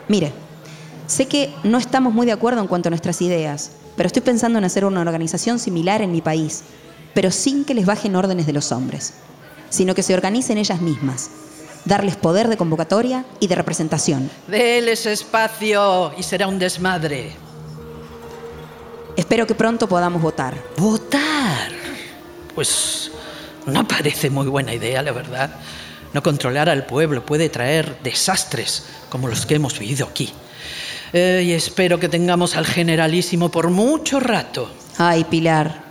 Mire, 0.06 0.32
sé 1.06 1.26
que 1.26 1.50
no 1.64 1.78
estamos 1.78 2.12
muy 2.12 2.26
de 2.26 2.32
acuerdo 2.32 2.60
en 2.60 2.66
cuanto 2.66 2.88
a 2.88 2.90
nuestras 2.90 3.22
ideas, 3.22 3.70
pero 3.96 4.06
estoy 4.06 4.20
pensando 4.20 4.58
en 4.58 4.66
hacer 4.66 4.84
una 4.84 5.00
organización 5.00 5.58
similar 5.58 6.02
en 6.02 6.12
mi 6.12 6.20
país, 6.20 6.64
pero 7.14 7.30
sin 7.30 7.64
que 7.64 7.72
les 7.72 7.86
bajen 7.86 8.16
órdenes 8.16 8.44
de 8.44 8.52
los 8.52 8.70
hombres, 8.70 9.14
sino 9.70 9.94
que 9.94 10.02
se 10.02 10.12
organicen 10.12 10.58
ellas 10.58 10.82
mismas, 10.82 11.30
darles 11.86 12.16
poder 12.16 12.48
de 12.48 12.58
convocatoria 12.58 13.24
y 13.40 13.46
de 13.46 13.54
representación. 13.54 14.30
Déles 14.46 15.06
espacio 15.06 16.12
y 16.18 16.22
será 16.22 16.48
un 16.48 16.58
desmadre. 16.58 17.32
Espero 19.16 19.46
que 19.46 19.54
pronto 19.54 19.88
podamos 19.88 20.20
votar. 20.20 20.54
¿Votar? 20.76 21.72
Pues 22.54 23.10
no 23.68 23.86
parece 23.86 24.30
muy 24.30 24.46
buena 24.46 24.74
idea, 24.74 25.02
la 25.02 25.12
verdad. 25.12 25.50
No 26.12 26.22
controlar 26.22 26.68
al 26.68 26.86
pueblo 26.86 27.24
puede 27.24 27.48
traer 27.48 27.98
desastres 28.02 28.86
como 29.10 29.28
los 29.28 29.46
que 29.46 29.56
hemos 29.56 29.78
vivido 29.78 30.06
aquí. 30.06 30.32
Eh, 31.12 31.42
y 31.46 31.52
espero 31.52 31.98
que 31.98 32.08
tengamos 32.08 32.56
al 32.56 32.66
generalísimo 32.66 33.50
por 33.50 33.70
mucho 33.70 34.20
rato. 34.20 34.70
Ay, 34.98 35.24
Pilar, 35.24 35.82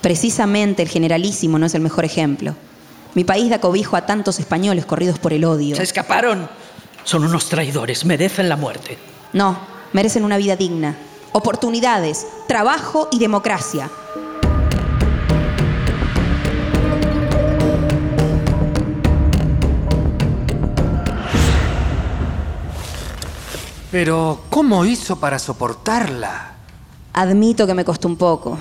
precisamente 0.00 0.82
el 0.82 0.88
generalísimo 0.88 1.58
no 1.58 1.66
es 1.66 1.74
el 1.74 1.80
mejor 1.80 2.04
ejemplo. 2.04 2.54
Mi 3.14 3.24
país 3.24 3.50
da 3.50 3.60
cobijo 3.60 3.96
a 3.96 4.06
tantos 4.06 4.38
españoles 4.38 4.84
corridos 4.84 5.18
por 5.18 5.32
el 5.32 5.44
odio. 5.44 5.76
¿Se 5.76 5.82
escaparon? 5.82 6.48
Son 7.04 7.24
unos 7.24 7.48
traidores, 7.48 8.04
merecen 8.04 8.48
la 8.48 8.56
muerte. 8.56 8.98
No, 9.32 9.58
merecen 9.92 10.24
una 10.24 10.36
vida 10.36 10.56
digna, 10.56 10.96
oportunidades, 11.32 12.26
trabajo 12.46 13.08
y 13.10 13.18
democracia. 13.18 13.90
Pero, 23.90 24.42
¿cómo 24.50 24.84
hizo 24.84 25.18
para 25.18 25.38
soportarla? 25.38 26.52
Admito 27.14 27.66
que 27.66 27.72
me 27.72 27.86
costó 27.86 28.06
un 28.06 28.16
poco, 28.16 28.58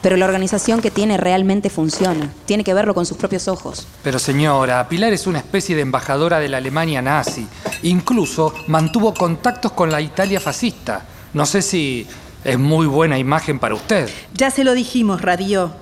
pero 0.00 0.16
la 0.16 0.24
organización 0.24 0.80
que 0.80 0.90
tiene 0.90 1.18
realmente 1.18 1.68
funciona. 1.68 2.32
Tiene 2.46 2.64
que 2.64 2.72
verlo 2.72 2.94
con 2.94 3.04
sus 3.04 3.18
propios 3.18 3.46
ojos. 3.46 3.86
Pero 4.02 4.18
señora, 4.18 4.88
Pilar 4.88 5.12
es 5.12 5.26
una 5.26 5.38
especie 5.38 5.76
de 5.76 5.82
embajadora 5.82 6.40
de 6.40 6.48
la 6.48 6.56
Alemania 6.56 7.02
nazi. 7.02 7.46
Incluso 7.82 8.54
mantuvo 8.68 9.12
contactos 9.12 9.72
con 9.72 9.90
la 9.90 10.00
Italia 10.00 10.40
fascista. 10.40 11.04
No 11.34 11.44
sé 11.44 11.60
si 11.60 12.06
es 12.42 12.58
muy 12.58 12.86
buena 12.86 13.18
imagen 13.18 13.58
para 13.58 13.74
usted. 13.74 14.08
Ya 14.32 14.50
se 14.50 14.64
lo 14.64 14.72
dijimos, 14.72 15.20
Radio. 15.20 15.72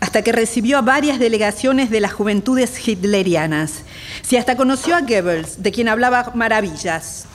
Hasta 0.00 0.22
que 0.22 0.32
recibió 0.32 0.78
a 0.78 0.82
varias 0.82 1.18
delegaciones 1.18 1.90
de 1.90 2.00
las 2.00 2.14
juventudes 2.14 2.88
hitlerianas. 2.88 3.82
Si 4.22 4.38
hasta 4.38 4.56
conoció 4.56 4.96
a 4.96 5.02
Goebbels, 5.02 5.62
de 5.62 5.72
quien 5.72 5.88
hablaba 5.88 6.32
maravillas. 6.34 7.26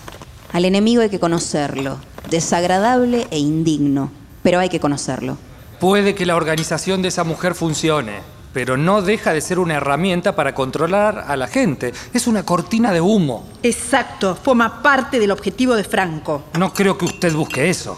Al 0.54 0.66
enemigo 0.66 1.02
hay 1.02 1.10
que 1.10 1.20
conocerlo. 1.20 1.98
Desagradable 2.30 3.28
e 3.32 3.40
indigno, 3.40 4.12
pero 4.44 4.60
hay 4.60 4.68
que 4.68 4.82
conocerlo. 4.82 5.38
Puede 5.80 6.14
que 6.14 6.26
la 6.26 6.36
organización 6.36 7.02
de 7.02 7.08
esa 7.08 7.24
mujer 7.24 7.56
funcione, 7.56 8.20
pero 8.54 8.76
no 8.76 9.02
deja 9.02 9.34
de 9.34 9.40
ser 9.40 9.60
una 9.60 9.76
herramienta 9.76 10.36
para 10.36 10.54
controlar 10.54 11.26
a 11.28 11.38
la 11.38 11.48
gente. 11.48 11.94
Es 12.14 12.28
una 12.28 12.44
cortina 12.44 12.92
de 12.92 13.00
humo. 13.00 13.46
Exacto, 13.64 14.36
forma 14.36 14.82
parte 14.82 15.20
del 15.20 15.32
objetivo 15.32 15.76
de 15.76 15.86
Franco. 15.86 16.44
No 16.60 16.74
creo 16.74 16.98
que 16.98 17.06
usted 17.06 17.34
busque 17.34 17.70
eso. 17.70 17.98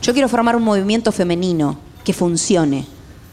Yo 0.00 0.12
quiero 0.12 0.28
formar 0.28 0.54
un 0.54 0.62
movimiento 0.62 1.10
femenino, 1.10 1.78
que 2.04 2.12
funcione. 2.12 2.86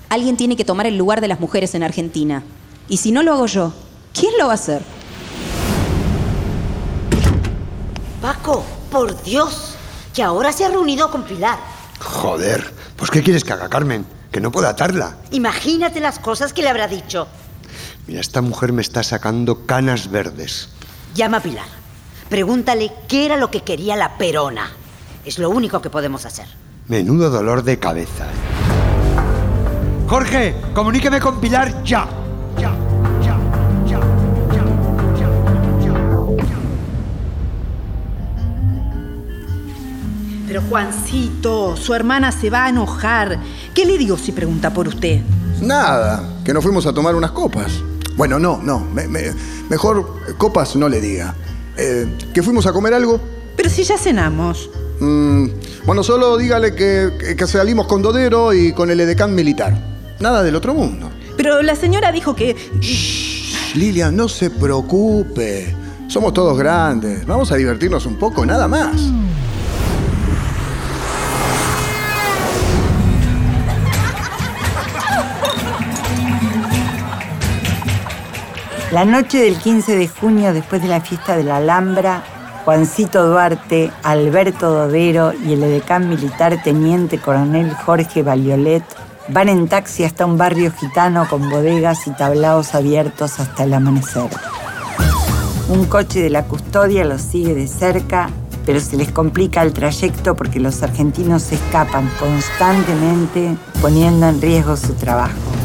Alguien 0.09 0.38
tiene 0.38 0.55
que 0.55 0.65
tomar 0.65 0.88
el 0.88 0.97
lugar 0.97 1.21
de 1.21 1.27
las 1.27 1.39
mujeres 1.39 1.75
en 1.75 1.83
Argentina. 1.83 2.43
Y 2.88 2.97
si 2.97 3.12
no 3.12 3.21
lo 3.21 3.33
hago 3.33 3.45
yo, 3.45 3.73
¿quién 4.13 4.33
lo 4.39 4.47
va 4.47 4.53
a 4.53 4.55
hacer? 4.55 4.81
Paco, 8.21 8.65
por 8.91 9.21
Dios, 9.23 9.75
que 10.13 10.21
ahora 10.23 10.51
se 10.51 10.65
ha 10.65 10.69
reunido 10.69 11.10
con 11.10 11.23
Pilar. 11.23 11.58
Joder, 11.99 12.73
pues 12.97 13.10
¿qué 13.12 13.23
quieres 13.23 13.43
que 13.43 13.53
haga, 13.53 13.69
Carmen? 13.69 14.05
Que 14.32 14.41
no 14.41 14.51
puedo 14.51 14.67
atarla. 14.67 15.17
Imagínate 15.32 15.99
las 15.99 16.19
cosas 16.19 16.53
que 16.53 16.62
le 16.62 16.69
habrá 16.69 16.88
dicho. 16.88 17.27
Mira, 18.08 18.19
esta 18.19 18.41
mujer 18.41 18.73
me 18.73 18.82
está 18.82 19.03
sacando 19.03 19.65
canas 19.65 20.12
verdes. 20.12 20.69
Llama 21.15 21.38
a 21.38 21.41
Pilar. 21.41 21.67
Pregúntale 22.29 22.91
qué 23.08 23.25
era 23.25 23.38
lo 23.38 23.49
que 23.49 23.62
quería 23.62 23.95
la 23.95 24.17
perona. 24.17 24.71
Es 25.25 25.39
lo 25.39 25.49
único 25.49 25.82
que 25.82 25.89
podemos 25.89 26.25
hacer. 26.25 26.47
Menudo 26.88 27.29
dolor 27.29 27.63
de 27.63 27.79
cabeza. 27.79 28.27
Jorge, 30.08 30.55
comuníqueme 30.73 31.19
con 31.19 31.39
Pilar 31.39 31.84
ya, 31.84 32.08
Pero 40.49 40.63
Juancito, 40.67 41.77
su 41.77 41.93
hermana 41.93 42.31
se 42.31 42.49
va 42.49 42.65
a 42.65 42.69
enojar. 42.69 43.39
¿Qué 43.75 43.85
le 43.85 43.99
digo 43.99 44.17
si 44.17 44.31
pregunta 44.31 44.73
por 44.73 44.88
usted? 44.88 45.19
Nada, 45.62 46.27
que 46.43 46.51
nos 46.55 46.63
fuimos 46.63 46.88
a 46.88 46.91
tomar 46.93 47.13
unas 47.13 47.29
copas. 47.31 47.71
Bueno, 48.17 48.39
no, 48.39 48.59
no, 48.63 48.79
me- 48.79 49.07
me- 49.07 49.31
mejor 49.69 50.35
copas 50.39 50.75
no 50.75 50.89
le 50.89 50.99
diga. 51.01 51.35
Eh, 51.77 52.07
¿Que 52.33 52.41
fuimos 52.41 52.65
a 52.65 52.73
comer 52.73 52.95
algo? 52.95 53.21
Pero 53.55 53.69
si 53.69 53.83
ya 53.83 53.95
cenamos. 53.99 54.71
Mm, 54.99 55.49
bueno, 55.85 56.01
solo 56.01 56.35
dígale 56.35 56.73
que, 56.73 57.35
que- 57.38 57.45
salimos 57.47 57.85
con 57.85 58.01
Dodero 58.01 58.51
y 58.51 58.73
con 58.73 58.89
el 58.89 58.99
edecán 59.01 59.35
militar. 59.35 59.77
Nada 60.19 60.41
del 60.41 60.55
otro 60.55 60.73
mundo. 60.73 61.12
Pero 61.38 61.62
la 61.62 61.75
señora 61.75 62.12
dijo 62.12 62.35
que... 62.35 62.55
Shh, 62.81 63.75
Lilian, 63.75 64.15
no 64.15 64.27
se 64.27 64.49
preocupe. 64.49 65.75
Somos 66.07 66.33
todos 66.33 66.57
grandes. 66.57 67.23
Vamos 67.27 67.51
a 67.51 67.55
divertirnos 67.55 68.07
un 68.07 68.15
poco, 68.17 68.43
nada 68.47 68.67
más. 68.67 68.99
La 78.91 79.06
noche 79.06 79.39
del 79.39 79.56
15 79.56 79.95
de 79.95 80.08
junio, 80.08 80.52
después 80.52 80.82
de 80.82 80.88
la 80.88 80.99
fiesta 80.99 81.38
de 81.38 81.43
la 81.43 81.58
Alhambra, 81.58 82.23
Juancito 82.65 83.28
Duarte, 83.28 83.91
Alberto 84.02 84.71
Dodero 84.71 85.32
y 85.32 85.54
el 85.54 85.62
edecán 85.62 86.10
militar 86.10 86.63
teniente 86.63 87.19
coronel 87.19 87.71
Jorge 87.75 88.23
Baliolet 88.23 88.84
van 89.28 89.47
en 89.47 89.67
taxi 89.67 90.06
hasta 90.06 90.25
un 90.25 90.39
barrio 90.39 90.71
gitano 90.71 91.28
con 91.30 91.52
bodegas 91.52 92.08
y 92.08 92.12
tablaos 92.12 92.73
abiertos 92.73 93.39
hasta 93.39 93.63
el 93.63 93.75
amanecer. 93.75 94.30
Un 95.67 95.86
coche 95.86 96.23
de 96.23 96.32
la 96.32 96.45
custodia 96.45 97.06
los 97.06 97.21
sigue 97.21 97.54
de 97.54 97.67
cerca, 97.67 98.32
pero 98.65 98.80
se 98.80 98.97
les 98.97 99.12
complica 99.12 99.62
el 99.62 99.71
trayecto 99.71 100.36
porque 100.36 100.60
los 100.60 100.82
argentinos 100.82 101.43
se 101.43 101.56
escapan 101.56 102.10
constantemente 102.19 103.56
poniendo 103.84 104.28
en 104.30 104.41
riesgo 104.41 104.75
su 104.75 104.95
trabajo. 104.95 105.58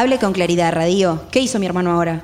Hable 0.00 0.18
con 0.18 0.32
claridad, 0.32 0.72
Radio. 0.72 1.24
¿Qué 1.30 1.40
hizo 1.40 1.58
mi 1.58 1.66
hermano 1.66 1.92
ahora? 1.92 2.22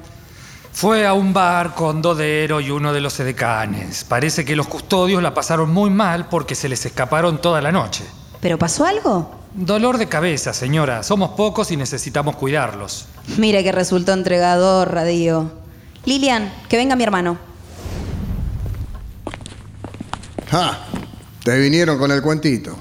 Fue 0.72 1.06
a 1.06 1.12
un 1.12 1.34
bar 1.34 1.74
con 1.74 2.00
Dodero 2.00 2.58
y 2.58 2.70
uno 2.70 2.90
de 2.94 3.02
los 3.02 3.20
edecanes. 3.20 4.02
Parece 4.02 4.46
que 4.46 4.56
los 4.56 4.66
custodios 4.66 5.22
la 5.22 5.34
pasaron 5.34 5.70
muy 5.74 5.90
mal 5.90 6.30
porque 6.30 6.54
se 6.54 6.70
les 6.70 6.86
escaparon 6.86 7.38
toda 7.38 7.60
la 7.60 7.72
noche. 7.72 8.02
¿Pero 8.40 8.58
pasó 8.58 8.86
algo? 8.86 9.30
Dolor 9.52 9.98
de 9.98 10.08
cabeza, 10.08 10.54
señora. 10.54 11.02
Somos 11.02 11.32
pocos 11.32 11.70
y 11.70 11.76
necesitamos 11.76 12.36
cuidarlos. 12.36 13.08
Mire 13.36 13.62
que 13.62 13.72
resultó 13.72 14.14
entregador, 14.14 14.90
Radio. 14.94 15.52
Lilian, 16.06 16.50
que 16.70 16.78
venga 16.78 16.96
mi 16.96 17.04
hermano. 17.04 17.36
Ah, 20.50 20.78
te 21.44 21.58
vinieron 21.58 21.98
con 21.98 22.10
el 22.10 22.22
cuentito. 22.22 22.74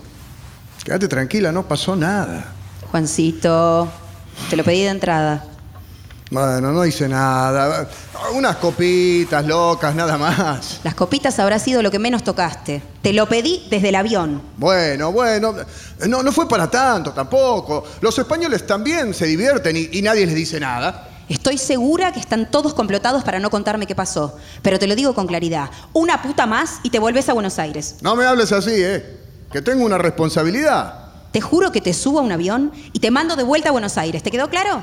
Quédate 0.86 1.10
tranquila, 1.10 1.52
no 1.52 1.68
pasó 1.68 1.98
nada. 1.98 2.54
Juancito, 2.92 3.92
te 4.50 4.56
lo 4.56 4.64
pedí 4.64 4.84
de 4.84 4.90
entrada. 4.90 5.46
Bueno, 6.32 6.72
no 6.72 6.86
hice 6.86 7.08
nada. 7.08 7.88
Unas 8.34 8.56
copitas 8.56 9.46
locas, 9.46 9.94
nada 9.94 10.18
más. 10.18 10.80
Las 10.84 10.96
copitas 10.96 11.38
habrá 11.38 11.60
sido 11.60 11.84
lo 11.84 11.92
que 11.92 12.00
menos 12.00 12.24
tocaste. 12.24 12.82
Te 13.02 13.14
lo 13.14 13.28
pedí 13.30 13.68
desde 13.70 13.90
el 13.90 13.96
avión. 13.96 14.42
Bueno, 14.58 15.12
bueno, 15.12 15.56
no, 16.08 16.24
no 16.24 16.32
fue 16.32 16.48
para 16.48 16.70
tanto 16.70 17.12
tampoco. 17.14 17.86
Los 18.02 18.18
españoles 18.18 18.66
también 18.66 19.14
se 19.14 19.28
divierten 19.28 19.78
y, 19.78 19.90
y 19.92 20.02
nadie 20.02 20.26
les 20.26 20.36
dice 20.36 20.60
nada. 20.60 21.10
Estoy 21.30 21.58
segura 21.58 22.12
que 22.12 22.20
están 22.20 22.50
todos 22.50 22.74
complotados 22.74 23.24
para 23.24 23.40
no 23.40 23.50
contarme 23.52 23.86
qué 23.86 23.96
pasó. 23.96 24.38
Pero 24.64 24.80
te 24.80 24.88
lo 24.88 24.96
digo 24.96 25.14
con 25.14 25.28
claridad. 25.28 25.70
Una 25.94 26.22
puta 26.24 26.48
más 26.48 26.80
y 26.82 26.90
te 26.90 27.00
vuelves 27.00 27.30
a 27.30 27.34
Buenos 27.34 27.60
Aires. 27.60 27.98
No 28.02 28.16
me 28.16 28.26
hables 28.26 28.52
así, 28.52 28.74
¿eh? 28.74 29.20
Que 29.52 29.62
tengo 29.62 29.86
una 29.86 30.00
responsabilidad. 30.00 31.05
Te 31.36 31.42
juro 31.42 31.70
que 31.74 31.82
te 31.82 31.94
subo 31.94 32.20
a 32.20 32.22
un 32.22 32.32
avión 32.32 32.72
y 32.94 33.00
te 33.02 33.12
mando 33.12 33.36
de 33.36 33.44
vuelta 33.44 33.68
a 33.68 33.72
Buenos 33.74 33.98
Aires. 33.98 34.24
¿Te 34.24 34.32
quedó 34.32 34.50
claro? 34.50 34.82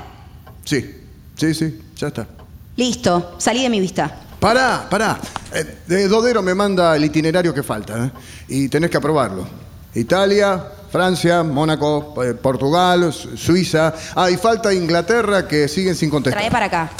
Sí, 0.63 0.97
sí, 1.35 1.51
sí, 1.55 1.81
ya 1.97 2.09
está. 2.09 2.27
Listo, 2.75 3.33
salí 3.39 3.63
de 3.63 3.71
mi 3.71 3.79
vista. 3.79 4.19
Pará, 4.39 4.85
pará. 4.87 5.17
Eh, 5.51 5.77
de 5.87 6.07
Dodero 6.07 6.43
me 6.43 6.53
manda 6.53 6.95
el 6.95 7.05
itinerario 7.05 7.55
que 7.55 7.63
falta, 7.63 8.05
¿eh? 8.05 8.11
Y 8.49 8.69
tenés 8.69 8.91
que 8.91 8.97
aprobarlo. 8.97 9.47
Italia, 9.95 10.63
Francia, 10.91 11.41
Mónaco, 11.41 12.23
eh, 12.23 12.35
Portugal, 12.35 13.11
Su- 13.11 13.35
Suiza. 13.35 13.91
Ah, 14.13 14.29
y 14.29 14.37
falta 14.37 14.71
Inglaterra 14.71 15.47
que 15.47 15.67
siguen 15.67 15.95
sin 15.95 16.11
contestar. 16.11 16.39
Trae 16.39 16.51
para 16.51 16.67
acá. 16.67 16.91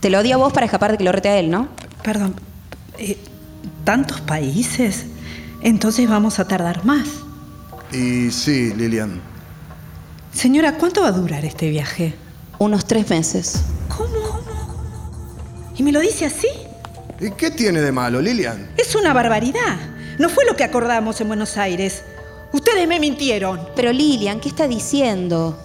Te 0.00 0.10
lo 0.10 0.22
di 0.22 0.30
a 0.32 0.36
vos 0.36 0.52
para 0.52 0.66
escapar 0.66 0.90
de 0.92 0.98
que 0.98 1.04
lo 1.04 1.12
rete 1.12 1.30
a 1.30 1.38
él, 1.38 1.50
¿no? 1.50 1.68
Perdón, 2.02 2.34
eh, 2.98 3.16
¿tantos 3.84 4.20
países? 4.20 5.06
Entonces 5.62 6.06
vamos 6.06 6.38
a 6.38 6.46
tardar 6.46 6.84
más. 6.84 7.08
Y 7.94 8.30
sí, 8.32 8.74
Lilian. 8.74 9.20
Señora, 10.32 10.76
¿cuánto 10.76 11.02
va 11.02 11.08
a 11.08 11.12
durar 11.12 11.44
este 11.44 11.70
viaje? 11.70 12.14
Unos 12.58 12.86
tres 12.86 13.08
meses. 13.08 13.62
¿Y 15.76 15.82
me 15.82 15.92
lo 15.92 16.00
dice 16.00 16.26
así? 16.26 16.48
¿Y 17.20 17.30
qué 17.32 17.52
tiene 17.52 17.80
de 17.80 17.92
malo, 17.92 18.20
Lilian? 18.20 18.70
Es 18.76 18.96
una 18.96 19.12
barbaridad. 19.12 19.76
No 20.18 20.28
fue 20.28 20.44
lo 20.44 20.56
que 20.56 20.64
acordamos 20.64 21.20
en 21.20 21.28
Buenos 21.28 21.56
Aires. 21.56 22.02
Ustedes 22.52 22.88
me 22.88 22.98
mintieron. 22.98 23.60
Pero 23.76 23.92
Lilian, 23.92 24.40
¿qué 24.40 24.48
está 24.48 24.66
diciendo? 24.66 25.56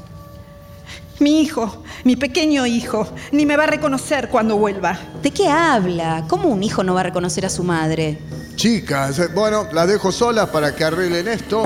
Mi 1.19 1.41
hijo, 1.41 1.83
mi 2.03 2.15
pequeño 2.15 2.65
hijo, 2.65 3.11
ni 3.31 3.45
me 3.45 3.57
va 3.57 3.63
a 3.63 3.67
reconocer 3.67 4.29
cuando 4.29 4.55
vuelva. 4.55 4.97
¿De 5.21 5.31
qué 5.31 5.49
habla? 5.49 6.25
¿Cómo 6.27 6.49
un 6.49 6.63
hijo 6.63 6.83
no 6.83 6.93
va 6.93 7.01
a 7.01 7.03
reconocer 7.03 7.45
a 7.45 7.49
su 7.49 7.63
madre? 7.63 8.19
Chicas, 8.55 9.17
eh, 9.19 9.27
bueno, 9.33 9.67
las 9.73 9.87
dejo 9.87 10.11
solas 10.11 10.49
para 10.49 10.75
que 10.75 10.83
arreglen 10.83 11.27
esto. 11.27 11.63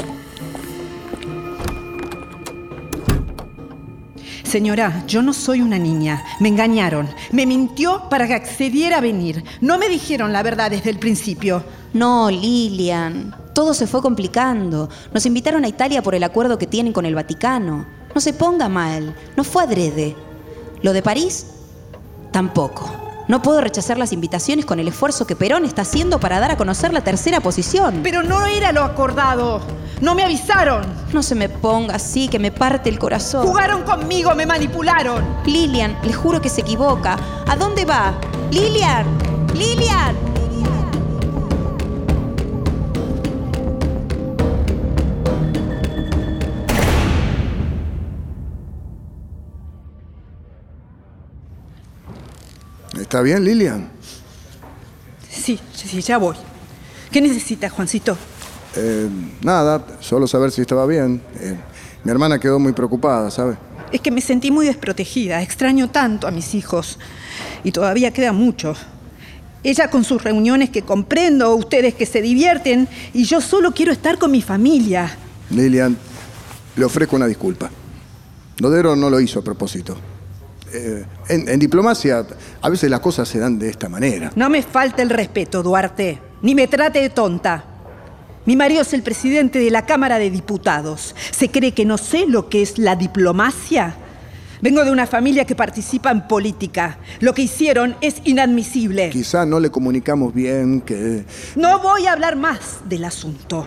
Señora, 4.53 5.03
yo 5.07 5.23
no 5.23 5.33
soy 5.33 5.61
una 5.61 5.79
niña. 5.79 6.23
Me 6.39 6.47
engañaron. 6.47 7.09
Me 7.31 7.47
mintió 7.47 8.07
para 8.07 8.27
que 8.27 8.35
accediera 8.35 8.99
a 8.99 9.01
venir. 9.01 9.43
No 9.61 9.79
me 9.79 9.89
dijeron 9.89 10.31
la 10.31 10.43
verdad 10.43 10.69
desde 10.69 10.91
el 10.91 10.99
principio. 10.99 11.63
No, 11.93 12.29
Lilian. 12.29 13.35
Todo 13.55 13.73
se 13.73 13.87
fue 13.87 14.03
complicando. 14.03 14.89
Nos 15.11 15.25
invitaron 15.25 15.65
a 15.65 15.67
Italia 15.67 16.03
por 16.03 16.13
el 16.13 16.23
acuerdo 16.23 16.59
que 16.59 16.67
tienen 16.67 16.93
con 16.93 17.07
el 17.07 17.15
Vaticano. 17.15 17.87
No 18.13 18.21
se 18.21 18.33
ponga 18.33 18.69
mal. 18.69 19.15
No 19.35 19.43
fue 19.43 19.63
adrede. 19.63 20.15
Lo 20.83 20.93
de 20.93 21.01
París, 21.01 21.47
tampoco. 22.29 22.91
No 23.27 23.41
puedo 23.41 23.59
rechazar 23.59 23.97
las 23.97 24.13
invitaciones 24.13 24.65
con 24.65 24.79
el 24.79 24.87
esfuerzo 24.87 25.25
que 25.25 25.35
Perón 25.35 25.65
está 25.65 25.81
haciendo 25.81 26.19
para 26.19 26.39
dar 26.39 26.51
a 26.51 26.57
conocer 26.57 26.93
la 26.93 27.01
tercera 27.01 27.39
posición. 27.39 28.01
Pero 28.03 28.21
no 28.21 28.45
era 28.45 28.71
lo 28.71 28.83
acordado. 28.83 29.61
No 30.03 30.15
me 30.15 30.23
avisaron. 30.23 30.83
No 31.13 31.23
se 31.23 31.33
me 31.33 31.47
ponga 31.47 31.95
así, 31.95 32.27
que 32.27 32.37
me 32.37 32.51
parte 32.51 32.89
el 32.89 32.99
corazón. 32.99 33.47
Jugaron 33.47 33.83
conmigo, 33.83 34.35
me 34.35 34.45
manipularon. 34.45 35.23
Lilian, 35.45 35.97
le 36.03 36.11
juro 36.11 36.41
que 36.41 36.49
se 36.49 36.59
equivoca. 36.59 37.17
¿A 37.47 37.55
dónde 37.55 37.85
va? 37.85 38.13
Lilian, 38.51 39.05
Lilian. 39.53 40.13
¿Está 52.99 53.21
bien, 53.21 53.45
Lilian? 53.45 53.89
Sí, 55.29 55.57
sí, 55.73 56.01
ya 56.01 56.17
voy. 56.17 56.35
¿Qué 57.09 57.21
necesita, 57.21 57.69
Juancito? 57.69 58.17
Eh, 58.75 59.07
nada, 59.41 59.85
solo 59.99 60.27
saber 60.27 60.51
si 60.51 60.61
estaba 60.61 60.85
bien. 60.85 61.21
Eh, 61.39 61.57
mi 62.03 62.11
hermana 62.11 62.39
quedó 62.39 62.59
muy 62.59 62.73
preocupada, 62.73 63.29
¿sabe? 63.31 63.55
Es 63.91 64.01
que 64.01 64.11
me 64.11 64.21
sentí 64.21 64.51
muy 64.51 64.65
desprotegida. 64.65 65.41
Extraño 65.41 65.89
tanto 65.89 66.27
a 66.27 66.31
mis 66.31 66.55
hijos. 66.55 66.97
Y 67.63 67.71
todavía 67.71 68.11
queda 68.11 68.33
mucho. 68.33 68.75
Ella 69.63 69.89
con 69.89 70.03
sus 70.03 70.23
reuniones 70.23 70.69
que 70.69 70.81
comprendo, 70.81 71.55
ustedes 71.55 71.93
que 71.93 72.05
se 72.05 72.21
divierten, 72.21 72.87
y 73.13 73.23
yo 73.23 73.39
solo 73.39 73.71
quiero 73.73 73.93
estar 73.93 74.17
con 74.17 74.31
mi 74.31 74.41
familia. 74.41 75.15
Lilian, 75.51 75.95
le 76.75 76.83
ofrezco 76.85 77.15
una 77.15 77.27
disculpa. 77.27 77.69
Dodero 78.57 78.95
no 78.95 79.09
lo 79.09 79.21
hizo 79.21 79.39
a 79.39 79.43
propósito. 79.43 79.95
Eh, 80.73 81.05
en, 81.29 81.47
en 81.47 81.59
diplomacia, 81.59 82.25
a 82.61 82.69
veces 82.69 82.89
las 82.89 82.99
cosas 82.99 83.29
se 83.29 83.39
dan 83.39 83.57
de 83.57 83.69
esta 83.69 83.87
manera. 83.87 84.31
No 84.35 84.49
me 84.49 84.63
falta 84.63 85.01
el 85.01 85.09
respeto, 85.09 85.63
Duarte, 85.63 86.19
ni 86.41 86.55
me 86.55 86.67
trate 86.67 86.99
de 86.99 87.11
tonta. 87.11 87.63
Mi 88.45 88.57
marido 88.57 88.81
es 88.81 88.93
el 88.93 89.03
presidente 89.03 89.59
de 89.59 89.71
la 89.71 89.85
Cámara 89.85 90.19
de 90.19 90.29
Diputados. 90.29 91.15
¿Se 91.31 91.49
cree 91.49 91.73
que 91.73 91.85
no 91.85 91.97
sé 91.97 92.25
lo 92.27 92.49
que 92.49 92.61
es 92.61 92.77
la 92.77 92.97
diplomacia? 92.97 93.95
Vengo 94.61 94.83
de 94.83 94.91
una 94.91 95.07
familia 95.07 95.45
que 95.45 95.55
participa 95.55 96.11
en 96.11 96.27
política. 96.27 96.97
Lo 97.21 97.33
que 97.33 97.43
hicieron 97.43 97.95
es 98.01 98.15
inadmisible. 98.25 99.09
Quizá 99.11 99.45
no 99.45 99.59
le 99.59 99.69
comunicamos 99.69 100.33
bien 100.33 100.81
que... 100.81 101.25
No 101.55 101.79
voy 101.79 102.05
a 102.05 102.13
hablar 102.13 102.35
más 102.35 102.79
del 102.85 103.05
asunto. 103.05 103.65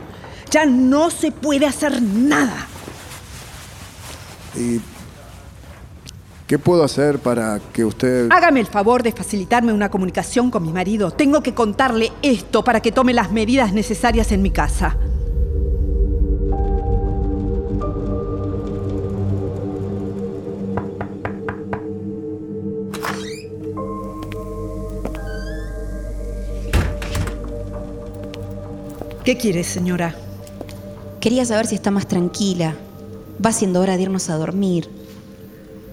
Ya 0.50 0.66
no 0.66 1.10
se 1.10 1.32
puede 1.32 1.66
hacer 1.66 2.02
nada. 2.02 2.66
¿Y 4.54 4.80
qué 6.46 6.58
puedo 6.58 6.84
hacer 6.84 7.18
para 7.18 7.60
que 7.72 7.84
usted... 7.84 8.28
Hágame 8.30 8.60
el 8.60 8.66
favor 8.66 9.02
de 9.02 9.12
facilitarme 9.12 9.72
una 9.72 9.90
comunicación 9.90 10.50
con 10.50 10.62
mi 10.62 10.72
marido. 10.72 11.10
Tengo 11.10 11.42
que 11.42 11.54
contarle 11.54 12.12
esto 12.22 12.62
para 12.62 12.80
que 12.80 12.92
tome 12.92 13.12
las 13.12 13.32
medidas 13.32 13.72
necesarias 13.72 14.32
en 14.32 14.42
mi 14.42 14.50
casa. 14.50 14.96
¿Qué 29.24 29.36
quiere, 29.36 29.64
señora? 29.64 30.14
Quería 31.18 31.44
saber 31.44 31.66
si 31.66 31.74
está 31.74 31.90
más 31.90 32.06
tranquila. 32.06 32.76
Va 33.44 33.50
siendo 33.50 33.80
hora 33.80 33.96
de 33.96 34.04
irnos 34.04 34.30
a 34.30 34.36
dormir. 34.36 34.95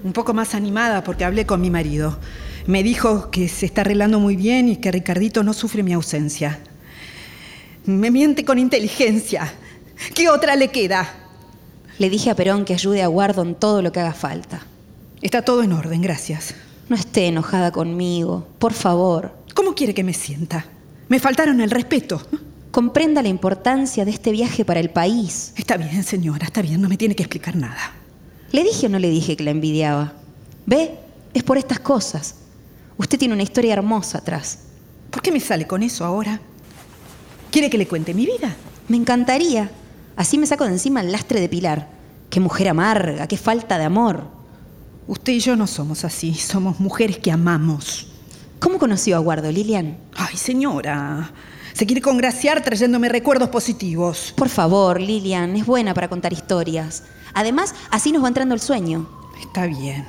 Un 0.04 0.12
poco 0.12 0.34
más 0.34 0.54
animada 0.54 1.02
porque 1.02 1.24
hablé 1.24 1.46
con 1.46 1.62
mi 1.62 1.70
marido. 1.70 2.18
Me 2.66 2.82
dijo 2.82 3.30
que 3.30 3.48
se 3.48 3.64
está 3.64 3.80
arreglando 3.80 4.20
muy 4.20 4.36
bien 4.36 4.68
y 4.68 4.76
que 4.76 4.92
Ricardito 4.92 5.42
no 5.42 5.54
sufre 5.54 5.82
mi 5.82 5.94
ausencia. 5.94 6.60
Me 7.86 8.10
miente 8.10 8.44
con 8.44 8.58
inteligencia. 8.58 9.50
¿Qué 10.14 10.28
otra 10.28 10.56
le 10.56 10.68
queda? 10.68 11.08
Le 11.98 12.10
dije 12.10 12.28
a 12.28 12.34
Perón 12.34 12.66
que 12.66 12.74
ayude 12.74 13.02
a 13.02 13.06
Guardo 13.06 13.42
en 13.42 13.54
todo 13.54 13.80
lo 13.80 13.92
que 13.92 14.00
haga 14.00 14.12
falta. 14.12 14.60
Está 15.22 15.40
todo 15.40 15.62
en 15.62 15.72
orden, 15.72 16.02
gracias. 16.02 16.54
No 16.90 16.96
esté 16.96 17.28
enojada 17.28 17.72
conmigo, 17.72 18.46
por 18.58 18.74
favor. 18.74 19.34
¿Cómo 19.54 19.74
quiere 19.74 19.94
que 19.94 20.04
me 20.04 20.12
sienta? 20.12 20.66
Me 21.08 21.18
faltaron 21.18 21.62
el 21.62 21.70
respeto. 21.70 22.20
Comprenda 22.70 23.22
la 23.22 23.28
importancia 23.28 24.04
de 24.04 24.10
este 24.10 24.32
viaje 24.32 24.66
para 24.66 24.80
el 24.80 24.90
país. 24.90 25.54
Está 25.56 25.78
bien, 25.78 26.04
señora, 26.04 26.44
está 26.44 26.60
bien, 26.60 26.82
no 26.82 26.90
me 26.90 26.98
tiene 26.98 27.16
que 27.16 27.22
explicar 27.22 27.56
nada. 27.56 28.03
¿Le 28.54 28.62
dije 28.62 28.86
o 28.86 28.88
no 28.88 29.00
le 29.00 29.10
dije 29.10 29.34
que 29.34 29.42
la 29.42 29.50
envidiaba? 29.50 30.12
¿Ve? 30.64 30.96
Es 31.34 31.42
por 31.42 31.58
estas 31.58 31.80
cosas. 31.80 32.36
Usted 32.96 33.18
tiene 33.18 33.34
una 33.34 33.42
historia 33.42 33.72
hermosa 33.72 34.18
atrás. 34.18 34.60
¿Por 35.10 35.22
qué 35.22 35.32
me 35.32 35.40
sale 35.40 35.66
con 35.66 35.82
eso 35.82 36.04
ahora? 36.04 36.40
¿Quiere 37.50 37.68
que 37.68 37.78
le 37.78 37.88
cuente 37.88 38.14
mi 38.14 38.26
vida? 38.26 38.54
Me 38.86 38.96
encantaría. 38.96 39.72
Así 40.14 40.38
me 40.38 40.46
saco 40.46 40.62
de 40.62 40.70
encima 40.70 41.00
el 41.00 41.10
lastre 41.10 41.40
de 41.40 41.48
Pilar. 41.48 41.88
Qué 42.30 42.38
mujer 42.38 42.68
amarga, 42.68 43.26
qué 43.26 43.36
falta 43.36 43.76
de 43.76 43.86
amor. 43.86 44.28
Usted 45.08 45.32
y 45.32 45.40
yo 45.40 45.56
no 45.56 45.66
somos 45.66 46.04
así, 46.04 46.32
somos 46.34 46.78
mujeres 46.78 47.18
que 47.18 47.32
amamos. 47.32 48.06
¿Cómo 48.60 48.78
conoció 48.78 49.16
a 49.16 49.18
Guardo, 49.18 49.50
Lilian? 49.50 49.96
Ay, 50.14 50.36
señora, 50.36 51.32
se 51.72 51.86
quiere 51.86 52.00
congraciar 52.00 52.62
trayéndome 52.62 53.08
recuerdos 53.08 53.48
positivos. 53.48 54.32
Por 54.36 54.48
favor, 54.48 55.00
Lilian, 55.00 55.56
es 55.56 55.66
buena 55.66 55.92
para 55.92 56.08
contar 56.08 56.32
historias. 56.32 57.02
Además, 57.34 57.74
así 57.90 58.12
nos 58.12 58.24
va 58.24 58.28
entrando 58.28 58.54
el 58.54 58.60
sueño. 58.60 59.08
Está 59.40 59.66
bien. 59.66 60.06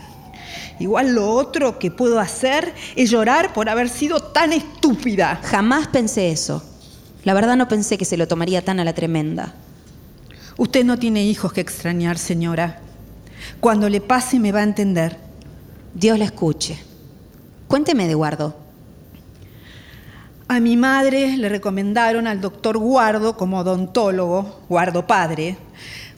Igual 0.80 1.16
lo 1.16 1.30
otro 1.30 1.80
que 1.80 1.92
puedo 1.92 2.20
hacer 2.20 2.74
es 2.96 3.10
llorar 3.10 3.54
por 3.54 3.70
haber 3.70 3.90
sido 3.90 4.20
tan 4.22 4.54
estúpida. 4.54 5.40
Jamás 5.44 5.88
pensé 5.88 6.32
eso. 6.32 6.64
La 7.24 7.34
verdad 7.34 7.56
no 7.56 7.68
pensé 7.68 7.98
que 7.98 8.06
se 8.06 8.18
lo 8.18 8.28
tomaría 8.28 8.64
tan 8.64 8.80
a 8.80 8.86
la 8.86 8.94
tremenda. 8.94 9.54
Usted 10.58 10.86
no 10.86 11.00
tiene 11.00 11.24
hijos 11.24 11.54
que 11.54 11.62
extrañar, 11.62 12.18
señora. 12.18 12.80
Cuando 13.60 13.90
le 13.90 14.02
pase 14.02 14.40
me 14.40 14.52
va 14.52 14.60
a 14.60 14.64
entender. 14.64 15.18
Dios 15.94 16.20
la 16.20 16.26
escuche. 16.26 16.78
Cuénteme 17.68 18.08
de 18.08 18.14
Guardo. 18.14 18.56
A 20.48 20.60
mi 20.60 20.78
madre 20.78 21.38
le 21.38 21.50
recomendaron 21.50 22.28
al 22.28 22.40
doctor 22.40 22.78
Guardo 22.78 23.36
como 23.36 23.60
odontólogo, 23.60 24.62
Guardo 24.70 25.08
padre. 25.08 25.58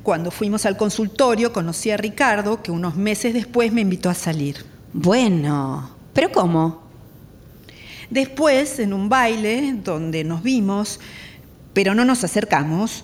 Cuando 0.08 0.32
fuimos 0.32 0.65
al 0.65 0.78
consultorio 0.78 1.52
conocí 1.52 1.91
a 1.91 1.98
Ricardo, 1.98 2.63
que 2.63 2.72
unos 2.72 2.96
meses 2.96 3.34
después 3.34 3.74
me 3.74 3.82
invitó 3.82 4.10
a 4.10 4.13
salir. 4.13 4.63
Bueno, 4.93 5.98
¿pero 6.13 6.32
cómo? 6.32 6.84
Después, 8.10 8.80
en 8.80 8.93
un 8.93 9.10
baile 9.10 9.76
donde 9.84 10.24
nos 10.24 10.43
vimos, 10.43 11.02
pero 11.74 11.93
no 11.93 12.06
nos 12.06 12.24
acercamos, 12.24 13.04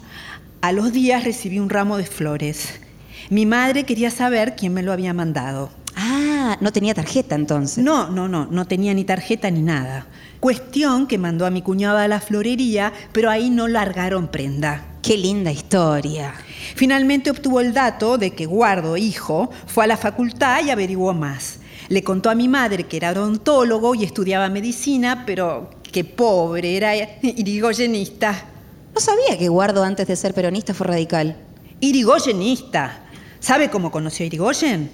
a 0.62 0.72
los 0.72 0.94
días 0.94 1.26
recibí 1.26 1.60
un 1.60 1.70
ramo 1.70 1.98
de 1.98 2.06
flores. 2.06 2.80
Mi 3.30 3.46
madre 3.46 3.84
quería 3.84 4.10
saber 4.10 4.56
quién 4.56 4.74
me 4.74 4.82
lo 4.82 4.94
había 4.94 5.14
mandado. 5.14 5.72
Ah, 5.98 6.58
no 6.62 6.72
tenía 6.72 6.94
tarjeta 6.94 7.36
entonces. 7.36 7.84
No, 7.84 8.12
no, 8.12 8.30
no, 8.30 8.46
no 8.46 8.66
tenía 8.66 8.94
ni 8.94 9.04
tarjeta 9.04 9.52
ni 9.52 9.62
nada. 9.62 10.08
Cuestión 10.40 11.08
que 11.08 11.18
mandó 11.18 11.46
a 11.46 11.52
mi 11.52 11.62
cuñada 11.62 12.06
a 12.06 12.08
la 12.08 12.22
florería, 12.22 12.94
pero 13.12 13.30
ahí 13.30 13.50
no 13.50 13.68
largaron 13.68 14.30
prenda. 14.30 14.93
Qué 15.04 15.18
linda 15.18 15.52
historia. 15.52 16.34
Finalmente 16.76 17.30
obtuvo 17.30 17.60
el 17.60 17.74
dato 17.74 18.18
de 18.18 18.32
que 18.32 18.46
Guardo, 18.46 18.96
hijo, 18.96 19.50
fue 19.68 19.84
a 19.84 19.88
la 19.88 19.98
facultad 19.98 20.64
y 20.66 20.70
averiguó 20.70 21.14
más. 21.14 21.60
Le 21.90 22.06
contó 22.06 22.30
a 22.30 22.36
mi 22.36 22.48
madre 22.48 22.86
que 22.86 22.96
era 22.96 23.12
odontólogo 23.12 23.96
y 23.96 24.06
estudiaba 24.06 24.48
medicina, 24.48 25.26
pero 25.26 25.72
que 25.92 26.06
pobre, 26.06 26.78
era 26.78 26.96
irigoyenista. 27.22 28.46
No 28.96 29.02
sabía 29.02 29.38
que 29.38 29.50
Guardo 29.50 29.84
antes 29.84 30.08
de 30.08 30.16
ser 30.16 30.34
peronista 30.34 30.74
fue 30.74 30.88
radical. 30.88 31.36
Irigoyenista. 31.82 33.04
¿Sabe 33.42 33.70
cómo 33.70 33.92
conoció 33.92 34.24
a 34.24 34.28
Irigoyen? 34.28 34.90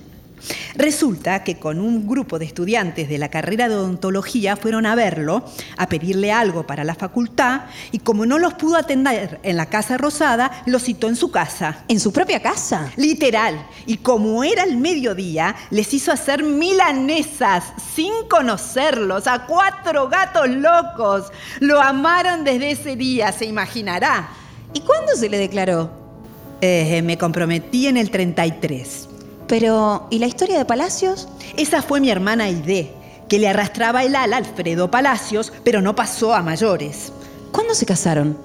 Resulta 0.75 1.43
que 1.43 1.57
con 1.57 1.79
un 1.79 2.07
grupo 2.07 2.39
de 2.39 2.45
estudiantes 2.45 3.09
de 3.09 3.17
la 3.17 3.29
carrera 3.29 3.69
de 3.69 3.75
odontología 3.75 4.55
fueron 4.55 4.85
a 4.85 4.95
verlo, 4.95 5.43
a 5.77 5.87
pedirle 5.87 6.31
algo 6.31 6.65
para 6.65 6.83
la 6.83 6.95
facultad, 6.95 7.61
y 7.91 7.99
como 7.99 8.25
no 8.25 8.39
los 8.39 8.53
pudo 8.53 8.77
atender 8.77 9.39
en 9.43 9.57
la 9.57 9.67
Casa 9.67 9.97
Rosada, 9.97 10.63
los 10.65 10.83
citó 10.83 11.09
en 11.09 11.15
su 11.15 11.31
casa. 11.31 11.83
¿En 11.87 11.99
su 11.99 12.11
propia 12.11 12.41
casa? 12.41 12.91
Literal. 12.95 13.65
Y 13.85 13.97
como 13.97 14.43
era 14.43 14.63
el 14.63 14.77
mediodía, 14.77 15.55
les 15.69 15.93
hizo 15.93 16.11
hacer 16.11 16.43
milanesas 16.43 17.65
sin 17.95 18.11
conocerlos, 18.29 19.27
a 19.27 19.45
cuatro 19.45 20.07
gatos 20.07 20.49
locos. 20.49 21.31
Lo 21.59 21.81
amaron 21.81 22.43
desde 22.43 22.71
ese 22.71 22.95
día, 22.95 23.31
se 23.31 23.45
imaginará. 23.45 24.29
¿Y 24.73 24.81
cuándo 24.81 25.13
se 25.15 25.29
le 25.29 25.37
declaró? 25.37 25.91
Eh, 26.61 27.01
me 27.01 27.17
comprometí 27.17 27.87
en 27.87 27.97
el 27.97 28.11
33. 28.11 29.08
Pero, 29.49 30.07
¿y 30.11 30.19
la 30.19 30.27
historia 30.27 30.59
de 30.59 30.65
Palacios? 30.65 31.27
Esa 31.57 31.81
fue 31.81 31.99
mi 31.99 32.11
hermana 32.11 32.43
Aide, 32.43 32.93
que 33.27 33.39
le 33.39 33.47
arrastraba 33.47 34.03
el 34.03 34.15
ala 34.15 34.35
a 34.35 34.39
Alfredo 34.39 34.91
Palacios, 34.91 35.51
pero 35.63 35.81
no 35.81 35.95
pasó 35.95 36.35
a 36.35 36.43
mayores. 36.43 37.11
¿Cuándo 37.51 37.73
se 37.73 37.87
casaron? 37.87 38.37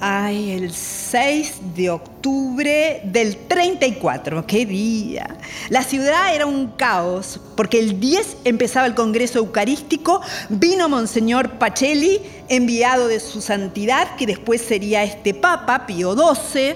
Ay, 0.00 0.50
el 0.50 0.72
6 0.72 1.76
de 1.76 1.90
octubre 1.90 3.02
del 3.04 3.36
34. 3.36 4.46
¡Qué 4.46 4.66
día! 4.66 5.36
La 5.68 5.84
ciudad 5.84 6.34
era 6.34 6.44
un 6.44 6.72
caos, 6.72 7.38
porque 7.54 7.78
el 7.78 8.00
10 8.00 8.38
empezaba 8.44 8.88
el 8.88 8.96
Congreso 8.96 9.38
Eucarístico, 9.38 10.22
vino 10.48 10.88
Monseñor 10.88 11.50
Pacelli, 11.58 12.20
enviado 12.48 13.06
de 13.06 13.20
su 13.20 13.40
santidad, 13.40 14.16
que 14.16 14.26
después 14.26 14.60
sería 14.60 15.04
este 15.04 15.34
Papa, 15.34 15.86
Pío 15.86 16.16
XII. 16.16 16.74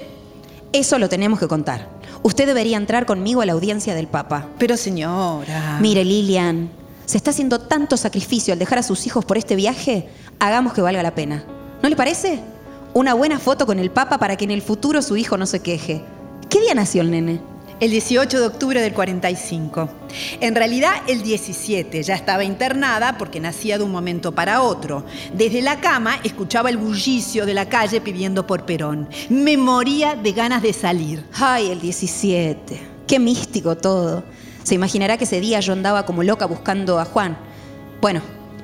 Eso 0.72 1.00
lo 1.00 1.08
tenemos 1.08 1.40
que 1.40 1.48
contar. 1.48 1.93
Usted 2.26 2.46
debería 2.46 2.78
entrar 2.78 3.04
conmigo 3.04 3.42
a 3.42 3.46
la 3.46 3.52
audiencia 3.52 3.94
del 3.94 4.06
Papa. 4.06 4.48
Pero 4.58 4.78
señora... 4.78 5.76
Mire, 5.82 6.06
Lilian, 6.06 6.70
se 7.04 7.18
está 7.18 7.32
haciendo 7.32 7.60
tanto 7.60 7.98
sacrificio 7.98 8.54
al 8.54 8.58
dejar 8.58 8.78
a 8.78 8.82
sus 8.82 9.06
hijos 9.06 9.26
por 9.26 9.36
este 9.36 9.56
viaje, 9.56 10.08
hagamos 10.40 10.72
que 10.72 10.80
valga 10.80 11.02
la 11.02 11.14
pena. 11.14 11.44
¿No 11.82 11.88
le 11.90 11.96
parece? 11.96 12.40
Una 12.94 13.12
buena 13.12 13.38
foto 13.38 13.66
con 13.66 13.78
el 13.78 13.90
Papa 13.90 14.16
para 14.16 14.36
que 14.36 14.44
en 14.46 14.52
el 14.52 14.62
futuro 14.62 15.02
su 15.02 15.18
hijo 15.18 15.36
no 15.36 15.44
se 15.44 15.60
queje. 15.60 16.02
¿Qué 16.48 16.62
día 16.62 16.72
nació 16.72 17.02
el 17.02 17.10
nene? 17.10 17.42
El 17.84 17.90
18 17.90 18.40
de 18.40 18.46
octubre 18.46 18.80
del 18.80 18.94
45. 18.94 19.90
En 20.40 20.54
realidad 20.54 20.94
el 21.06 21.22
17 21.22 22.02
ya 22.02 22.14
estaba 22.14 22.42
internada 22.42 23.18
porque 23.18 23.40
nacía 23.40 23.76
de 23.76 23.84
un 23.84 23.92
momento 23.92 24.32
para 24.32 24.62
otro. 24.62 25.04
Desde 25.34 25.60
la 25.60 25.82
cama 25.82 26.18
escuchaba 26.24 26.70
el 26.70 26.78
bullicio 26.78 27.44
de 27.44 27.52
la 27.52 27.68
calle 27.68 28.00
pidiendo 28.00 28.46
por 28.46 28.64
Perón. 28.64 29.06
Me 29.28 29.58
moría 29.58 30.14
de 30.14 30.32
ganas 30.32 30.62
de 30.62 30.72
salir. 30.72 31.26
Ay, 31.34 31.72
el 31.72 31.82
17. 31.82 32.80
Qué 33.06 33.18
místico 33.18 33.76
todo. 33.76 34.24
Se 34.62 34.74
imaginará 34.74 35.18
que 35.18 35.24
ese 35.24 35.42
día 35.42 35.60
yo 35.60 35.74
andaba 35.74 36.06
como 36.06 36.22
loca 36.22 36.46
buscando 36.46 36.98
a 36.98 37.04
Juan. 37.04 37.36
Bueno, 38.00 38.22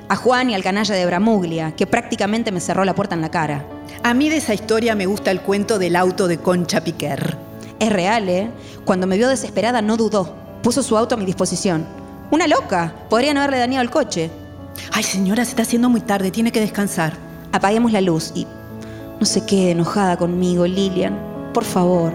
A 0.09 0.15
Juan 0.15 0.49
y 0.49 0.55
al 0.55 0.63
canalla 0.63 0.95
de 0.95 1.05
Bramuglia, 1.05 1.75
que 1.75 1.85
prácticamente 1.85 2.51
me 2.51 2.59
cerró 2.59 2.85
la 2.85 2.95
puerta 2.95 3.13
en 3.13 3.21
la 3.21 3.29
cara. 3.29 3.67
A 4.01 4.15
mí 4.15 4.29
de 4.29 4.37
esa 4.37 4.55
historia 4.55 4.95
me 4.95 5.05
gusta 5.05 5.29
el 5.29 5.41
cuento 5.41 5.77
del 5.77 5.95
auto 5.95 6.27
de 6.27 6.39
Concha 6.39 6.83
Piquer. 6.83 7.50
Es 7.81 7.91
real, 7.91 8.29
¿eh? 8.29 8.51
Cuando 8.85 9.07
me 9.07 9.17
vio 9.17 9.27
desesperada 9.27 9.81
no 9.81 9.97
dudó. 9.97 10.35
Puso 10.61 10.83
su 10.83 10.95
auto 10.95 11.15
a 11.15 11.17
mi 11.17 11.25
disposición. 11.25 11.83
Una 12.29 12.45
loca. 12.45 12.93
Podrían 13.09 13.37
haberle 13.37 13.57
dañado 13.57 13.81
el 13.81 13.89
coche. 13.89 14.29
Ay, 14.91 15.01
señora, 15.01 15.43
se 15.43 15.49
está 15.49 15.63
haciendo 15.63 15.89
muy 15.89 16.01
tarde. 16.01 16.29
Tiene 16.29 16.51
que 16.51 16.59
descansar. 16.59 17.13
Apaguemos 17.51 17.91
la 17.91 18.01
luz 18.01 18.33
y 18.35 18.45
no 19.19 19.25
se 19.25 19.47
quede 19.47 19.71
enojada 19.71 20.15
conmigo, 20.15 20.67
Lilian. 20.67 21.17
Por 21.55 21.65
favor. 21.65 22.13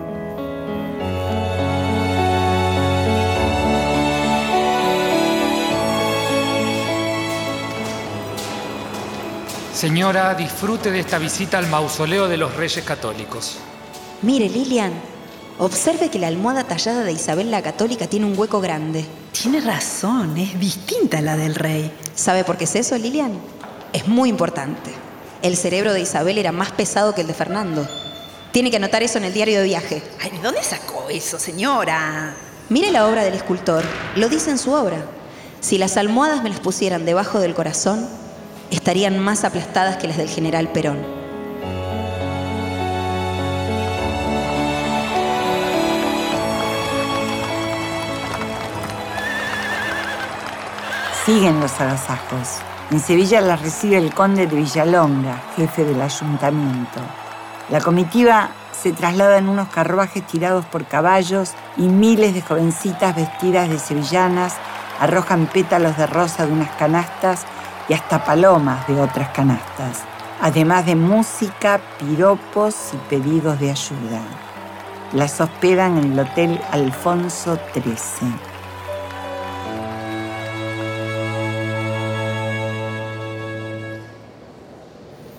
Señora, 9.74 10.32
disfrute 10.34 10.92
de 10.92 11.00
esta 11.00 11.18
visita 11.18 11.58
al 11.58 11.66
mausoleo 11.66 12.28
de 12.28 12.36
los 12.36 12.54
Reyes 12.54 12.84
Católicos. 12.84 13.58
Mire, 14.22 14.48
Lilian, 14.48 14.92
observe 15.58 16.10
que 16.10 16.18
la 16.18 16.28
almohada 16.28 16.64
tallada 16.64 17.04
de 17.04 17.12
Isabel 17.12 17.50
la 17.50 17.62
Católica 17.62 18.06
tiene 18.06 18.26
un 18.26 18.38
hueco 18.38 18.60
grande. 18.60 19.04
Tiene 19.32 19.60
razón, 19.60 20.36
es 20.36 20.58
distinta 20.58 21.18
a 21.18 21.22
la 21.22 21.36
del 21.36 21.54
rey. 21.54 21.92
¿Sabe 22.14 22.44
por 22.44 22.56
qué 22.56 22.64
es 22.64 22.76
eso, 22.76 22.96
Lilian? 22.96 23.32
Es 23.92 24.06
muy 24.08 24.28
importante. 24.28 24.90
El 25.42 25.56
cerebro 25.56 25.92
de 25.92 26.00
Isabel 26.00 26.38
era 26.38 26.52
más 26.52 26.72
pesado 26.72 27.14
que 27.14 27.20
el 27.20 27.26
de 27.26 27.34
Fernando. 27.34 27.86
Tiene 28.52 28.70
que 28.70 28.78
anotar 28.78 29.02
eso 29.02 29.18
en 29.18 29.24
el 29.24 29.34
diario 29.34 29.58
de 29.58 29.64
viaje. 29.64 30.02
Ay, 30.22 30.30
¿de 30.30 30.38
dónde 30.38 30.62
sacó 30.62 31.08
eso, 31.10 31.38
señora? 31.38 32.34
Mire 32.68 32.90
la 32.90 33.06
obra 33.06 33.22
del 33.22 33.34
escultor. 33.34 33.84
Lo 34.16 34.28
dice 34.28 34.50
en 34.50 34.58
su 34.58 34.72
obra. 34.72 35.04
Si 35.60 35.78
las 35.78 35.96
almohadas 35.96 36.42
me 36.42 36.50
las 36.50 36.60
pusieran 36.60 37.04
debajo 37.04 37.38
del 37.38 37.54
corazón, 37.54 38.08
estarían 38.70 39.18
más 39.18 39.44
aplastadas 39.44 39.96
que 39.96 40.08
las 40.08 40.16
del 40.16 40.28
general 40.28 40.72
Perón. 40.72 41.25
Siguen 51.26 51.58
los 51.58 51.80
agasajos. 51.80 52.60
En 52.92 53.00
Sevilla 53.00 53.40
las 53.40 53.60
recibe 53.60 53.98
el 53.98 54.14
conde 54.14 54.46
de 54.46 54.54
Villalonga, 54.54 55.42
jefe 55.56 55.84
del 55.84 56.00
ayuntamiento. 56.00 57.00
La 57.68 57.80
comitiva 57.80 58.50
se 58.70 58.92
traslada 58.92 59.36
en 59.38 59.48
unos 59.48 59.66
carruajes 59.66 60.24
tirados 60.24 60.64
por 60.66 60.84
caballos 60.84 61.54
y 61.76 61.88
miles 61.88 62.32
de 62.32 62.42
jovencitas 62.42 63.16
vestidas 63.16 63.68
de 63.68 63.80
sevillanas 63.80 64.54
arrojan 65.00 65.46
pétalos 65.46 65.96
de 65.96 66.06
rosa 66.06 66.46
de 66.46 66.52
unas 66.52 66.70
canastas 66.76 67.44
y 67.88 67.94
hasta 67.94 68.24
palomas 68.24 68.86
de 68.86 69.00
otras 69.00 69.30
canastas, 69.30 70.04
además 70.40 70.86
de 70.86 70.94
música, 70.94 71.80
piropos 71.98 72.92
y 72.92 72.98
pedidos 73.10 73.58
de 73.58 73.72
ayuda. 73.72 74.20
Las 75.12 75.40
hospedan 75.40 75.98
en 75.98 76.12
el 76.12 76.20
Hotel 76.20 76.60
Alfonso 76.70 77.58
XIII. 77.74 78.55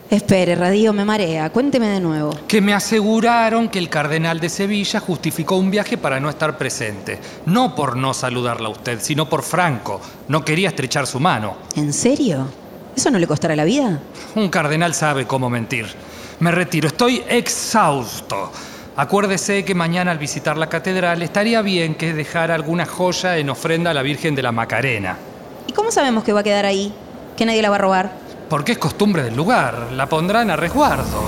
Espere, 0.10 0.56
Radio, 0.56 0.94
me 0.94 1.04
marea. 1.04 1.50
Cuénteme 1.50 1.88
de 1.90 2.00
nuevo. 2.00 2.34
Que 2.48 2.62
me 2.62 2.74
aseguraron 2.74 3.68
que 3.68 3.78
el 3.78 3.90
cardenal 3.90 4.40
de 4.40 4.48
Sevilla 4.48 5.02
justificó 5.02 5.58
un 5.58 5.70
viaje 5.70 5.98
para 5.98 6.18
no 6.22 6.30
estar 6.30 6.58
presente. 6.58 7.20
No 7.46 7.76
por 7.76 7.98
no 7.98 8.14
saludarla 8.14 8.70
a 8.70 8.72
usted, 8.72 9.00
sino 9.02 9.28
por 9.28 9.44
Franco. 9.44 10.00
No 10.30 10.46
quería 10.46 10.70
estrechar 10.70 11.08
su 11.08 11.20
mano. 11.20 11.58
¿En 11.76 11.92
serio? 11.92 12.48
¿Eso 12.96 13.12
no 13.12 13.20
le 13.20 13.28
costará 13.28 13.54
la 13.58 13.66
vida? 13.66 14.00
Un 14.36 14.48
cardenal 14.48 14.94
sabe 14.94 15.28
cómo 15.28 15.50
mentir. 15.50 15.88
Me 16.40 16.52
retiro, 16.52 16.88
estoy 16.88 17.22
exhausto. 17.28 18.50
Acuérdese 18.96 19.66
que 19.66 19.76
mañana 19.76 20.12
al 20.12 20.20
visitar 20.20 20.58
la 20.58 20.70
catedral 20.70 21.22
estaría 21.22 21.62
bien 21.62 21.96
que 21.96 22.14
dejara 22.14 22.56
alguna 22.56 22.86
joya 22.86 23.38
en 23.38 23.50
ofrenda 23.50 23.92
a 23.92 23.94
la 23.94 24.04
Virgen 24.04 24.36
de 24.36 24.42
la 24.42 24.54
Macarena. 24.54 25.18
¿Y 25.68 25.74
cómo 25.74 25.92
sabemos 25.92 26.24
que 26.24 26.32
va 26.32 26.40
a 26.40 26.44
quedar 26.44 26.66
ahí? 26.66 26.94
¿Que 27.36 27.46
nadie 27.46 27.62
la 27.62 27.70
va 27.70 27.76
a 27.76 27.80
robar? 27.80 28.27
Porque 28.50 28.74
es 28.74 28.78
costumbre 28.78 29.24
del 29.24 29.36
lugar. 29.36 29.90
La 29.94 30.08
pondrán 30.08 30.50
a 30.50 30.56
resguardo. 30.56 31.24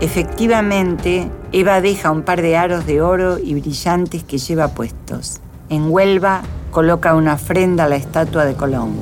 Efectivamente, 0.00 1.28
Eva 1.50 1.80
deja 1.80 2.12
un 2.12 2.22
par 2.22 2.40
de 2.40 2.56
aros 2.56 2.86
de 2.86 3.02
oro 3.02 3.38
y 3.38 3.60
brillantes 3.60 4.22
que 4.22 4.38
lleva 4.38 4.68
puestos. 4.68 5.40
En 5.70 5.90
Huelva 5.90 6.42
coloca 6.70 7.14
una 7.14 7.34
ofrenda 7.34 7.84
a 7.84 7.88
la 7.88 7.96
estatua 7.96 8.44
de 8.44 8.54
Colón. 8.54 8.94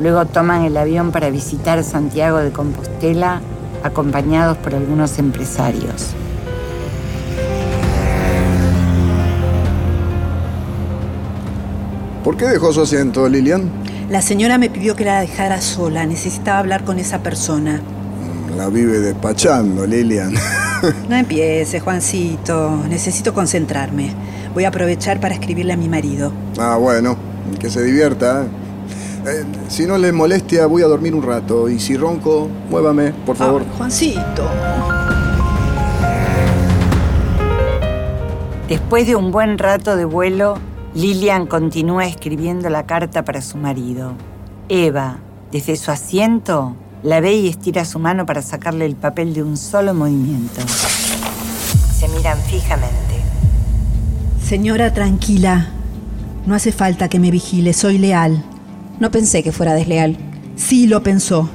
Luego 0.00 0.24
toman 0.26 0.62
el 0.62 0.76
avión 0.76 1.10
para 1.10 1.30
visitar 1.30 1.82
Santiago 1.82 2.38
de 2.38 2.52
Compostela, 2.52 3.40
acompañados 3.82 4.56
por 4.58 4.74
algunos 4.74 5.18
empresarios. 5.18 6.14
¿Por 12.26 12.36
qué 12.36 12.46
dejó 12.46 12.72
su 12.72 12.80
asiento, 12.80 13.28
Lilian? 13.28 13.70
La 14.10 14.20
señora 14.20 14.58
me 14.58 14.68
pidió 14.68 14.96
que 14.96 15.04
la 15.04 15.20
dejara 15.20 15.60
sola. 15.60 16.04
Necesitaba 16.06 16.58
hablar 16.58 16.82
con 16.82 16.98
esa 16.98 17.22
persona. 17.22 17.80
La 18.56 18.68
vive 18.68 18.98
despachando, 18.98 19.86
Lilian. 19.86 20.34
No 21.08 21.14
empiece, 21.14 21.78
Juancito. 21.78 22.82
Necesito 22.88 23.32
concentrarme. 23.32 24.12
Voy 24.54 24.64
a 24.64 24.68
aprovechar 24.68 25.20
para 25.20 25.34
escribirle 25.34 25.72
a 25.72 25.76
mi 25.76 25.88
marido. 25.88 26.32
Ah, 26.58 26.76
bueno, 26.76 27.16
que 27.60 27.70
se 27.70 27.84
divierta. 27.84 28.42
Eh, 29.24 29.44
si 29.68 29.86
no 29.86 29.96
le 29.96 30.10
molestia, 30.10 30.66
voy 30.66 30.82
a 30.82 30.86
dormir 30.86 31.14
un 31.14 31.22
rato. 31.22 31.68
Y 31.68 31.78
si 31.78 31.96
ronco, 31.96 32.48
muévame, 32.68 33.12
por 33.24 33.36
favor. 33.36 33.62
Ay, 33.64 33.76
Juancito. 33.78 34.50
Después 38.68 39.06
de 39.06 39.14
un 39.14 39.30
buen 39.30 39.58
rato 39.58 39.94
de 39.96 40.04
vuelo, 40.04 40.58
Lilian 40.96 41.46
continúa 41.46 42.06
escribiendo 42.06 42.70
la 42.70 42.86
carta 42.86 43.22
para 43.22 43.42
su 43.42 43.58
marido. 43.58 44.14
Eva, 44.70 45.18
desde 45.52 45.76
su 45.76 45.90
asiento, 45.90 46.74
la 47.02 47.20
ve 47.20 47.34
y 47.34 47.48
estira 47.48 47.84
su 47.84 47.98
mano 47.98 48.24
para 48.24 48.40
sacarle 48.40 48.86
el 48.86 48.96
papel 48.96 49.34
de 49.34 49.42
un 49.42 49.58
solo 49.58 49.92
movimiento. 49.92 50.62
Se 51.94 52.08
miran 52.08 52.38
fijamente. 52.38 52.96
Señora, 54.42 54.94
tranquila. 54.94 55.68
No 56.46 56.54
hace 56.54 56.72
falta 56.72 57.10
que 57.10 57.18
me 57.18 57.30
vigile, 57.30 57.74
soy 57.74 57.98
leal. 57.98 58.42
No 58.98 59.10
pensé 59.10 59.42
que 59.42 59.52
fuera 59.52 59.74
desleal. 59.74 60.16
Sí 60.56 60.86
lo 60.86 61.02
pensó. 61.02 61.50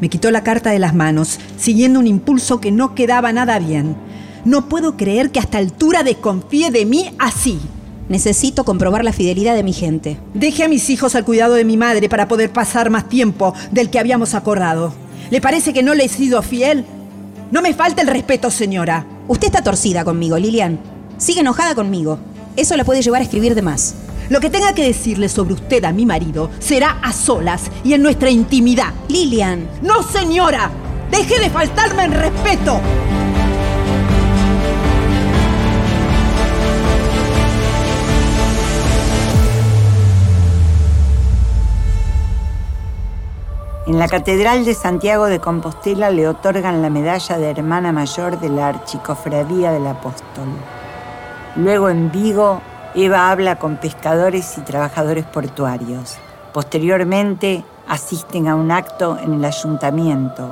Me 0.00 0.08
quitó 0.08 0.30
la 0.30 0.42
carta 0.42 0.70
de 0.70 0.78
las 0.78 0.94
manos, 0.94 1.40
siguiendo 1.58 2.00
un 2.00 2.06
impulso 2.06 2.58
que 2.58 2.72
no 2.72 2.94
quedaba 2.94 3.34
nada 3.34 3.58
bien. 3.58 3.96
No 4.46 4.70
puedo 4.70 4.96
creer 4.96 5.30
que 5.30 5.40
hasta 5.40 5.58
altura 5.58 6.04
desconfíe 6.04 6.70
de 6.70 6.86
mí 6.86 7.10
así. 7.18 7.60
Necesito 8.08 8.64
comprobar 8.64 9.04
la 9.04 9.12
fidelidad 9.12 9.54
de 9.54 9.62
mi 9.62 9.72
gente. 9.72 10.18
Deje 10.32 10.64
a 10.64 10.68
mis 10.68 10.88
hijos 10.88 11.14
al 11.14 11.24
cuidado 11.24 11.54
de 11.54 11.64
mi 11.64 11.76
madre 11.76 12.08
para 12.08 12.26
poder 12.26 12.50
pasar 12.50 12.88
más 12.88 13.08
tiempo 13.08 13.54
del 13.70 13.90
que 13.90 13.98
habíamos 13.98 14.34
acordado. 14.34 14.94
¿Le 15.30 15.40
parece 15.40 15.74
que 15.74 15.82
no 15.82 15.94
le 15.94 16.04
he 16.04 16.08
sido 16.08 16.40
fiel? 16.40 16.86
No 17.50 17.60
me 17.60 17.74
falta 17.74 18.00
el 18.00 18.08
respeto, 18.08 18.50
señora. 18.50 19.06
Usted 19.28 19.48
está 19.48 19.62
torcida 19.62 20.04
conmigo, 20.04 20.38
Lilian. 20.38 20.78
Sigue 21.18 21.40
enojada 21.40 21.74
conmigo. 21.74 22.18
Eso 22.56 22.76
la 22.76 22.84
puede 22.84 23.02
llevar 23.02 23.20
a 23.20 23.24
escribir 23.24 23.54
de 23.54 23.62
más. 23.62 23.94
Lo 24.30 24.40
que 24.40 24.50
tenga 24.50 24.74
que 24.74 24.84
decirle 24.84 25.28
sobre 25.28 25.54
usted 25.54 25.84
a 25.84 25.92
mi 25.92 26.06
marido 26.06 26.50
será 26.58 26.98
a 27.02 27.12
solas 27.12 27.70
y 27.84 27.92
en 27.92 28.02
nuestra 28.02 28.30
intimidad. 28.30 28.92
Lilian. 29.08 29.68
No, 29.82 30.02
señora. 30.02 30.70
Deje 31.10 31.38
de 31.40 31.50
faltarme 31.50 32.04
el 32.04 32.12
respeto. 32.12 32.80
En 43.98 44.02
la 44.02 44.08
Catedral 44.08 44.64
de 44.64 44.74
Santiago 44.74 45.24
de 45.24 45.40
Compostela 45.40 46.12
le 46.12 46.28
otorgan 46.28 46.82
la 46.82 46.88
medalla 46.88 47.36
de 47.36 47.50
hermana 47.50 47.90
mayor 47.90 48.38
de 48.38 48.48
la 48.48 48.68
Archicofradía 48.68 49.72
del 49.72 49.88
Apóstol. 49.88 50.46
Luego 51.56 51.88
en 51.88 52.12
Vigo, 52.12 52.60
Eva 52.94 53.28
habla 53.28 53.58
con 53.58 53.76
pescadores 53.78 54.56
y 54.56 54.60
trabajadores 54.60 55.24
portuarios. 55.24 56.16
Posteriormente, 56.52 57.64
asisten 57.88 58.46
a 58.46 58.54
un 58.54 58.70
acto 58.70 59.18
en 59.20 59.34
el 59.34 59.44
ayuntamiento. 59.44 60.48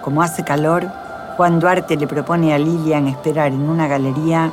Como 0.00 0.22
hace 0.22 0.44
calor, 0.44 0.86
Juan 1.36 1.58
Duarte 1.58 1.96
le 1.96 2.06
propone 2.06 2.54
a 2.54 2.58
Lilian 2.58 3.08
esperar 3.08 3.48
en 3.48 3.68
una 3.68 3.88
galería 3.88 4.52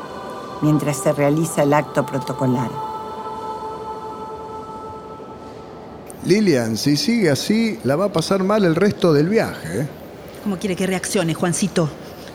mientras 0.62 0.98
se 0.98 1.14
realiza 1.14 1.62
el 1.62 1.76
acto 1.76 2.04
protocolar. 2.08 2.95
Lilian, 6.26 6.76
si 6.76 6.98
sigue 6.98 7.30
así, 7.30 7.80
la 7.84 7.96
va 7.96 8.06
a 8.06 8.14
pasar 8.14 8.44
mal 8.44 8.66
el 8.66 8.76
resto 8.76 9.14
del 9.14 9.30
viaje. 9.30 9.82
¿eh? 9.82 9.88
¿Cómo 10.44 10.58
quiere 10.58 10.76
que 10.76 10.88
reaccione, 10.88 11.34
Juancito? 11.34 11.90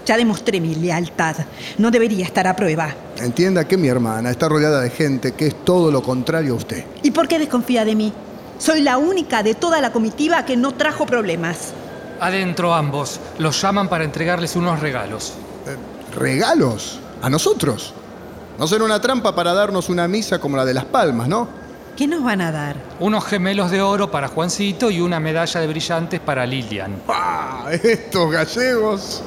Ya 0.06 0.16
demostré 0.16 0.60
mi 0.60 0.74
lealtad. 0.76 1.36
No 1.78 1.90
debería 1.90 2.24
estar 2.24 2.46
a 2.46 2.54
prueba. 2.54 2.94
Entienda 3.18 3.66
que 3.66 3.76
mi 3.76 3.88
hermana 3.88 4.30
está 4.30 4.48
rodeada 4.48 4.80
de 4.80 4.90
gente 4.90 5.32
que 5.32 5.48
es 5.48 5.64
todo 5.64 5.90
lo 5.90 6.02
contrario 6.02 6.54
a 6.54 6.56
usted. 6.56 6.84
¿Y 7.02 7.10
por 7.10 7.28
qué 7.28 7.38
desconfía 7.38 7.84
de 7.84 7.94
mí? 7.96 8.12
Soy 8.58 8.82
la 8.82 8.96
única 8.98 9.42
de 9.42 9.54
toda 9.54 9.80
la 9.80 9.92
comitiva 9.92 10.44
que 10.44 10.56
no 10.56 10.72
trajo 10.72 11.04
problemas. 11.04 11.72
Adentro 12.20 12.74
ambos. 12.74 13.18
Los 13.38 13.60
llaman 13.60 13.88
para 13.88 14.04
entregarles 14.04 14.54
unos 14.54 14.80
regalos. 14.80 15.34
¿Regalos? 16.14 17.00
¿A 17.22 17.28
nosotros? 17.28 17.92
No 18.58 18.66
será 18.66 18.84
una 18.84 19.00
trampa 19.00 19.34
para 19.34 19.52
darnos 19.52 19.88
una 19.88 20.06
misa 20.06 20.38
como 20.38 20.56
la 20.56 20.64
de 20.64 20.74
las 20.74 20.84
palmas, 20.84 21.28
¿no? 21.28 21.59
¿Qué 22.00 22.08
nos 22.08 22.24
van 22.24 22.40
a 22.40 22.50
dar? 22.50 22.76
Unos 22.98 23.26
gemelos 23.26 23.70
de 23.70 23.82
oro 23.82 24.10
para 24.10 24.26
Juancito 24.26 24.90
y 24.90 25.02
una 25.02 25.20
medalla 25.20 25.60
de 25.60 25.66
brillantes 25.66 26.18
para 26.18 26.46
Lilian. 26.46 26.96
¡Ah! 27.06 27.66
Estos 27.70 28.32
gallegos. 28.32 29.22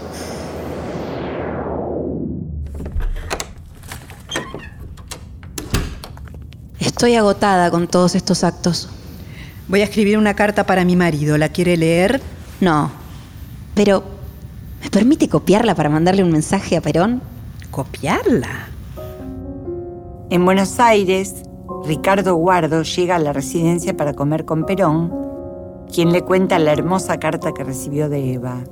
Estoy 6.80 7.14
agotada 7.14 7.70
con 7.70 7.88
todos 7.88 8.16
estos 8.16 8.44
actos. 8.44 8.90
Voy 9.68 9.82
a 9.82 9.84
escribir 9.84 10.18
una 10.18 10.34
carta 10.34 10.66
para 10.66 10.84
mi 10.84 10.96
marido. 10.96 11.38
¿La 11.38 11.50
quiere 11.50 11.78
leer? 11.78 12.22
No. 12.60 12.90
Pero, 13.76 14.04
¿me 14.82 14.90
permite 14.90 15.30
copiarla 15.30 15.76
para 15.76 15.90
mandarle 15.90 16.24
un 16.24 16.32
mensaje 16.32 16.76
a 16.76 16.82
Perón? 16.82 17.22
¿Copiarla? 17.70 18.70
En 20.32 20.44
Buenos 20.44 20.80
Aires, 20.80 21.44
Ricardo 21.86 22.36
Guardo 22.36 22.84
llega 22.84 23.18
a 23.18 23.20
la 23.20 23.34
residencia 23.34 23.96
para 23.98 24.14
comer 24.14 24.46
con 24.46 24.66
Perón, 24.66 25.14
quien 25.92 26.14
le 26.14 26.22
cuenta 26.22 26.58
la 26.58 26.72
hermosa 26.72 27.20
carta 27.20 27.54
que 27.54 27.66
recibió 27.66 28.08
de 28.08 28.34
Eva. 28.36 28.64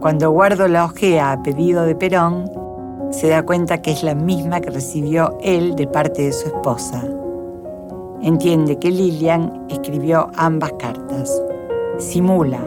Cuando 0.00 0.30
Guardo 0.30 0.66
la 0.66 0.86
ojea 0.86 1.32
a 1.32 1.42
pedido 1.42 1.82
de 1.84 1.94
Perón, 1.94 2.50
se 3.10 3.28
da 3.28 3.44
cuenta 3.44 3.82
que 3.82 3.90
es 3.90 4.02
la 4.02 4.14
misma 4.14 4.62
que 4.62 4.70
recibió 4.70 5.36
él 5.42 5.76
de 5.76 5.86
parte 5.86 6.22
de 6.22 6.32
su 6.32 6.46
esposa. 6.46 7.04
Entiende 8.22 8.78
que 8.78 8.90
Lilian 8.90 9.66
escribió 9.68 10.30
ambas 10.36 10.72
cartas. 10.78 11.42
Simula 11.98 12.60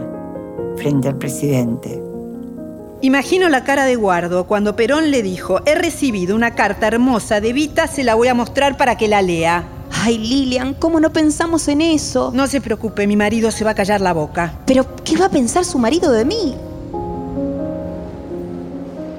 frente 0.76 1.08
al 1.08 1.18
presidente. 1.18 2.11
Imagino 3.04 3.50
la 3.50 3.64
cara 3.64 3.86
de 3.86 3.96
Guardo 3.96 4.46
cuando 4.46 4.76
Perón 4.76 5.10
le 5.10 5.24
dijo, 5.24 5.60
he 5.66 5.74
recibido 5.74 6.36
una 6.36 6.54
carta 6.54 6.86
hermosa 6.86 7.42
de 7.42 7.52
Vita, 7.52 7.88
se 7.88 8.04
la 8.04 8.14
voy 8.14 8.28
a 8.28 8.36
mostrar 8.36 8.78
para 8.78 8.96
que 8.96 9.08
la 9.08 9.24
lea. 9.24 9.64
Ay, 10.04 10.20
Lilian, 10.20 10.76
¿cómo 10.76 11.00
no 11.00 11.12
pensamos 11.12 11.68
en 11.68 11.82
eso? 11.82 12.32
No 12.32 12.46
se 12.46 12.62
preocupe, 12.62 13.08
mi 13.08 13.16
marido 13.16 13.50
se 13.50 13.64
va 13.64 13.72
a 13.72 13.76
callar 13.76 14.02
la 14.02 14.14
boca. 14.14 14.54
Pero, 14.68 14.86
¿qué 15.04 15.18
va 15.18 15.26
a 15.26 15.30
pensar 15.30 15.66
su 15.66 15.80
marido 15.80 16.12
de 16.12 16.26
mí? 16.26 16.56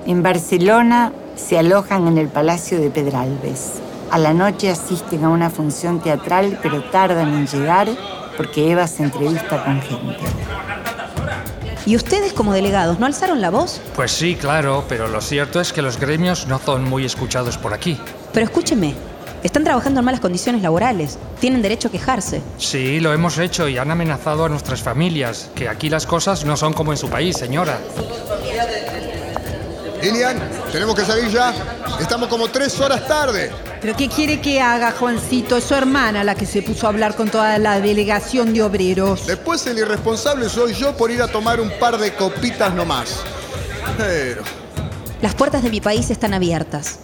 En 0.07 0.23
Barcelona 0.23 1.13
se 1.35 1.59
alojan 1.59 2.07
en 2.07 2.19
el 2.19 2.29
Palacio 2.29 2.81
de 2.81 2.89
Pedralbes. 2.89 3.73
A 4.13 4.19
la 4.19 4.33
noche 4.33 4.71
asisten 4.71 5.25
a 5.25 5.29
una 5.29 5.51
función 5.51 5.99
teatral, 5.99 6.57
pero 6.63 6.85
tardan 6.85 7.35
en 7.35 7.49
llegar 7.49 7.89
porque 8.37 8.71
Eva 8.71 8.87
se 8.87 9.03
entrevista 9.03 9.65
con 9.65 9.81
gente. 9.83 10.25
¿Y 11.85 11.97
ustedes 11.97 12.33
como 12.33 12.53
delegados 12.53 13.01
no 13.01 13.07
alzaron 13.07 13.41
la 13.41 13.51
voz? 13.51 13.81
Pues 13.97 14.13
sí, 14.13 14.37
claro, 14.37 14.85
pero 14.89 15.09
lo 15.09 15.21
cierto 15.21 15.61
es 15.61 15.73
que 15.73 15.83
los 15.83 15.99
gremios 15.99 16.47
no 16.47 16.61
son 16.61 16.85
muy 16.85 17.05
escuchados 17.05 17.59
por 17.59 17.75
aquí. 17.75 17.99
Pero 18.33 18.47
escúcheme, 18.47 18.95
están 19.43 19.65
trabajando 19.65 19.99
en 19.99 20.07
malas 20.07 20.21
condiciones 20.21 20.63
laborales. 20.63 21.19
Tienen 21.41 21.61
derecho 21.61 21.89
a 21.89 21.91
quejarse. 21.91 22.41
Sí, 22.57 23.01
lo 23.01 23.13
hemos 23.13 23.37
hecho 23.39 23.67
y 23.69 23.79
han 23.79 23.91
amenazado 23.91 24.45
a 24.45 24.49
nuestras 24.49 24.81
familias, 24.81 25.51
que 25.57 25.69
aquí 25.69 25.91
las 25.91 26.07
cosas 26.07 26.45
no 26.45 26.57
son 26.57 26.73
como 26.73 26.93
en 26.93 26.99
su 26.99 27.11
país, 27.11 27.37
señora. 27.37 27.79
Lilian, 30.03 30.37
tenemos 30.73 30.97
que 30.97 31.05
salir 31.05 31.29
ya. 31.31 31.55
Estamos 32.01 32.29
como 32.29 32.49
tres 32.49 32.79
horas 32.81 33.07
tarde. 33.07 33.53
¿Pero 33.81 33.97
qué 33.97 34.09
quiere 34.09 34.41
que 34.41 34.61
haga, 34.61 34.91
Juancito? 34.91 35.57
Es 35.57 35.65
su 35.65 35.75
hermana 35.75 36.25
la 36.25 36.35
que 36.35 36.45
se 36.45 36.61
puso 36.61 36.87
a 36.87 36.91
hablar 36.91 37.15
con 37.15 37.31
toda 37.31 37.57
la 37.59 37.81
delegación 37.81 38.53
de 38.53 38.63
obreros. 38.63 39.27
Después 39.27 39.65
el 39.69 39.79
irresponsable 39.79 40.49
soy 40.49 40.75
yo 40.75 40.97
por 40.97 41.13
ir 41.13 41.23
a 41.23 41.29
tomar 41.29 41.61
un 41.61 41.71
par 41.79 41.99
de 41.99 42.13
copitas 42.15 42.75
nomás. 42.75 43.21
Pero... 43.97 44.43
Las 45.21 45.37
puertas 45.37 45.63
de 45.63 45.71
mi 45.71 45.81
país 45.81 46.11
están 46.11 46.35
abiertas. 46.35 46.99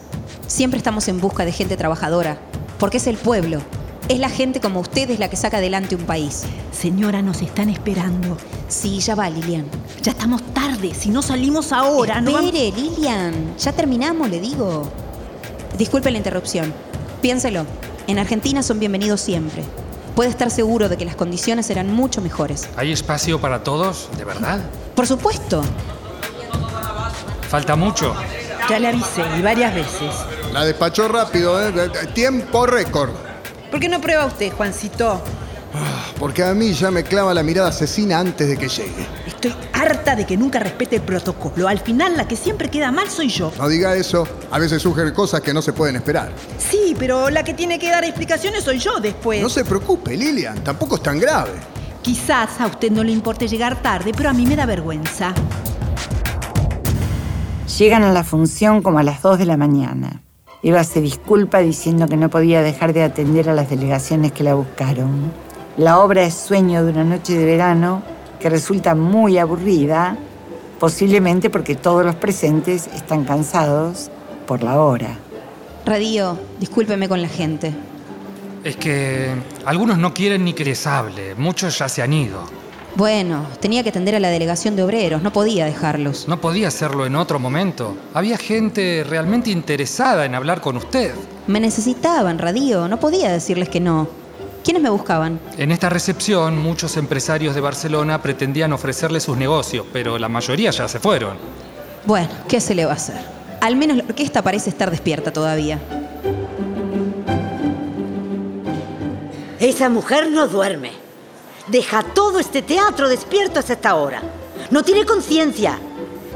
Siempre 0.48 0.78
estamos 0.78 1.06
en 1.06 1.20
busca 1.20 1.44
de 1.44 1.52
gente 1.52 1.76
trabajadora, 1.76 2.36
porque 2.80 2.96
es 2.96 3.06
el 3.06 3.16
pueblo. 3.16 3.62
Es 4.08 4.18
la 4.18 4.30
gente 4.30 4.58
como 4.58 4.80
ustedes 4.80 5.18
la 5.18 5.28
que 5.28 5.36
saca 5.36 5.58
adelante 5.58 5.94
un 5.94 6.04
país. 6.04 6.44
Señora, 6.72 7.20
nos 7.20 7.42
están 7.42 7.68
esperando. 7.68 8.38
Sí, 8.66 9.00
ya 9.00 9.14
va, 9.14 9.28
Lilian. 9.28 9.66
Ya 10.00 10.12
estamos 10.12 10.42
tarde. 10.54 10.94
Si 10.94 11.10
no 11.10 11.20
salimos 11.20 11.72
ahora, 11.72 12.18
no 12.22 12.38
Espere, 12.38 12.72
Lilian. 12.72 13.54
Ya 13.58 13.72
terminamos, 13.72 14.30
le 14.30 14.40
digo. 14.40 14.90
Disculpe 15.76 16.10
la 16.10 16.16
interrupción. 16.16 16.72
Piénselo. 17.20 17.66
En 18.06 18.18
Argentina 18.18 18.62
son 18.62 18.78
bienvenidos 18.78 19.20
siempre. 19.20 19.62
Puede 20.16 20.30
estar 20.30 20.50
seguro 20.50 20.88
de 20.88 20.96
que 20.96 21.04
las 21.04 21.14
condiciones 21.14 21.66
serán 21.66 21.92
mucho 21.92 22.22
mejores. 22.22 22.66
¿Hay 22.78 22.92
espacio 22.92 23.38
para 23.42 23.62
todos? 23.62 24.08
¿De 24.16 24.24
verdad? 24.24 24.60
Por 24.94 25.06
supuesto. 25.06 25.62
¿Falta 27.50 27.76
mucho? 27.76 28.14
Ya 28.70 28.78
le 28.78 28.88
avisé 28.88 29.22
y 29.38 29.42
varias 29.42 29.74
veces. 29.74 30.14
La 30.54 30.64
despachó 30.64 31.08
rápido, 31.08 31.62
¿eh? 31.62 31.90
Tiempo 32.14 32.66
récord. 32.66 33.27
¿Por 33.70 33.80
qué 33.80 33.88
no 33.88 34.00
prueba 34.00 34.26
usted, 34.26 34.52
Juancito? 34.52 35.22
Porque 36.18 36.42
a 36.42 36.54
mí 36.54 36.72
ya 36.72 36.90
me 36.90 37.04
clava 37.04 37.34
la 37.34 37.42
mirada 37.42 37.68
asesina 37.68 38.18
antes 38.18 38.48
de 38.48 38.56
que 38.56 38.68
llegue. 38.68 39.06
Estoy 39.26 39.54
harta 39.72 40.16
de 40.16 40.26
que 40.26 40.36
nunca 40.36 40.58
respete 40.58 40.96
el 40.96 41.02
protocolo. 41.02 41.68
Al 41.68 41.78
final, 41.78 42.16
la 42.16 42.26
que 42.26 42.34
siempre 42.34 42.70
queda 42.70 42.90
mal 42.90 43.08
soy 43.10 43.28
yo. 43.28 43.52
No 43.58 43.68
diga 43.68 43.94
eso. 43.94 44.26
A 44.50 44.58
veces 44.58 44.82
surgen 44.82 45.12
cosas 45.12 45.42
que 45.42 45.52
no 45.52 45.62
se 45.62 45.72
pueden 45.72 45.96
esperar. 45.96 46.32
Sí, 46.58 46.96
pero 46.98 47.30
la 47.30 47.44
que 47.44 47.54
tiene 47.54 47.78
que 47.78 47.90
dar 47.90 48.04
explicaciones 48.04 48.64
soy 48.64 48.78
yo 48.78 48.98
después. 49.00 49.42
No 49.42 49.48
se 49.48 49.64
preocupe, 49.64 50.16
Lilian. 50.16 50.64
Tampoco 50.64 50.96
es 50.96 51.02
tan 51.02 51.20
grave. 51.20 51.52
Quizás 52.02 52.60
a 52.60 52.66
usted 52.66 52.90
no 52.90 53.04
le 53.04 53.12
importe 53.12 53.46
llegar 53.46 53.82
tarde, 53.82 54.12
pero 54.16 54.30
a 54.30 54.32
mí 54.32 54.46
me 54.46 54.56
da 54.56 54.66
vergüenza. 54.66 55.34
Llegan 57.78 58.02
a 58.02 58.12
la 58.12 58.24
función 58.24 58.82
como 58.82 58.98
a 58.98 59.02
las 59.02 59.22
2 59.22 59.38
de 59.38 59.44
la 59.44 59.56
mañana. 59.56 60.22
Eva 60.60 60.82
se 60.82 61.00
disculpa 61.00 61.60
diciendo 61.60 62.08
que 62.08 62.16
no 62.16 62.30
podía 62.30 62.62
dejar 62.62 62.92
de 62.92 63.04
atender 63.04 63.48
a 63.48 63.54
las 63.54 63.70
delegaciones 63.70 64.32
que 64.32 64.42
la 64.42 64.54
buscaron. 64.54 65.30
La 65.76 66.00
obra 66.00 66.24
es 66.24 66.34
Sueño 66.34 66.84
de 66.84 66.90
una 66.90 67.04
noche 67.04 67.38
de 67.38 67.44
verano, 67.44 68.02
que 68.40 68.50
resulta 68.50 68.96
muy 68.96 69.38
aburrida, 69.38 70.16
posiblemente 70.80 71.48
porque 71.48 71.76
todos 71.76 72.04
los 72.04 72.16
presentes 72.16 72.88
están 72.88 73.24
cansados 73.24 74.10
por 74.46 74.64
la 74.64 74.80
hora. 74.80 75.16
Radio, 75.86 76.36
discúlpeme 76.58 77.08
con 77.08 77.22
la 77.22 77.28
gente. 77.28 77.72
Es 78.64 78.76
que 78.76 79.32
algunos 79.64 79.96
no 79.98 80.12
quieren 80.12 80.44
ni 80.44 80.54
que 80.54 80.64
les 80.64 80.84
hable. 80.88 81.36
Muchos 81.36 81.78
ya 81.78 81.88
se 81.88 82.02
han 82.02 82.12
ido. 82.12 82.42
Bueno, 82.98 83.46
tenía 83.60 83.84
que 83.84 83.90
atender 83.90 84.16
a 84.16 84.18
la 84.18 84.28
delegación 84.28 84.74
de 84.74 84.82
obreros, 84.82 85.22
no 85.22 85.32
podía 85.32 85.64
dejarlos. 85.64 86.26
No 86.26 86.40
podía 86.40 86.66
hacerlo 86.66 87.06
en 87.06 87.14
otro 87.14 87.38
momento. 87.38 87.96
Había 88.12 88.36
gente 88.36 89.06
realmente 89.08 89.50
interesada 89.50 90.24
en 90.24 90.34
hablar 90.34 90.60
con 90.60 90.76
usted. 90.76 91.14
Me 91.46 91.60
necesitaban, 91.60 92.40
Radio, 92.40 92.88
no 92.88 92.98
podía 92.98 93.30
decirles 93.30 93.68
que 93.68 93.78
no. 93.78 94.08
¿Quiénes 94.64 94.82
me 94.82 94.90
buscaban? 94.90 95.38
En 95.56 95.70
esta 95.70 95.88
recepción, 95.88 96.58
muchos 96.58 96.96
empresarios 96.96 97.54
de 97.54 97.60
Barcelona 97.60 98.20
pretendían 98.20 98.72
ofrecerle 98.72 99.20
sus 99.20 99.36
negocios, 99.36 99.86
pero 99.92 100.18
la 100.18 100.28
mayoría 100.28 100.72
ya 100.72 100.88
se 100.88 100.98
fueron. 100.98 101.36
Bueno, 102.04 102.30
¿qué 102.48 102.60
se 102.60 102.74
le 102.74 102.84
va 102.84 102.94
a 102.94 102.96
hacer? 102.96 103.20
Al 103.60 103.76
menos 103.76 103.98
la 103.98 104.02
orquesta 104.06 104.42
parece 104.42 104.70
estar 104.70 104.90
despierta 104.90 105.32
todavía. 105.32 105.78
Esa 109.60 109.88
mujer 109.88 110.32
no 110.32 110.48
duerme. 110.48 111.07
Deja 111.70 112.02
todo 112.02 112.38
este 112.38 112.62
teatro 112.62 113.08
despierto 113.08 113.58
hasta 113.58 113.74
esta 113.74 113.94
hora. 113.94 114.22
No 114.70 114.82
tiene 114.82 115.04
conciencia. 115.04 115.78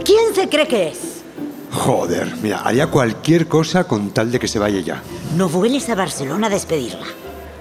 ¿Quién 0.04 0.34
se 0.34 0.48
cree 0.48 0.68
que 0.68 0.88
es? 0.88 1.22
Joder, 1.70 2.36
mira, 2.42 2.60
haría 2.60 2.88
cualquier 2.88 3.48
cosa 3.48 3.84
con 3.84 4.10
tal 4.10 4.30
de 4.30 4.38
que 4.38 4.46
se 4.46 4.58
vaya 4.58 4.80
ya. 4.80 5.02
No 5.36 5.48
vueles 5.48 5.88
a 5.88 5.94
Barcelona 5.94 6.48
a 6.48 6.50
despedirla. 6.50 7.06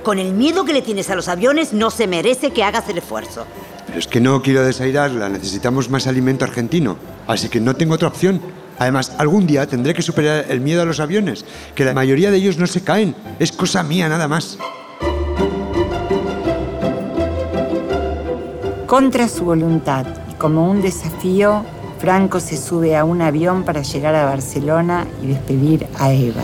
Con 0.04 0.20
el 0.20 0.34
miedo 0.34 0.66
que 0.66 0.74
le 0.74 0.82
tienes 0.82 1.10
a 1.10 1.16
los 1.16 1.30
aviones, 1.30 1.72
no 1.72 1.92
se 1.92 2.08
merece 2.08 2.52
que 2.52 2.64
hagas 2.64 2.90
el 2.90 2.98
esfuerzo. 2.98 3.46
Pero 3.88 4.00
es 4.00 4.08
que 4.08 4.20
no 4.20 4.42
quiero 4.42 4.66
desairarla, 4.66 5.30
necesitamos 5.30 5.90
más 5.90 6.08
alimento 6.08 6.44
argentino. 6.44 6.98
Así 7.28 7.48
que 7.48 7.62
no 7.62 7.76
tengo 7.76 7.94
otra 7.94 8.10
opción. 8.10 8.42
Además, 8.80 9.14
algún 9.18 9.48
día 9.48 9.68
tendré 9.68 9.94
que 9.94 10.02
superar 10.02 10.46
el 10.50 10.60
miedo 10.60 10.82
a 10.82 10.86
los 10.86 11.00
aviones, 11.00 11.46
que 11.76 11.86
la 11.86 11.94
mayoría 11.94 12.32
de 12.32 12.38
ellos 12.38 12.58
no 12.58 12.68
se 12.68 12.84
caen. 12.84 13.16
Es 13.40 13.52
cosa 13.52 13.84
mía 13.84 14.10
nada 14.10 14.28
más. 14.28 14.58
Contra 18.92 19.30
su 19.30 19.46
voluntad 19.46 20.06
y 20.30 20.34
como 20.34 20.70
un 20.70 20.82
desafío, 20.82 21.64
Franco 22.00 22.42
se 22.42 22.58
sube 22.58 22.98
a 22.98 23.06
un 23.06 23.22
avión 23.22 23.64
para 23.64 23.84
llegar 23.84 24.14
a 24.16 24.26
Barcelona 24.26 25.08
y 25.24 25.28
despedir 25.28 25.88
a 25.98 26.12
Eva. 26.12 26.44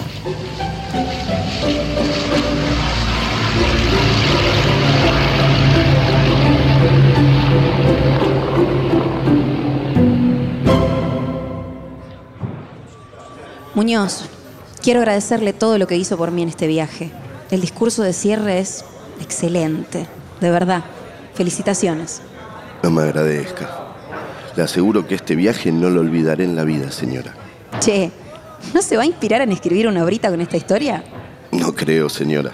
Muñoz, 13.75 14.29
Quiero 14.81 15.01
agradecerle 15.01 15.51
todo 15.51 15.77
lo 15.77 15.85
que 15.85 15.97
hizo 15.97 16.15
por 16.15 16.31
mí 16.31 16.43
en 16.43 16.47
este 16.47 16.67
viaje. 16.67 17.11
El 17.51 17.59
discurso 17.59 18.03
de 18.03 18.13
cierre 18.13 18.59
es 18.59 18.85
excelente, 19.19 20.07
de 20.39 20.49
verdad. 20.49 20.85
Felicitaciones. 21.33 22.21
No 22.83 22.91
me 22.91 23.03
agradezca. 23.03 23.69
Le 24.55 24.63
aseguro 24.63 25.05
que 25.07 25.15
este 25.15 25.35
viaje 25.35 25.71
no 25.71 25.89
lo 25.89 26.01
olvidaré 26.01 26.43
en 26.43 26.55
la 26.55 26.63
vida, 26.63 26.91
señora. 26.91 27.33
Che, 27.79 28.11
¿no 28.73 28.81
se 28.81 28.97
va 28.97 29.03
a 29.03 29.05
inspirar 29.05 29.41
en 29.41 29.51
escribir 29.51 29.87
una 29.87 30.03
obrita 30.03 30.29
con 30.29 30.41
esta 30.41 30.57
historia? 30.57 31.03
No 31.51 31.73
creo, 31.73 32.09
señora. 32.09 32.51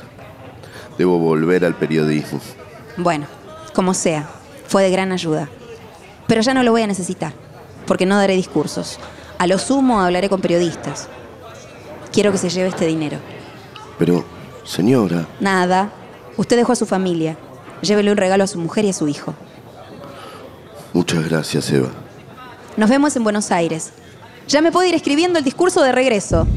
Debo 0.97 1.17
volver 1.17 1.65
al 1.65 1.75
periodismo. 1.75 2.39
Bueno, 2.97 3.25
como 3.73 3.93
sea, 3.93 4.29
fue 4.67 4.83
de 4.83 4.91
gran 4.91 5.11
ayuda. 5.11 5.49
Pero 6.27 6.41
ya 6.41 6.53
no 6.53 6.63
lo 6.63 6.71
voy 6.71 6.81
a 6.81 6.87
necesitar, 6.87 7.33
porque 7.85 8.05
no 8.05 8.17
daré 8.17 8.35
discursos. 8.35 8.99
A 9.37 9.47
lo 9.47 9.57
sumo 9.57 10.01
hablaré 10.01 10.29
con 10.29 10.41
periodistas. 10.41 11.07
Quiero 12.11 12.31
que 12.31 12.37
se 12.37 12.49
lleve 12.49 12.69
este 12.69 12.85
dinero. 12.85 13.17
Pero, 13.97 14.23
señora, 14.63 15.27
Nada. 15.39 15.91
Usted 16.37 16.57
dejó 16.57 16.71
a 16.71 16.75
su 16.75 16.85
familia. 16.85 17.37
Llévele 17.81 18.11
un 18.11 18.17
regalo 18.17 18.43
a 18.43 18.47
su 18.47 18.59
mujer 18.59 18.85
y 18.85 18.89
a 18.89 18.93
su 18.93 19.07
hijo. 19.07 19.33
Muchas 20.93 21.27
gracias, 21.29 21.71
Eva. 21.71 21.89
Nos 22.77 22.89
vemos 22.89 23.15
en 23.15 23.23
Buenos 23.23 23.51
Aires. 23.51 23.91
Ya 24.47 24.61
me 24.61 24.71
puedo 24.71 24.87
ir 24.87 24.95
escribiendo 24.95 25.39
el 25.39 25.45
discurso 25.45 25.81
de 25.81 25.91
regreso. 25.91 26.47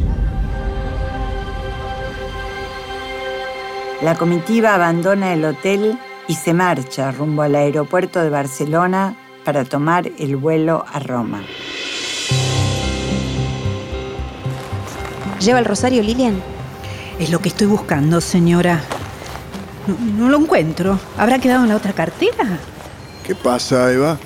La 4.03 4.15
comitiva 4.15 4.75
abandona 4.75 5.33
el 5.33 5.45
hotel 5.45 5.99
y 6.29 6.35
se 6.35 6.53
marcha 6.53 7.11
rumbo 7.13 7.43
al 7.43 7.55
aeropuerto 7.55 8.23
de 8.23 8.31
Barcelona 8.31 9.17
para 9.45 9.65
tomar 9.65 10.11
el 10.19 10.37
vuelo 10.37 10.85
a 10.93 10.99
Roma. 10.99 11.43
¿Lleva 15.41 15.59
el 15.59 15.65
rosario, 15.65 16.03
Lilian? 16.03 16.43
Es 17.19 17.31
lo 17.31 17.39
que 17.39 17.49
estoy 17.49 17.67
buscando, 17.69 18.21
señora. 18.21 18.83
No, 19.87 20.25
no 20.25 20.29
lo 20.29 20.39
encuentro. 20.39 20.99
¿Habrá 21.17 21.39
quedado 21.39 21.63
en 21.63 21.69
la 21.69 21.77
otra 21.77 21.93
cartera? 21.93 22.59
¿Qué 23.25 23.35
pasa, 23.35 23.93
Eva? 23.93 24.19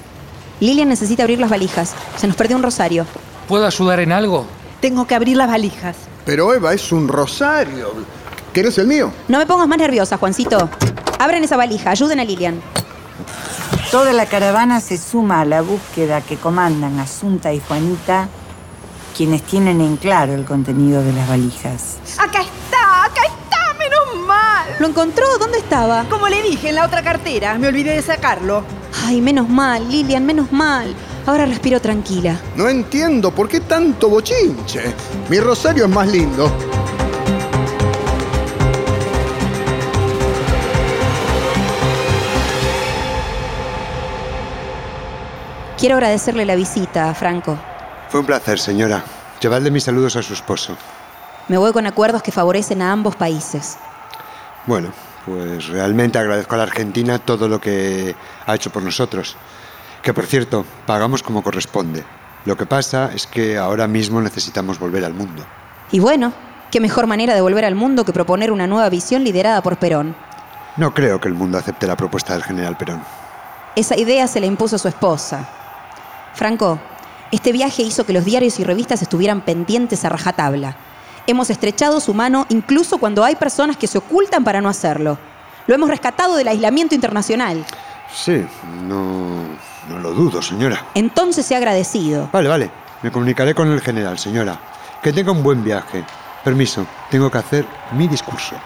Lilian 0.61 0.89
necesita 0.89 1.23
abrir 1.23 1.41
las 1.41 1.51
valijas. 1.51 1.95
Se 2.17 2.27
nos 2.27 2.37
perdió 2.37 2.57
un 2.57 2.63
rosario. 2.63 3.07
¿Puedo 3.49 3.67
ayudar 3.67 4.01
en 4.01 4.13
algo? 4.13 4.47
Tengo 4.81 5.07
que 5.07 5.15
abrir 5.15 5.37
las 5.37 5.49
valijas. 5.49 5.97
Pero 6.27 6.55
Eva, 6.55 6.75
es 6.75 6.93
un 6.93 7.09
rosario. 7.09 7.93
¿Querés 8.53 8.77
el 8.79 8.87
mío? 8.87 9.11
No 9.29 9.39
me 9.39 9.47
pongas 9.47 9.67
más 9.69 9.79
nerviosa, 9.79 10.19
Juancito. 10.19 10.69
Abran 11.19 11.43
esa 11.43 11.57
valija, 11.57 11.91
ayuden 11.91 12.21
a 12.21 12.25
Lilian. 12.25 12.61
Toda 13.91 14.13
la 14.13 14.27
caravana 14.27 14.81
se 14.81 14.99
suma 14.99 15.41
a 15.41 15.45
la 15.45 15.63
búsqueda 15.63 16.21
que 16.21 16.37
comandan 16.37 16.99
Asunta 17.01 17.53
y 17.53 17.61
Juanita, 17.61 18.29
quienes 19.17 19.43
tienen 19.43 19.81
en 19.81 19.97
claro 19.97 20.35
el 20.35 20.45
contenido 20.45 21.03
de 21.03 21.13
las 21.13 21.29
valijas. 21.29 21.97
Acá 22.19 22.43
está, 22.43 23.05
acá 23.05 23.23
está, 23.25 23.75
menos 23.79 24.27
mal. 24.27 24.69
¿Lo 24.79 24.89
encontró? 24.89 25.27
¿Dónde 25.39 25.59
estaba? 25.59 26.05
Como 26.09 26.29
le 26.29 26.43
dije, 26.43 26.69
en 26.69 26.77
la 26.77 26.87
otra 26.87 27.03
cartera. 27.03 27.59
Me 27.59 27.69
olvidé 27.69 27.95
de 27.95 28.03
sacarlo. 28.03 28.63
Ay, 29.11 29.21
menos 29.21 29.49
mal, 29.49 29.91
Lilian, 29.91 30.25
menos 30.25 30.53
mal. 30.53 30.95
Ahora 31.27 31.45
respiro 31.45 31.81
tranquila. 31.81 32.41
No 32.55 32.69
entiendo 32.69 33.33
por 33.33 33.49
qué 33.49 33.59
tanto 33.59 34.09
bochinche. 34.09 34.95
Mi 35.29 35.41
rosario 35.41 35.87
es 35.87 35.91
más 35.91 36.07
lindo. 36.07 36.49
Quiero 45.77 45.97
agradecerle 45.97 46.47
la 46.47 46.55
visita, 46.55 47.13
Franco. 47.13 47.59
Fue 48.11 48.21
un 48.21 48.27
placer, 48.27 48.61
señora. 48.61 49.03
Llevadle 49.41 49.73
mis 49.73 49.83
saludos 49.83 50.15
a 50.15 50.23
su 50.23 50.35
esposo. 50.35 50.77
Me 51.49 51.59
voy 51.59 51.73
con 51.73 51.85
acuerdos 51.89 52.23
que 52.23 52.31
favorecen 52.31 52.81
a 52.81 52.93
ambos 52.93 53.17
países. 53.17 53.77
Bueno, 54.67 54.93
pues 55.27 55.69
realmente 55.69 56.19
agradezco 56.19 56.55
a 56.55 56.59
la 56.59 56.65
Argentina 56.65 57.19
todo 57.19 57.49
lo 57.49 57.61
que 57.61 58.15
ha 58.47 58.55
hecho 58.55 58.71
por 58.71 58.83
nosotros. 58.83 59.37
Que 60.03 60.15
por 60.15 60.27
cierto, 60.27 60.65
pagamos 60.87 61.23
como 61.23 61.43
corresponde. 61.43 62.05
Lo 62.47 62.57
que 62.57 62.67
pasa 62.67 63.11
es 63.15 63.27
que 63.27 63.59
ahora 63.59 63.87
mismo 63.87 64.21
necesitamos 64.21 64.79
volver 64.79 65.05
al 65.05 65.13
mundo. 65.13 65.45
Y 65.93 66.01
bueno, 66.01 66.33
qué 66.71 66.81
mejor 66.81 67.07
manera 67.07 67.35
de 67.35 67.41
volver 67.41 67.65
al 67.65 67.75
mundo 67.75 68.05
que 68.05 68.13
proponer 68.13 68.51
una 68.51 68.67
nueva 68.67 68.89
visión 68.89 69.25
liderada 69.25 69.63
por 69.63 69.77
Perón. 69.77 70.17
No 70.77 70.95
creo 70.95 71.21
que 71.21 71.29
el 71.29 71.35
mundo 71.35 71.59
acepte 71.59 71.87
la 71.87 71.97
propuesta 71.97 72.33
del 72.33 72.45
general 72.45 72.77
Perón. 72.77 73.03
Esa 73.77 73.99
idea 73.99 74.27
se 74.27 74.41
la 74.41 74.47
impuso 74.47 74.79
su 74.79 74.89
esposa. 74.89 75.49
Franco, 76.33 76.81
este 77.31 77.53
viaje 77.53 77.83
hizo 77.83 78.05
que 78.07 78.13
los 78.13 78.25
diarios 78.25 78.59
y 78.59 78.65
revistas 78.65 79.03
estuvieran 79.03 79.43
pendientes 79.43 80.05
a 80.05 80.09
rajatabla. 80.09 80.77
Hemos 81.31 81.49
estrechado 81.49 82.01
su 82.01 82.13
mano 82.13 82.45
incluso 82.49 82.99
cuando 82.99 83.23
hay 83.23 83.37
personas 83.37 83.77
que 83.77 83.87
se 83.87 83.99
ocultan 83.99 84.43
para 84.43 84.61
no 84.61 84.69
hacerlo. 84.69 85.17
Lo 85.69 85.77
hemos 85.77 85.89
rescatado 85.89 86.35
del 86.35 86.49
aislamiento 86.49 86.97
internacional. 86.97 87.65
Sí, 88.13 88.45
no, 88.89 89.45
no 89.89 89.99
lo 90.01 90.11
dudo, 90.11 90.43
señora. 90.43 90.85
Entonces 90.93 91.47
se 91.47 91.55
ha 91.55 91.59
agradecido. 91.59 92.29
Vale, 92.33 92.49
vale. 92.49 92.71
Me 93.03 93.13
comunicaré 93.13 93.55
con 93.55 93.71
el 93.71 93.81
general, 93.81 94.19
señora. 94.19 94.59
Que 95.05 95.13
tenga 95.13 95.31
un 95.31 95.45
buen 95.45 95.63
viaje. 95.63 96.05
Permiso, 96.43 96.85
tengo 97.13 97.31
que 97.31 97.39
hacer 97.39 97.65
mi 97.93 98.09
discurso. 98.09 98.57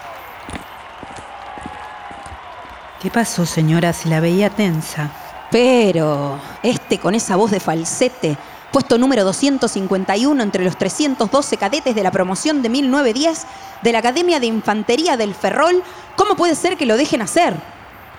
¿Qué 2.99 3.11
pasó, 3.11 3.45
señora? 3.45 3.93
Si 3.93 4.09
la 4.09 4.21
veía 4.21 4.49
tensa. 4.49 5.11
Pero 5.51 6.39
este 6.63 6.97
con 6.97 7.13
esa 7.13 7.35
voz 7.35 7.51
de 7.51 7.59
falsete, 7.59 8.35
puesto 8.75 8.97
número 8.97 9.23
251 9.23 10.43
entre 10.43 10.65
los 10.65 10.77
312 10.77 11.55
cadetes 11.55 11.95
de 11.95 12.03
la 12.03 12.11
promoción 12.11 12.61
de 12.61 12.67
1910 12.67 13.45
de 13.81 13.91
la 13.93 13.99
Academia 13.99 14.41
de 14.41 14.47
Infantería 14.47 15.15
del 15.15 15.33
Ferrol, 15.33 15.81
¿cómo 16.17 16.35
puede 16.35 16.55
ser 16.55 16.75
que 16.75 16.85
lo 16.85 16.97
dejen 16.97 17.21
hacer? 17.21 17.53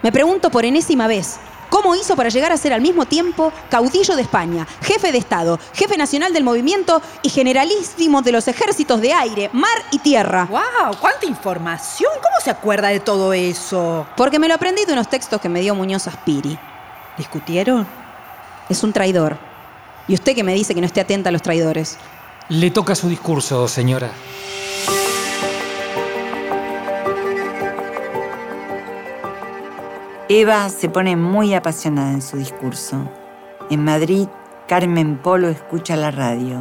Me 0.03 0.13
pregunto 0.13 0.51
por 0.51 0.65
enésima 0.65 1.09
vez, 1.09 1.37
¿cómo 1.69 1.95
hizo 1.95 2.17
para 2.17 2.31
llegar 2.31 2.53
a 2.53 2.57
ser 2.57 2.73
al 2.73 2.81
mismo 2.81 3.05
tiempo 3.05 3.53
caudillo 3.69 4.17
de 4.17 4.23
España, 4.23 4.67
jefe 4.81 5.13
de 5.13 5.19
Estado, 5.19 5.61
jefe 5.75 5.99
nacional 5.99 6.33
del 6.33 6.43
movimiento 6.43 7.03
y 7.21 7.29
generalísimo 7.29 8.23
de 8.23 8.33
los 8.33 8.49
ejércitos 8.49 9.03
de 9.03 9.13
aire, 9.13 9.51
mar 9.53 9.77
y 9.91 9.99
tierra? 9.99 10.49
¡Wow! 10.51 10.97
¡Cuánta 10.99 11.27
información! 11.27 12.13
¿Cómo 12.15 12.43
se 12.43 12.49
acuerda 12.49 12.89
de 12.89 13.01
todo 13.01 13.35
eso? 13.35 14.07
Porque 14.17 14.39
me 14.39 14.49
lo 14.49 14.55
aprendí 14.55 14.87
de 14.87 14.95
unos 14.95 15.09
textos 15.09 15.39
que 15.39 15.51
me 15.51 15.61
dio 15.61 15.75
Muñoz 15.75 16.07
Aspiri. 16.07 16.59
¿Discutieron? 17.19 17.87
Es 18.71 18.83
un 18.83 18.95
traidor. 18.95 19.37
Y 20.09 20.15
usted 20.15 20.35
que 20.35 20.45
me 20.45 20.55
dice 20.55 20.75
que 20.75 20.81
no 20.81 20.87
esté 20.87 21.01
atenta 21.01 21.31
a 21.31 21.33
los 21.33 21.43
traidores. 21.43 21.99
Le 22.49 22.71
toca 22.71 22.95
su 22.95 23.09
discurso, 23.09 23.67
señora. 23.67 24.11
Eva 30.29 30.69
se 30.69 30.89
pone 30.89 31.17
muy 31.17 31.55
apasionada 31.55 32.11
en 32.11 32.23
su 32.23 32.37
discurso. 32.37 33.09
En 33.71 33.85
Madrid, 33.85 34.29
Carmen 34.67 35.19
Polo 35.19 35.49
escucha 35.49 35.97
la 35.97 36.11
radio, 36.11 36.61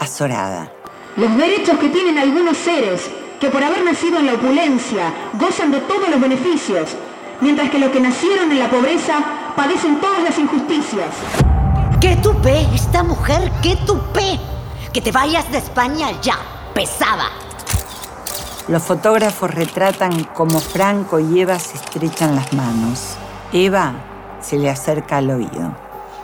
azorada. 0.00 0.72
Los 1.16 1.36
derechos 1.36 1.78
que 1.78 1.88
tienen 1.88 2.18
algunos 2.18 2.56
seres 2.56 3.08
que 3.40 3.50
por 3.50 3.62
haber 3.62 3.84
nacido 3.84 4.18
en 4.18 4.26
la 4.26 4.34
opulencia 4.34 5.12
gozan 5.34 5.70
de 5.70 5.78
todos 5.80 6.08
los 6.08 6.20
beneficios, 6.20 6.96
mientras 7.40 7.70
que 7.70 7.78
los 7.78 7.90
que 7.90 8.00
nacieron 8.00 8.50
en 8.50 8.58
la 8.58 8.70
pobreza 8.70 9.18
padecen 9.54 10.00
todas 10.00 10.22
las 10.22 10.38
injusticias. 10.38 11.53
¡Qué 12.04 12.16
tupé! 12.16 12.60
Esta 12.74 13.02
mujer, 13.02 13.50
qué 13.62 13.76
tupé. 13.86 14.38
Que 14.92 15.00
te 15.00 15.10
vayas 15.10 15.50
de 15.50 15.56
España 15.56 16.08
ya, 16.20 16.36
pesada. 16.74 17.30
Los 18.68 18.82
fotógrafos 18.82 19.50
retratan 19.50 20.24
cómo 20.34 20.60
Franco 20.60 21.18
y 21.18 21.40
Eva 21.40 21.58
se 21.58 21.78
estrechan 21.78 22.36
las 22.36 22.52
manos. 22.52 23.16
Eva 23.54 23.94
se 24.42 24.58
le 24.58 24.68
acerca 24.68 25.16
al 25.16 25.30
oído. 25.30 25.74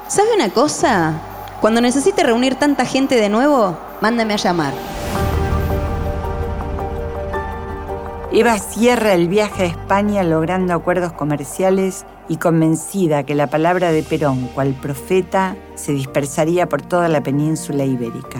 ¿Sabe 0.07 0.35
una 0.35 0.51
cosa? 0.51 1.15
Cuando 1.63 1.81
necesite 1.81 2.25
reunir 2.25 2.57
tanta 2.57 2.85
gente 2.85 3.15
de 3.15 3.31
nuevo, 3.31 3.79
mándame 4.03 4.35
a 4.35 4.37
llamar. 4.37 4.75
Eva 8.33 8.59
cierra 8.59 9.15
el 9.15 9.29
viaje 9.29 9.63
a 9.63 9.67
España 9.67 10.25
logrando 10.25 10.75
acuerdos 10.75 11.15
comerciales 11.15 12.05
y 12.31 12.37
convencida 12.37 13.25
que 13.25 13.35
la 13.35 13.49
palabra 13.49 13.91
de 13.91 14.05
Perón, 14.05 14.47
cual 14.55 14.73
profeta, 14.81 15.57
se 15.75 15.91
dispersaría 15.91 16.69
por 16.69 16.81
toda 16.81 17.09
la 17.09 17.25
península 17.25 17.85
ibérica. 17.85 18.39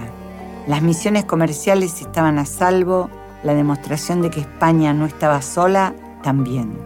Las 0.69 0.81
misiones 0.81 1.25
comerciales 1.25 2.01
estaban 2.01 2.39
a 2.39 2.47
salvo, 2.47 3.11
la 3.43 3.53
demostración 3.53 4.23
de 4.23 4.31
que 4.31 4.43
España 4.43 4.93
no 4.93 5.07
estaba 5.07 5.43
sola 5.43 5.93
también. 6.23 6.79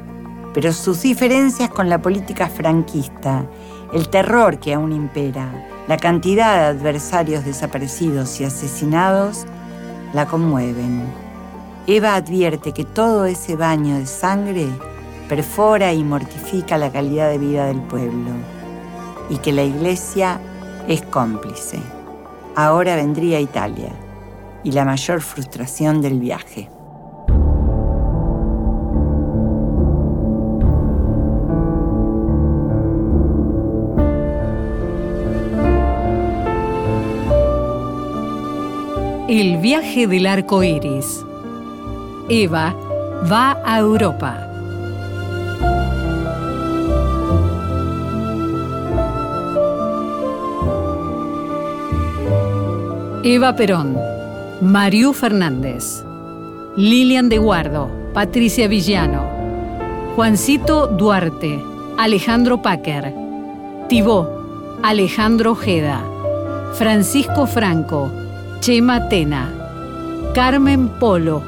Pero 0.55 0.73
sus 0.73 1.03
diferencias 1.03 1.69
con 1.69 1.91
la 1.91 2.01
política 2.01 2.49
franquista, 2.49 3.45
el 3.93 4.09
terror 4.09 4.59
que 4.59 4.73
aún 4.73 4.93
impera, 4.93 5.69
la 5.87 5.99
cantidad 5.99 6.57
de 6.73 6.79
adversarios 6.79 7.45
desaparecidos 7.45 8.41
y 8.41 8.45
asesinados, 8.45 9.45
la 10.15 10.25
conmueven. 10.25 11.05
Eva 11.87 12.15
advierte 12.15 12.73
que 12.73 12.85
todo 12.85 13.27
ese 13.27 13.57
baño 13.57 13.99
de 13.99 14.07
sangre 14.07 14.69
perfora 15.29 15.93
y 15.93 16.05
mortifica 16.05 16.79
la 16.79 16.91
calidad 16.91 17.31
de 17.31 17.39
vida 17.39 17.67
del 17.67 17.81
pueblo 17.81 18.31
y 19.29 19.39
que 19.39 19.53
la 19.53 19.63
iglesia 19.63 20.41
es 20.89 21.03
cómplice. 21.03 21.79
Ahora 22.57 22.97
vendría 22.97 23.41
Italia. 23.41 23.91
y 24.67 24.73
la 24.73 24.87
mayor 24.87 25.21
frustración 25.21 26.01
del 26.01 26.19
viaje. 26.19 26.71
El 39.29 39.59
viaje 39.59 40.07
del 40.07 40.27
arco 40.27 40.63
iris. 40.63 41.23
Eva 42.31 42.75
va 43.31 43.61
a 43.67 43.81
Europa. 43.81 44.54
Eva 53.27 53.57
Perón, 53.57 53.97
Mariú 54.61 55.15
Fernández, 55.15 56.05
Lilian 56.77 57.31
de 57.31 57.39
Guardo, 57.39 57.89
Patricia 58.13 58.69
Villano, 58.69 59.25
Juancito 60.15 60.89
Duarte, 60.89 61.59
Alejandro 61.97 62.61
Packer, 62.61 63.15
Tibó, 63.89 64.29
Alejandro 64.83 65.53
Ojeda, 65.53 66.03
Francisco 66.75 67.47
Franco, 67.47 68.13
Chema 68.61 69.09
Tena, 69.09 69.51
Carmen 70.35 70.89
Polo, 70.89 71.43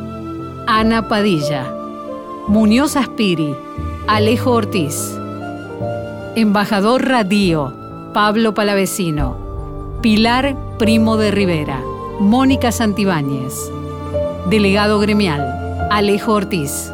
Ana 0.66 1.09
Padilla, 1.09 1.70
Muñoz 2.49 2.97
Aspiri, 2.97 3.55
Alejo 4.07 4.53
Ortiz, 4.53 5.14
Embajador 6.37 7.07
Radío, 7.07 7.74
Pablo 8.14 8.55
Palavecino, 8.55 9.45
Pilar 10.07 10.57
Primo 10.78 11.16
de 11.16 11.32
Rivera, 11.32 11.82
Mónica 12.20 12.70
Santibáñez, 12.70 13.54
Delegado 14.48 15.00
Gremial, 15.00 15.42
Alejo 15.90 16.34
Ortiz, 16.34 16.92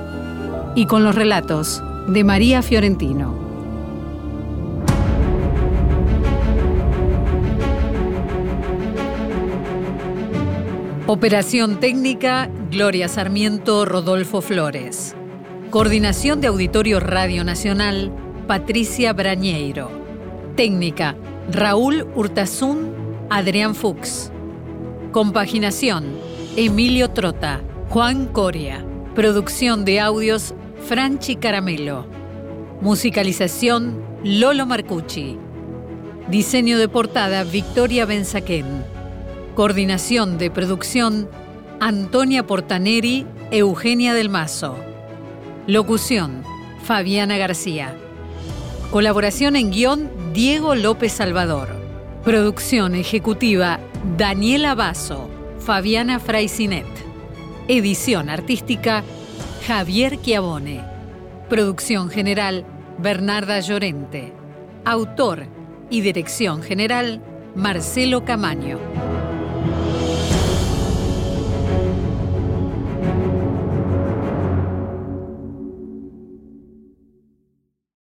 y 0.74 0.86
con 0.86 1.04
los 1.04 1.14
relatos 1.14 1.82
de 2.08 2.24
María 2.24 2.62
Fiorentino. 2.62 3.34
Operación 11.06 11.80
técnica, 11.80 12.48
Gloria 12.70 13.08
Sarmiento, 13.08 13.84
Rodolfo 13.84 14.40
Flores. 14.40 15.14
Coordinación 15.68 16.40
de 16.40 16.46
Auditorio 16.46 16.98
Radio 16.98 17.44
Nacional, 17.44 18.10
Patricia 18.46 19.12
Brañeiro. 19.12 19.90
Técnica, 20.56 21.14
Raúl 21.50 22.06
Hurtazún, 22.14 23.01
Adrián 23.35 23.74
Fuchs. 23.74 24.30
Compaginación, 25.11 26.05
Emilio 26.55 27.09
Trota, 27.12 27.62
Juan 27.89 28.26
Coria. 28.26 28.85
Producción 29.14 29.87
de 29.87 30.01
audios, 30.01 30.55
Franchi 30.87 31.37
Caramelo. 31.37 32.07
Musicalización, 32.83 34.05
Lolo 34.22 34.66
Marcucci. 34.66 35.39
Diseño 36.28 36.76
de 36.76 36.91
portada, 36.91 37.43
Victoria 37.45 38.05
Benzaquén. 38.05 38.66
Coordinación 39.55 40.37
de 40.37 40.51
producción, 40.51 41.26
Antonia 41.80 42.47
Portaneri, 42.47 43.24
Eugenia 43.51 44.12
del 44.12 44.28
Mazo. 44.28 44.76
Locución, 45.66 46.43
Fabiana 46.85 47.39
García. 47.39 47.95
Colaboración 48.91 49.57
en 49.57 49.70
guion, 49.70 50.11
Diego 50.35 50.74
López 50.74 51.12
Salvador. 51.12 51.82
Producción 52.24 52.94
ejecutiva, 52.94 53.80
Daniela 54.16 54.76
Basso, 54.76 55.28
Fabiana 55.58 56.20
Fraisinet. 56.20 56.86
Edición 57.66 58.30
artística, 58.30 59.02
Javier 59.66 60.20
Chiavone. 60.22 60.84
Producción 61.48 62.10
general, 62.10 62.64
Bernarda 62.98 63.58
Llorente. 63.58 64.32
Autor 64.84 65.48
y 65.90 66.02
dirección 66.02 66.62
general, 66.62 67.20
Marcelo 67.56 68.24
Camaño. 68.24 68.78